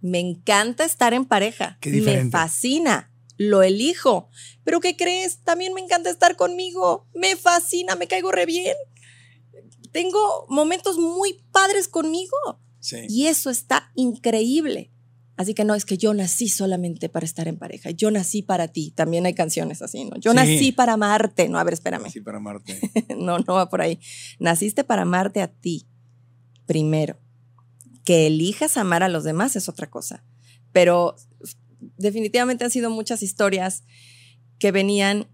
[0.00, 1.78] Me encanta estar en pareja.
[1.80, 3.12] Qué me fascina.
[3.38, 4.28] Lo elijo.
[4.64, 5.42] Pero ¿qué crees?
[5.44, 7.06] También me encanta estar conmigo.
[7.14, 8.76] Me fascina, me caigo re bien.
[9.92, 12.36] Tengo momentos muy padres conmigo.
[12.80, 12.98] Sí.
[13.08, 14.92] Y eso está increíble.
[15.36, 17.90] Así que no, es que yo nací solamente para estar en pareja.
[17.92, 18.90] Yo nací para ti.
[18.90, 20.16] También hay canciones así, ¿no?
[20.18, 20.36] Yo Sí.
[20.36, 21.48] nací para amarte.
[21.48, 22.10] No, a ver, espérame.
[22.10, 22.78] Sí, para amarte.
[23.16, 24.00] no, no va por ahí.
[24.40, 25.86] Naciste para amarte a ti
[26.66, 27.20] primero.
[28.04, 30.24] Que elijas amar a los demás es otra cosa.
[30.72, 31.14] Pero
[31.96, 33.84] definitivamente han sido muchas historias
[34.58, 35.28] que venían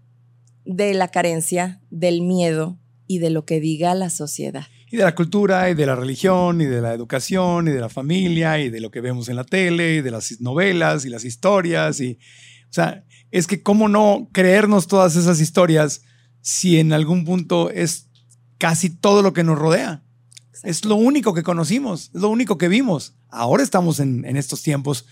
[0.65, 4.65] de la carencia, del miedo y de lo que diga la sociedad.
[4.91, 7.89] Y de la cultura, y de la religión, y de la educación, y de la
[7.89, 11.25] familia, y de lo que vemos en la tele, y de las novelas, y las
[11.25, 11.99] historias.
[11.99, 12.19] Y,
[12.69, 16.03] o sea, es que cómo no creernos todas esas historias
[16.41, 18.09] si en algún punto es
[18.57, 20.03] casi todo lo que nos rodea.
[20.63, 23.15] Es lo único que conocimos, es lo único que vimos.
[23.29, 25.05] Ahora estamos en, en estos tiempos,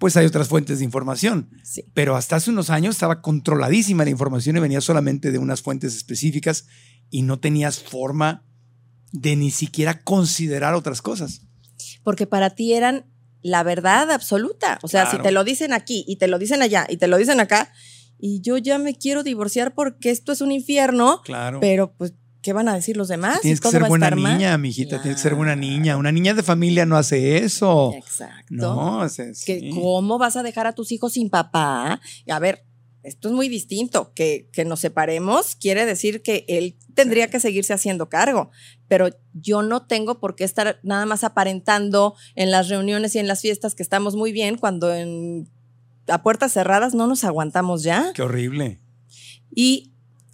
[0.00, 1.50] pues hay otras fuentes de información.
[1.62, 1.84] Sí.
[1.94, 5.94] Pero hasta hace unos años estaba controladísima la información y venía solamente de unas fuentes
[5.94, 6.66] específicas
[7.10, 8.44] y no tenías forma
[9.12, 11.42] de ni siquiera considerar otras cosas.
[12.02, 13.04] porque para ti eran
[13.42, 14.78] la verdad absoluta.
[14.82, 15.18] O sea, Claro.
[15.18, 17.72] si te lo dicen aquí y te lo dicen allá y te lo dicen acá,
[18.18, 21.58] y yo ya me quiero divorciar porque esto es un infierno, Claro.
[21.60, 23.40] pero pues, ¿qué van a decir los demás?
[23.40, 24.38] tienes ¿Y que ser buena estar mal?
[24.38, 25.96] niña, mijita, tienes que ser buena niña.
[25.96, 27.92] Una niña de familia no hace eso.
[27.94, 28.44] Exacto.
[28.50, 29.70] No, es- es- que sí.
[29.74, 32.00] ¿Cómo vas a dejar a tus hijos sin papá?
[32.28, 32.64] A ver,
[33.02, 34.12] esto es muy distinto.
[34.14, 38.50] Que, que nos separemos quiere decir que él tendría que seguirse haciendo cargo.
[38.88, 43.26] Pero yo no tengo por qué estar nada más aparentando en las reuniones y en
[43.28, 45.48] las fiestas que estamos muy bien cuando en,
[46.08, 48.12] a puertas cerradas no nos aguantamos ya.
[48.14, 48.80] Qué horrible.
[49.54, 49.89] Y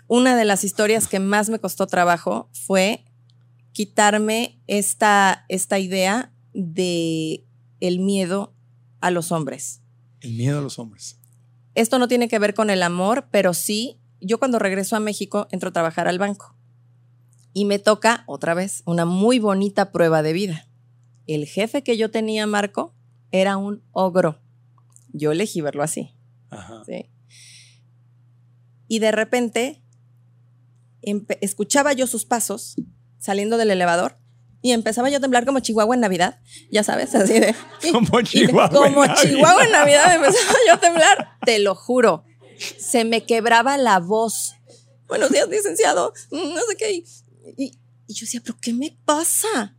[0.09, 3.05] una de las historias que más me costó trabajo fue
[3.73, 7.45] quitarme esta, esta idea de
[7.81, 8.55] el miedo
[9.01, 9.83] a los hombres.
[10.21, 11.19] El miedo a los hombres.
[11.75, 15.47] Esto no tiene que ver con el amor, pero sí, yo cuando regreso a México
[15.51, 16.57] entro a trabajar al banco
[17.53, 20.69] y me toca otra vez una muy bonita prueba de vida.
[21.27, 22.95] El jefe que yo tenía, Marco,
[23.31, 24.41] era un ogro.
[25.13, 26.15] Yo elegí verlo así.
[26.51, 26.83] Ajá.
[26.87, 27.11] ¿sí?
[28.89, 29.83] Y de repente
[31.41, 32.77] escuchaba yo sus pasos
[33.19, 34.19] saliendo del elevador
[34.63, 37.55] y empezaba yo a temblar como Chihuahua en Navidad, ya sabes, así de...
[37.93, 39.23] Como Chihuahua en Como Navidad.
[39.23, 42.25] Chihuahua en Navidad empezaba yo a temblar, te lo juro.
[42.79, 44.55] Se me quebraba la voz.
[45.07, 46.13] Buenos días, licenciado.
[46.31, 47.05] Mm, No sé qué.
[47.57, 47.71] Y
[48.09, 49.77] yo decía, ¿pero qué me pasa?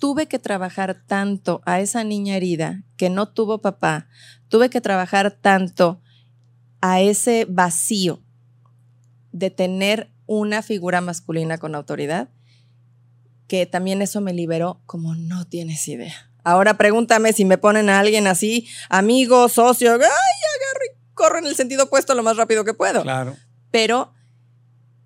[0.00, 4.08] Tuve que trabajar tanto a esa niña herida que no tuvo papá.
[4.48, 6.02] Tuve que trabajar tanto
[6.80, 8.22] a ese vacío
[9.32, 12.28] de tener una figura masculina con autoridad
[13.46, 16.30] que también eso me liberó como no tienes idea.
[16.44, 21.46] Ahora pregúntame si me ponen a alguien así, amigo, socio, ay, agarro y corro en
[21.46, 23.02] el sentido opuesto lo más rápido que puedo.
[23.02, 23.36] Claro.
[23.70, 24.12] Pero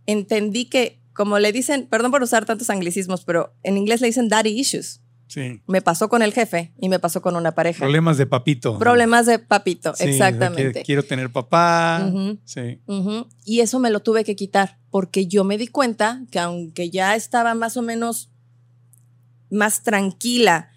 [0.07, 4.29] entendí que, como le dicen, perdón por usar tantos anglicismos, pero en inglés le dicen
[4.29, 5.01] daddy issues.
[5.29, 5.63] Sí.
[5.67, 7.81] Me pasó con el jefe y me pasó con una pareja.
[7.81, 8.79] Problemas de papito.
[8.79, 10.83] Problemas de papito, Sí, exactamente.
[10.83, 12.03] Quiero tener papá.
[12.09, 12.39] Ujú.
[12.45, 12.81] Sí.
[12.87, 13.29] Ujú.
[13.45, 17.15] Y eso me lo tuve que quitar porque yo me di cuenta que aunque ya
[17.15, 18.31] estaba más o menos
[19.51, 20.71] más tranquila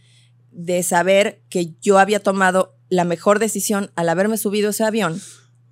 [0.52, 5.22] de saber que yo había tomado la mejor decisión al haberme subido ese avión,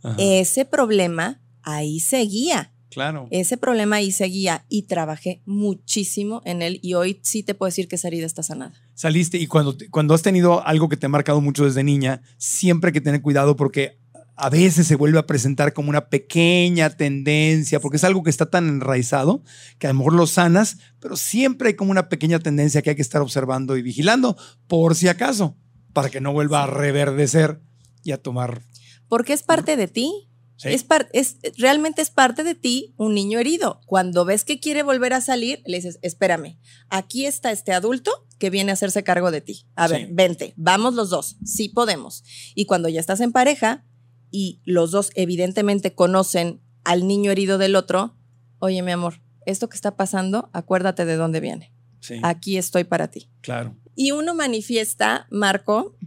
[0.04, 0.16] Ajá.
[0.18, 2.72] ese problema ahí seguía.
[2.90, 3.28] claro.
[3.32, 7.88] Ese problema ahí seguía y trabajé muchísimo en él y hoy sí te puedo decir
[7.88, 8.74] que esa herida está sanada.
[8.96, 12.90] saliste y cuando, cuando has tenido algo que te ha marcado mucho desde niña, siempre
[12.90, 14.00] hay que tener cuidado porque
[14.40, 18.50] a veces se vuelve a presentar como una pequeña tendencia, porque es algo que está
[18.50, 19.44] tan enraizado
[19.78, 22.96] que a lo mejor lo sanas, pero siempre hay como una pequeña tendencia que hay
[22.96, 24.38] que estar observando y vigilando,
[24.68, 25.58] por si acaso,
[25.94, 27.62] para que no vuelva a reverdecer
[28.04, 28.62] y a tomar.
[29.10, 30.30] Porque es parte de ti.
[30.56, 30.70] ¿sí?
[30.70, 33.82] Es, es realmente es parte de ti un niño herido.
[33.86, 36.58] Cuando ves que quiere volver a salir, le dices, espérame,
[36.90, 39.66] aquí está este adulto que viene a hacerse cargo de ti.
[39.76, 40.08] A ver, Sí.
[40.12, 42.24] vente, vamos los dos, sí podemos.
[42.56, 43.84] Y cuando ya estás en pareja
[44.32, 48.16] y los dos evidentemente conocen al niño herido del otro,
[48.60, 51.74] oye mi amor, esto que está pasando, acuérdate de dónde viene.
[52.00, 53.30] Sí, Aquí estoy para ti.
[53.42, 53.76] claro.
[53.96, 55.98] Y uno manifiesta, Marco,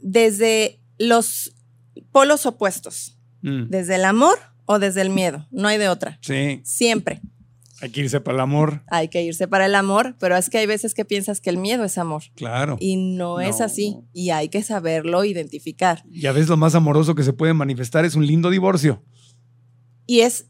[0.00, 1.52] desde los
[2.12, 6.18] polos opuestos, Mm, desde el amor o desde el miedo, no hay de otra.
[6.22, 7.20] Sí, Siempre
[7.82, 8.82] hay que irse para el amor.
[8.88, 11.58] hay que irse para el amor, pero es que hay veces que piensas que el
[11.58, 12.76] miedo es amor Claro.
[12.80, 13.64] y no, es No.
[13.66, 16.04] así y hay que saberlo identificar.
[16.10, 19.02] Ya ves, lo más amoroso que se puede manifestar es un lindo divorcio.
[20.06, 20.46] Y es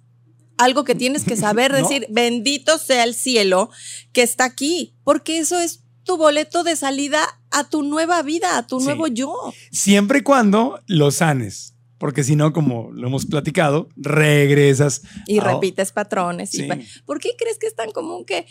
[0.58, 1.78] algo que tienes que saber ¿No?
[1.78, 3.70] decir, bendito sea el cielo
[4.12, 8.66] que está aquí, porque eso es tu boleto de salida a tu nueva vida, a
[8.66, 8.86] tu Sí.
[8.86, 9.34] nuevo yo.
[9.70, 11.71] Siempre y cuando lo sanes.
[12.02, 15.02] Porque si no, como lo hemos platicado, regresas.
[15.28, 16.50] Y a- repites patrones.
[16.50, 16.66] Sí.
[17.06, 18.44] ¿Por qué crees que es tan común que...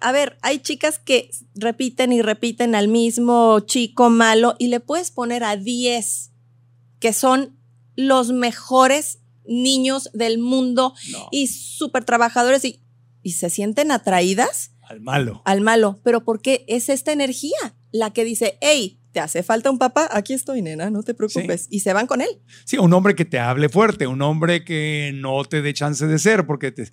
[0.00, 5.10] A ver, hay chicas que repiten y repiten al mismo chico malo y le puedes
[5.10, 6.30] poner a 10
[6.98, 7.58] que son
[7.94, 12.80] los mejores niños del mundo No, y súper trabajadores y,
[13.22, 15.42] y se sienten atraídas al malo.
[15.44, 16.00] al malo.
[16.02, 17.58] Pero ¿por qué es esta energía
[17.90, 20.08] la que dice, hey, te hace falta un papá?
[20.10, 21.66] Aquí estoy, nena, no te preocupes.
[21.70, 22.28] Y se van con él.
[22.64, 26.18] Sí, un hombre que te hable fuerte, un hombre que no te dé chance de
[26.18, 26.90] ser, porque te-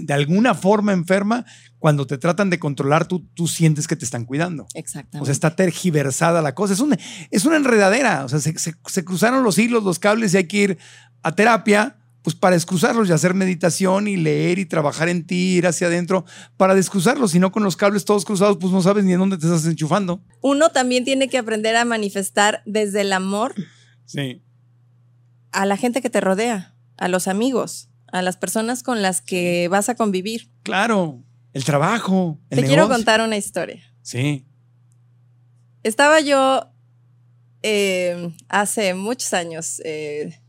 [0.00, 1.44] de alguna forma enferma,
[1.78, 4.66] cuando te tratan de controlar, tú, tú sientes que te están cuidando.
[4.74, 5.22] Exactamente.
[5.22, 6.74] O sea, está tergiversada la cosa.
[6.74, 6.96] Es una,
[7.30, 8.24] es una enredadera.
[8.24, 10.78] O sea, se, se- se cruzaron los hilos, los cables y hay que ir
[11.22, 15.66] a terapia, pues para excusarlos y hacer meditación y leer y trabajar en ti, ir
[15.66, 16.24] hacia adentro
[16.56, 17.32] para descruzarlos.
[17.32, 19.66] Si no, con los cables todos cruzados, pues no sabes ni en dónde te estás
[19.66, 20.22] enchufando.
[20.40, 23.54] Uno también tiene que aprender a manifestar desde el amor
[24.04, 24.42] Sí.
[25.52, 29.66] a la gente que te rodea, a los amigos, a las personas con las que
[29.68, 30.48] vas a convivir.
[30.62, 31.22] Claro.
[31.52, 32.38] El trabajo.
[32.50, 33.82] El te quiero contar una historia.
[34.02, 34.46] Sí.
[35.82, 36.70] Estaba yo
[37.62, 40.40] eh, hace muchos años eh,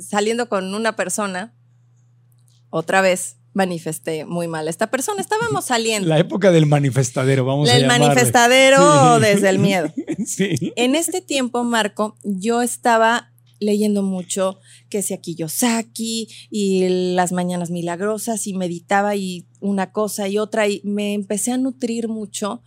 [0.00, 1.54] saliendo con una persona,
[2.70, 5.20] otra vez manifesté muy mal a esta persona.
[5.20, 6.08] Estábamos saliendo.
[6.08, 8.06] La época del manifestadero, vamos a el llamarle.
[8.06, 9.22] manifestadero Sí.
[9.22, 9.92] desde el miedo.
[10.26, 10.72] Sí.
[10.76, 14.58] En este tiempo, Marco, yo estaba leyendo mucho
[14.88, 15.14] que si
[15.78, 21.50] aquí y las mañanas milagrosas y meditaba y una cosa y otra y me empecé
[21.52, 22.62] a nutrir mucho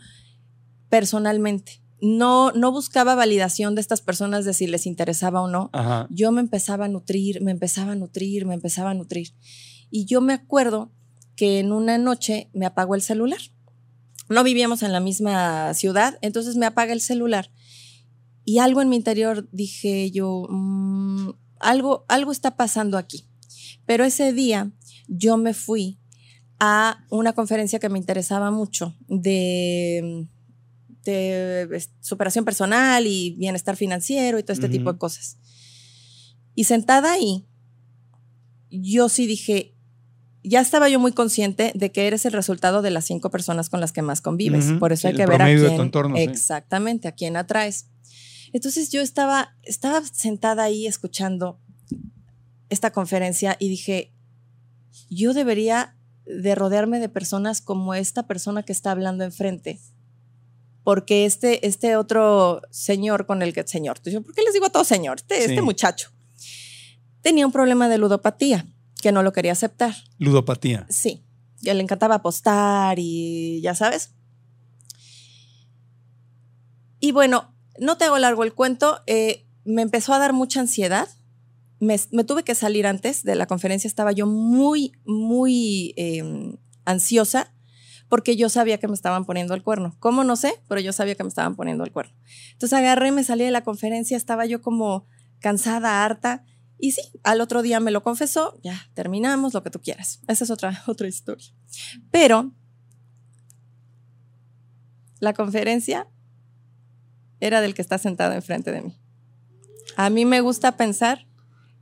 [0.90, 1.81] personalmente.
[2.02, 5.70] No, no buscaba validación de estas personas de si les interesaba o no.
[5.74, 6.08] Ajá.
[6.10, 9.36] Yo me empezaba a nutrir, me empezaba a nutrir, me empezaba a nutrir.
[9.92, 10.92] Y yo me acuerdo
[11.36, 13.40] que en una noche me apagó el celular.
[14.30, 17.52] No vivíamos en la misma ciudad, entonces me apaga el celular.
[18.46, 23.28] Y algo en mi interior dije yo, "Mm, algo, algo está pasando aquí.
[23.86, 24.72] Pero ese día
[25.08, 26.00] yo me fui
[26.60, 30.28] a una conferencia que me interesaba mucho de,
[31.04, 35.38] de es- superación personal y bienestar financiero y todo este tipo de cosas.
[36.56, 37.46] Y sentada ahí,
[38.70, 39.74] yo sí dije,
[40.44, 43.80] ya estaba yo muy consciente de que eres el resultado de las cinco personas con
[43.80, 44.66] las que más convives.
[44.80, 45.76] Por eso hay el que ver a de quién.
[45.76, 46.24] tu entorno, sí.
[46.24, 47.88] exactamente, a quién atraes.
[48.54, 51.60] Entonces yo estaba, estaba sentada ahí escuchando
[52.70, 54.14] esta conferencia y dije,
[55.10, 55.96] yo debería
[56.26, 59.80] de rodearme de personas como esta persona que está hablando enfrente.
[60.84, 64.84] Porque este, este otro señor con el que, señor, ¿por qué les digo a todo
[64.84, 65.18] señor?
[65.20, 65.44] Este, Sí.
[65.52, 66.10] este muchacho
[67.22, 68.66] tenía un problema de ludopatía
[69.02, 69.94] que no lo quería aceptar.
[70.18, 70.88] Ludopatía.
[70.90, 71.24] Sí,
[71.64, 74.12] que le encantaba apostar y ya sabes.
[77.00, 81.08] Y bueno, no te hago largo el cuento, eh, me empezó a dar mucha ansiedad.
[81.80, 86.56] Me, me tuve que salir antes de la conferencia, estaba yo muy, muy eh,
[86.86, 87.54] ansiosa
[88.12, 89.96] porque yo sabía que me estaban poniendo el cuerno.
[90.00, 90.26] ¿Cómo?
[90.26, 92.14] No sé, pero yo sabía que me estaban poniendo el cuerno.
[92.52, 95.08] Entonces agarré, me salí de la conferencia, estaba yo como
[95.40, 96.44] cansada, harta.
[96.78, 100.20] Y sí, al otro día me lo confesó, ya terminamos, lo que tú quieras.
[100.28, 101.54] Esa es otra, otra historia.
[102.12, 102.52] Pero
[105.22, 106.10] la conferencia
[107.40, 109.00] era del que está sentado enfrente de mí.
[109.96, 111.28] A mí me gusta pensar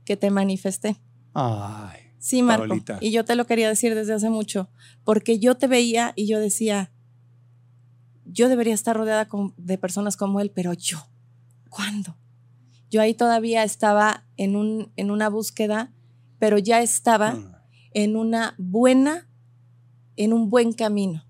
[0.04, 0.96] que te manifesté.
[1.34, 1.99] Ay.
[2.20, 2.68] Sí, Marco.
[2.68, 2.98] Paolita.
[3.00, 4.68] Y yo te lo quería decir desde hace mucho,
[5.04, 6.92] porque yo te veía y yo decía,
[8.24, 10.98] yo debería estar rodeada con- de personas como él, pero yo,
[11.68, 12.16] ¿cuándo?
[12.90, 15.92] Yo ahí todavía estaba en, un, en una búsqueda,
[16.38, 17.64] pero ya estaba Ah.
[17.92, 19.28] en una buena,
[20.16, 21.24] en un buen camino.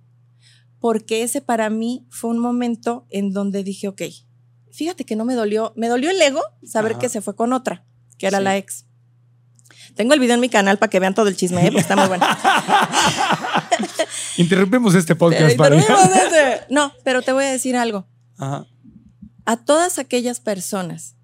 [0.80, 4.02] Porque ese para mí fue un momento en donde dije, ok,
[4.72, 7.00] fíjate que no me dolió, me dolió el ego saber Ajá.
[7.00, 7.84] que se fue con otra,
[8.18, 8.44] que era Sí.
[8.44, 8.86] la ex.
[9.94, 11.66] Tengo el video en mi canal para que vean todo el chisme, ¿eh?
[11.66, 12.26] porque está muy bueno.
[14.36, 15.76] Interrumpimos este podcast para.
[15.76, 16.60] ese.
[16.70, 18.06] No, pero te voy a decir algo.
[18.38, 18.66] Ajá.
[19.44, 21.16] A todas aquellas personas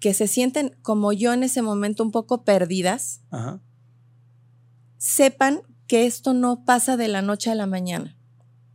[0.00, 3.60] que se sienten como yo en ese momento un poco perdidas, Ajá.
[4.98, 8.16] sepan que esto no pasa de la noche a la mañana.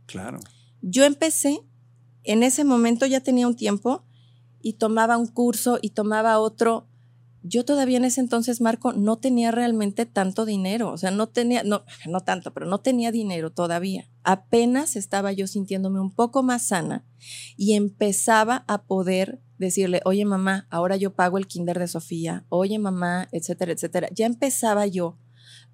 [0.06, 0.40] Claro.
[0.80, 1.60] Yo empecé,
[2.22, 4.04] en ese momento ya tenía un tiempo
[4.60, 6.88] y tomaba un curso y tomaba otro.
[7.42, 10.90] Yo todavía en ese entonces, Marco, no tenía realmente tanto dinero.
[10.92, 14.08] O sea, no tenía, no, no tanto, pero no tenía dinero todavía.
[14.22, 17.04] Apenas estaba yo sintiéndome un poco más sana
[17.56, 22.78] y empezaba a poder decirle, oye mamá, ahora yo pago el kinder de Sofía, oye
[22.78, 24.08] mamá, etcétera, etcétera.
[24.14, 25.18] Ya empezaba yo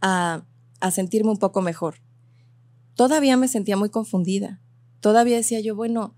[0.01, 0.47] a,
[0.81, 1.97] a sentirme un poco mejor.
[2.95, 4.61] Todavía me sentía muy confundida.
[5.01, 6.16] Todavía decía yo, bueno,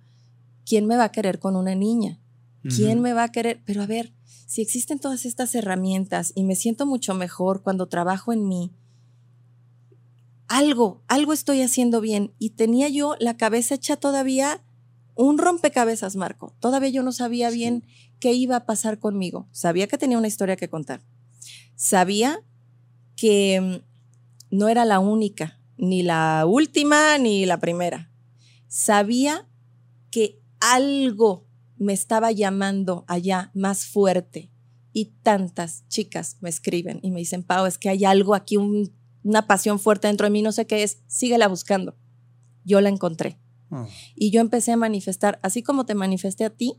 [0.65, 2.21] ¿quién me va a querer con una niña?
[2.75, 3.63] ¿Quién me va a querer?
[3.65, 4.13] Pero a ver,
[4.47, 8.73] si existen todas estas herramientas y me siento mucho mejor cuando trabajo en mí,
[10.49, 12.33] algo, algo estoy haciendo bien.
[12.39, 14.63] Y tenía yo la cabeza hecha todavía
[15.17, 16.55] un rompecabezas, Marco.
[16.61, 17.85] Todavía yo no sabía bien
[18.21, 19.49] qué iba a pasar conmigo.
[19.51, 21.03] Sabía que tenía una historia que contar.
[21.75, 22.41] Sabía
[23.17, 28.13] que mm, no era la única, ni la última, ni la primera.
[28.69, 29.49] Sabía
[30.11, 31.46] que algo
[31.79, 34.51] me estaba llamando allá más fuerte.
[34.93, 38.95] Y tantas chicas me escriben y me dicen, Pau, es que hay algo aquí, un-
[39.23, 41.97] una pasión fuerte dentro de mí, no sé qué es, síguela buscando.
[42.65, 43.39] Yo la encontré.
[43.71, 46.75] Oh, Y yo empecé a manifestar, así como te manifesté a ti,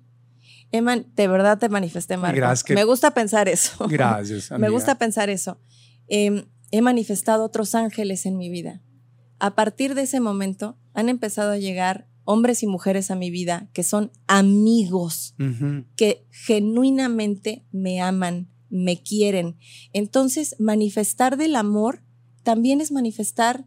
[0.71, 2.35] Emma, de verdad te manifesté, Marco.
[2.37, 3.87] Gracias, que- Me gusta pensar eso.
[3.87, 4.49] Gracias.
[4.51, 4.71] Me amiga.
[4.71, 5.59] gusta pensar eso.
[6.07, 8.81] Em, he manifestado otros ángeles en mi vida.
[9.39, 13.69] A partir de ese momento han empezado a llegar hombres y mujeres a mi vida
[13.73, 15.33] que son amigos,
[15.95, 19.55] que genuinamente me aman, me quieren.
[19.93, 22.03] Entonces, manifestar del amor
[22.43, 23.65] también es manifestar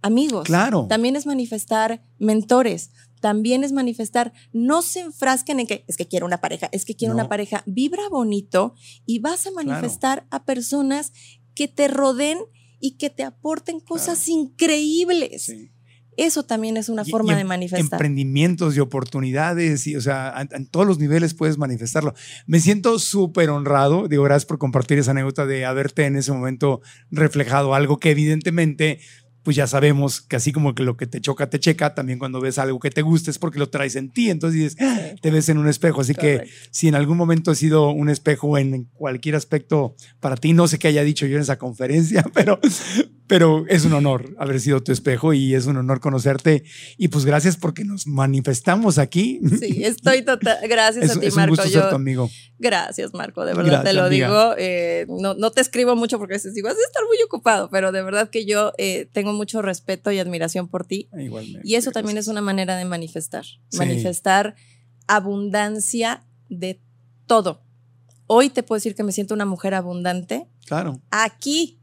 [0.00, 0.44] amigos.
[0.46, 0.86] Claro.
[0.88, 2.90] También es manifestar mentores.
[3.20, 6.96] También es manifestar, no se enfrasquen en que es que quiero una pareja, es que
[6.96, 7.20] quiero No.
[7.20, 7.62] una pareja.
[7.66, 8.74] Vibra bonito
[9.06, 11.12] y vas a manifestar a personas
[11.54, 12.38] que te rodeen
[12.80, 15.44] y que te aporten cosas increíbles.
[15.44, 15.70] Sí.
[16.16, 17.92] Eso también es una forma y de manifestar.
[17.92, 22.14] Emprendimientos y oportunidades, y, o sea, en, en todos los niveles puedes manifestarlo.
[22.46, 26.80] Me siento súper honrado, digo, gracias por compartir esa anécdota de haberte en ese momento
[27.10, 29.00] reflejado algo que evidentemente,
[29.42, 32.40] pues ya sabemos que así como que lo que te choca, te checa, también cuando
[32.40, 35.30] ves algo que te gusta es porque lo traes en ti, entonces dices, "Ah", te
[35.30, 38.84] ves en un espejo, así que si en algún momento ha sido un espejo en
[38.94, 42.60] cualquier aspecto para ti, no sé qué haya dicho yo en esa conferencia, pero,
[43.26, 46.64] pero es un honor haber sido tu espejo y es un honor conocerte.
[46.98, 49.40] Y pues gracias porque nos manifestamos aquí.
[49.58, 50.58] Sí, estoy total.
[50.68, 51.52] Gracias es, a ti, es un Marco.
[51.56, 52.30] gusto Yo- ser tu amigo.
[52.58, 54.28] Gracias, Marco, de verdad Gracias, te lo amiga.
[54.28, 54.54] digo.
[54.56, 57.68] eh, no, no te escribo mucho porque a veces digo, has de estar muy ocupado,
[57.70, 61.08] pero de verdad que yo eh, tengo mucho respeto y admiración por ti.
[61.16, 61.66] Igualmente.
[61.66, 63.44] Y eso también es una manera de manifestar.
[63.44, 63.78] Sí.
[63.78, 64.54] Manifestar
[65.06, 66.80] abundancia de
[67.26, 67.62] todo.
[68.26, 70.46] Hoy te puedo decir que me siento una mujer abundante.
[70.66, 71.78] Claro, Aquí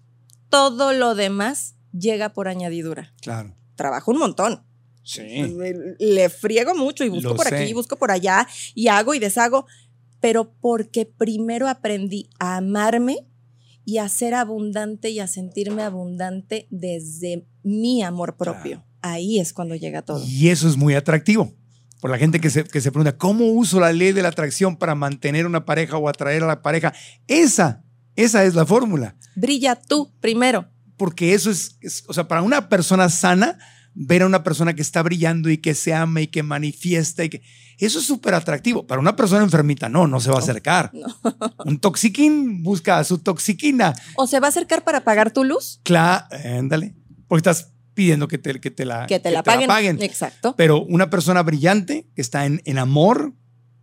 [0.49, 3.13] todo lo demás llega por añadidura.
[3.21, 3.55] claro.
[3.75, 4.63] Trabajo un montón.
[5.03, 5.55] Sí.
[5.99, 7.55] Le, friego mucho y busco Lo por sé.
[7.55, 8.45] aquí, busco por allá
[8.75, 9.65] y hago y deshago,
[10.19, 13.25] pero porque primero aprendí a amarme
[13.85, 18.61] y a ser abundante y a sentirme abundante desde mi amor propio.
[18.83, 18.85] Claro.
[19.01, 20.23] Ahí es cuando llega todo.
[20.25, 21.53] Y eso es muy atractivo.
[22.01, 24.77] Por la gente que se, que se pregunta, ¿cómo uso la ley de la atracción
[24.77, 26.93] para mantener una pareja o atraer a la pareja?
[27.27, 27.83] Esa,
[28.15, 29.15] esa es la fórmula.
[29.35, 30.69] Brilla tú primero.
[30.97, 33.57] porque eso es, es- o sea, para una persona sana,
[33.93, 37.29] ver a una persona que está brillando y que se ama y que manifiesta y
[37.29, 37.41] que
[37.77, 38.85] eso es súper atractivo.
[38.85, 40.91] Para una persona enfermita, no, no se va a acercar.
[41.65, 43.93] Un toxiquín busca a su toxiquina.
[44.15, 46.95] O se va a acercar para pagar tu luz, Claro, ándale,
[47.27, 50.01] porque estás pidiendo que te, que te la, que te la paguen.
[50.01, 50.55] Exacto.
[50.55, 53.33] Pero una persona brillante que está en, en amor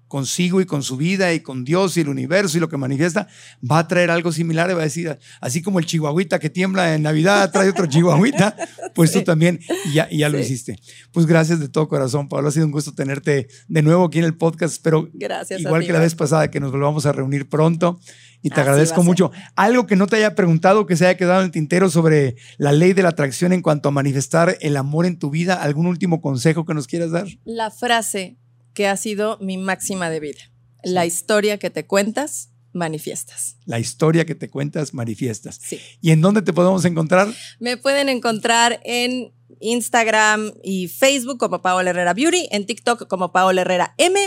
[0.09, 3.27] consigo y con su vida y con Dios y el universo y lo que manifiesta,
[3.69, 6.95] va a traer algo similar y va a decir, así como el chihuahuita que tiembla
[6.95, 8.57] en Navidad trae otro chihuahuita,
[8.95, 10.45] pues tú también y ya, y ya lo Sí.
[10.45, 10.79] hiciste.
[11.13, 12.49] Pues gracias de todo corazón, Pablo.
[12.49, 14.75] Ha sido un gusto tenerte de nuevo aquí en el podcast.
[14.75, 15.61] Espero, Gracias.
[15.61, 17.99] igual ti, que la vez pasada, que nos volvamos a reunir pronto.
[18.43, 19.33] Y te Así agradezco mucho.
[19.57, 22.71] Algo que no te haya preguntado, que se haya quedado en el tintero sobre la
[22.71, 25.55] ley de la atracción en cuanto a manifestar el amor en tu vida.
[25.55, 27.27] ¿Algún último consejo que nos quieras dar?
[27.45, 28.37] La frase
[28.77, 30.41] que ha sido mi máxima de vida.
[30.85, 33.57] La historia que te cuentas, manifiestas.
[33.65, 35.59] La historia que te cuentas, manifiestas.
[35.61, 35.81] Sí.
[36.03, 37.27] ¿Y en dónde te podemos encontrar?
[37.59, 43.63] Me pueden encontrar en Instagram y Facebook como Paola Herrera Beauty, en TikTok como Paola
[43.63, 44.21] Herrera M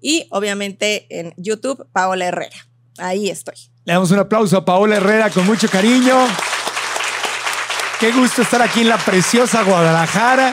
[0.00, 2.56] y obviamente en YouTube Paola Herrera.
[2.98, 3.54] Ahí estoy.
[3.84, 6.26] Le damos un aplauso a Paola Herrera con mucho cariño.
[8.00, 10.52] Qué gusto estar aquí en la preciosa Guadalajara.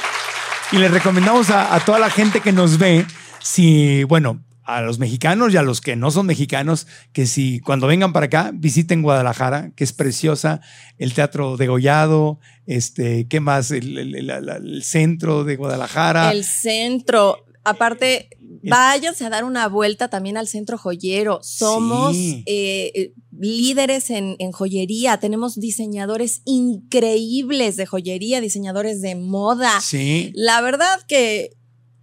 [0.72, 3.08] Y le recomendamos a, a toda la gente que nos ve,
[3.42, 7.88] si, bueno, a los mexicanos y a los que no son mexicanos que si cuando
[7.88, 10.62] vengan para acá visiten Guadalajara, que es preciosa,
[11.00, 13.72] el Teatro Degollado, este, ¿qué más?
[13.72, 16.32] El, el- el- el- el centro de Guadalajara.
[16.32, 17.46] El centro.
[17.64, 18.30] Aparte,
[18.64, 21.40] váyanse a dar una vuelta también al centro joyero.
[21.44, 22.44] Somos Sí.
[22.46, 25.18] eh, eh, líderes en, en joyería.
[25.20, 29.82] Tenemos diseñadores increíbles de joyería, diseñadores de moda.
[29.82, 30.32] Sí.
[30.36, 31.52] La verdad que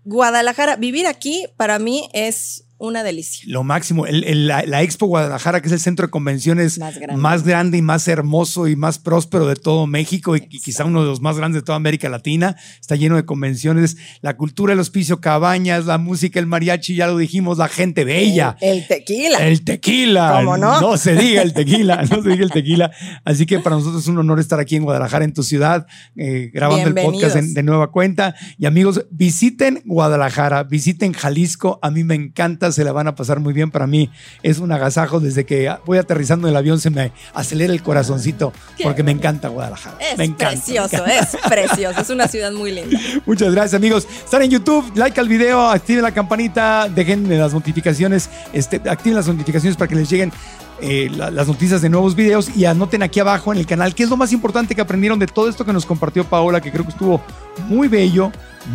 [0.06, 3.44] Guadalajara, vivir aquí para mí es una delicia.
[3.48, 6.98] Lo máximo, el- el- la, la Expo Guadalajara, que es el centro de convenciones Más
[6.98, 7.20] grande.
[7.22, 11.00] más grande y más hermoso y más próspero de todo México y, y quizá uno
[11.02, 12.56] de los más grandes de toda América Latina.
[12.80, 17.16] Está lleno de convenciones, la cultura, el hospicio, cabañas, la música, el mariachi, ya lo
[17.18, 18.56] dijimos, la gente bella.
[18.60, 19.38] El, el tequila.
[19.46, 20.32] El tequila.
[20.36, 20.96] ¿Cómo no?
[20.96, 22.90] se diga el tequila, no se diga el tequila.
[23.24, 25.86] Así que para nosotros es un honor estar aquí en Guadalajara, en tu ciudad,
[26.16, 28.34] eh, grabando el podcast en- de nueva cuenta.
[28.58, 31.78] Y amigos, visiten Guadalajara, visiten Jalisco.
[31.82, 33.70] A mí me encanta, se la van a pasar muy bien.
[33.70, 34.10] Para mí
[34.42, 35.20] es un agasajo.
[35.20, 38.52] Desde que voy aterrizando en el avión se me acelera el corazoncito
[38.82, 39.96] porque me encanta Guadalajara.
[40.00, 40.48] Es me encanta.
[40.50, 42.00] precioso, es precioso.
[42.00, 42.98] Es una ciudad muy linda.
[43.26, 44.06] Muchas gracias, amigos.
[44.24, 49.26] Están en YouTube, like al video, activen la campanita, déjenme las notificaciones, este, activen las
[49.28, 50.32] notificaciones para que les lleguen
[50.80, 54.02] eh, la- las noticias de nuevos videos y anoten aquí abajo en el canal qué
[54.02, 56.84] es lo más importante que aprendieron de todo esto que nos compartió Paola, que creo
[56.84, 57.22] que estuvo
[57.68, 58.30] muy bello,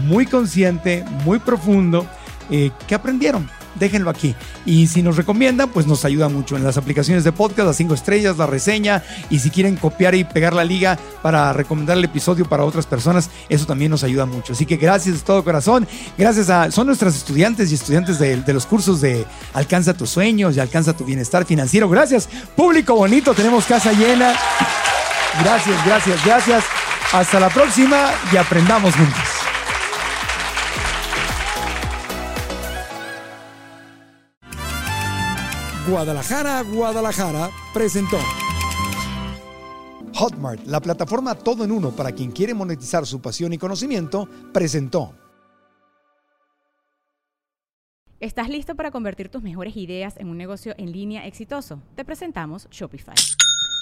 [0.05, 2.07] muy consciente, muy profundo.
[2.49, 3.47] Eh, ¿Qué aprendieron?
[3.76, 4.35] Déjenlo aquí.
[4.65, 7.93] Y si nos recomiendan, pues nos ayuda mucho en las aplicaciones de podcast, las cinco
[7.93, 9.03] estrellas, la reseña.
[9.30, 13.30] Y si quieren copiar y pegar la liga para recomendar el episodio para otras personas,
[13.49, 14.53] eso también nos ayuda mucho.
[14.53, 15.88] Así que gracias de todo corazón.
[16.18, 16.72] Gracias a.
[16.72, 20.93] Son nuestras estudiantes y estudiantes de, de los cursos de Alcanza tus sueños y Alcanza
[20.93, 21.89] tu bienestar financiero.
[21.89, 23.34] Gracias, público bonito.
[23.34, 24.34] Tenemos casa llena.
[25.39, 26.64] Gracias, gracias, gracias.
[27.14, 29.40] Hasta la próxima y aprendamos juntos.
[35.88, 38.18] Guadalajara, Guadalajara presentó.
[40.14, 45.16] Hotmart, la plataforma todo en uno para quien quiere monetizar su pasión y conocimiento, presentó.
[48.20, 51.82] ¿Estás listo para convertir tus mejores ideas en un negocio en línea exitoso?
[51.95, 53.16] Te presentamos Shopify.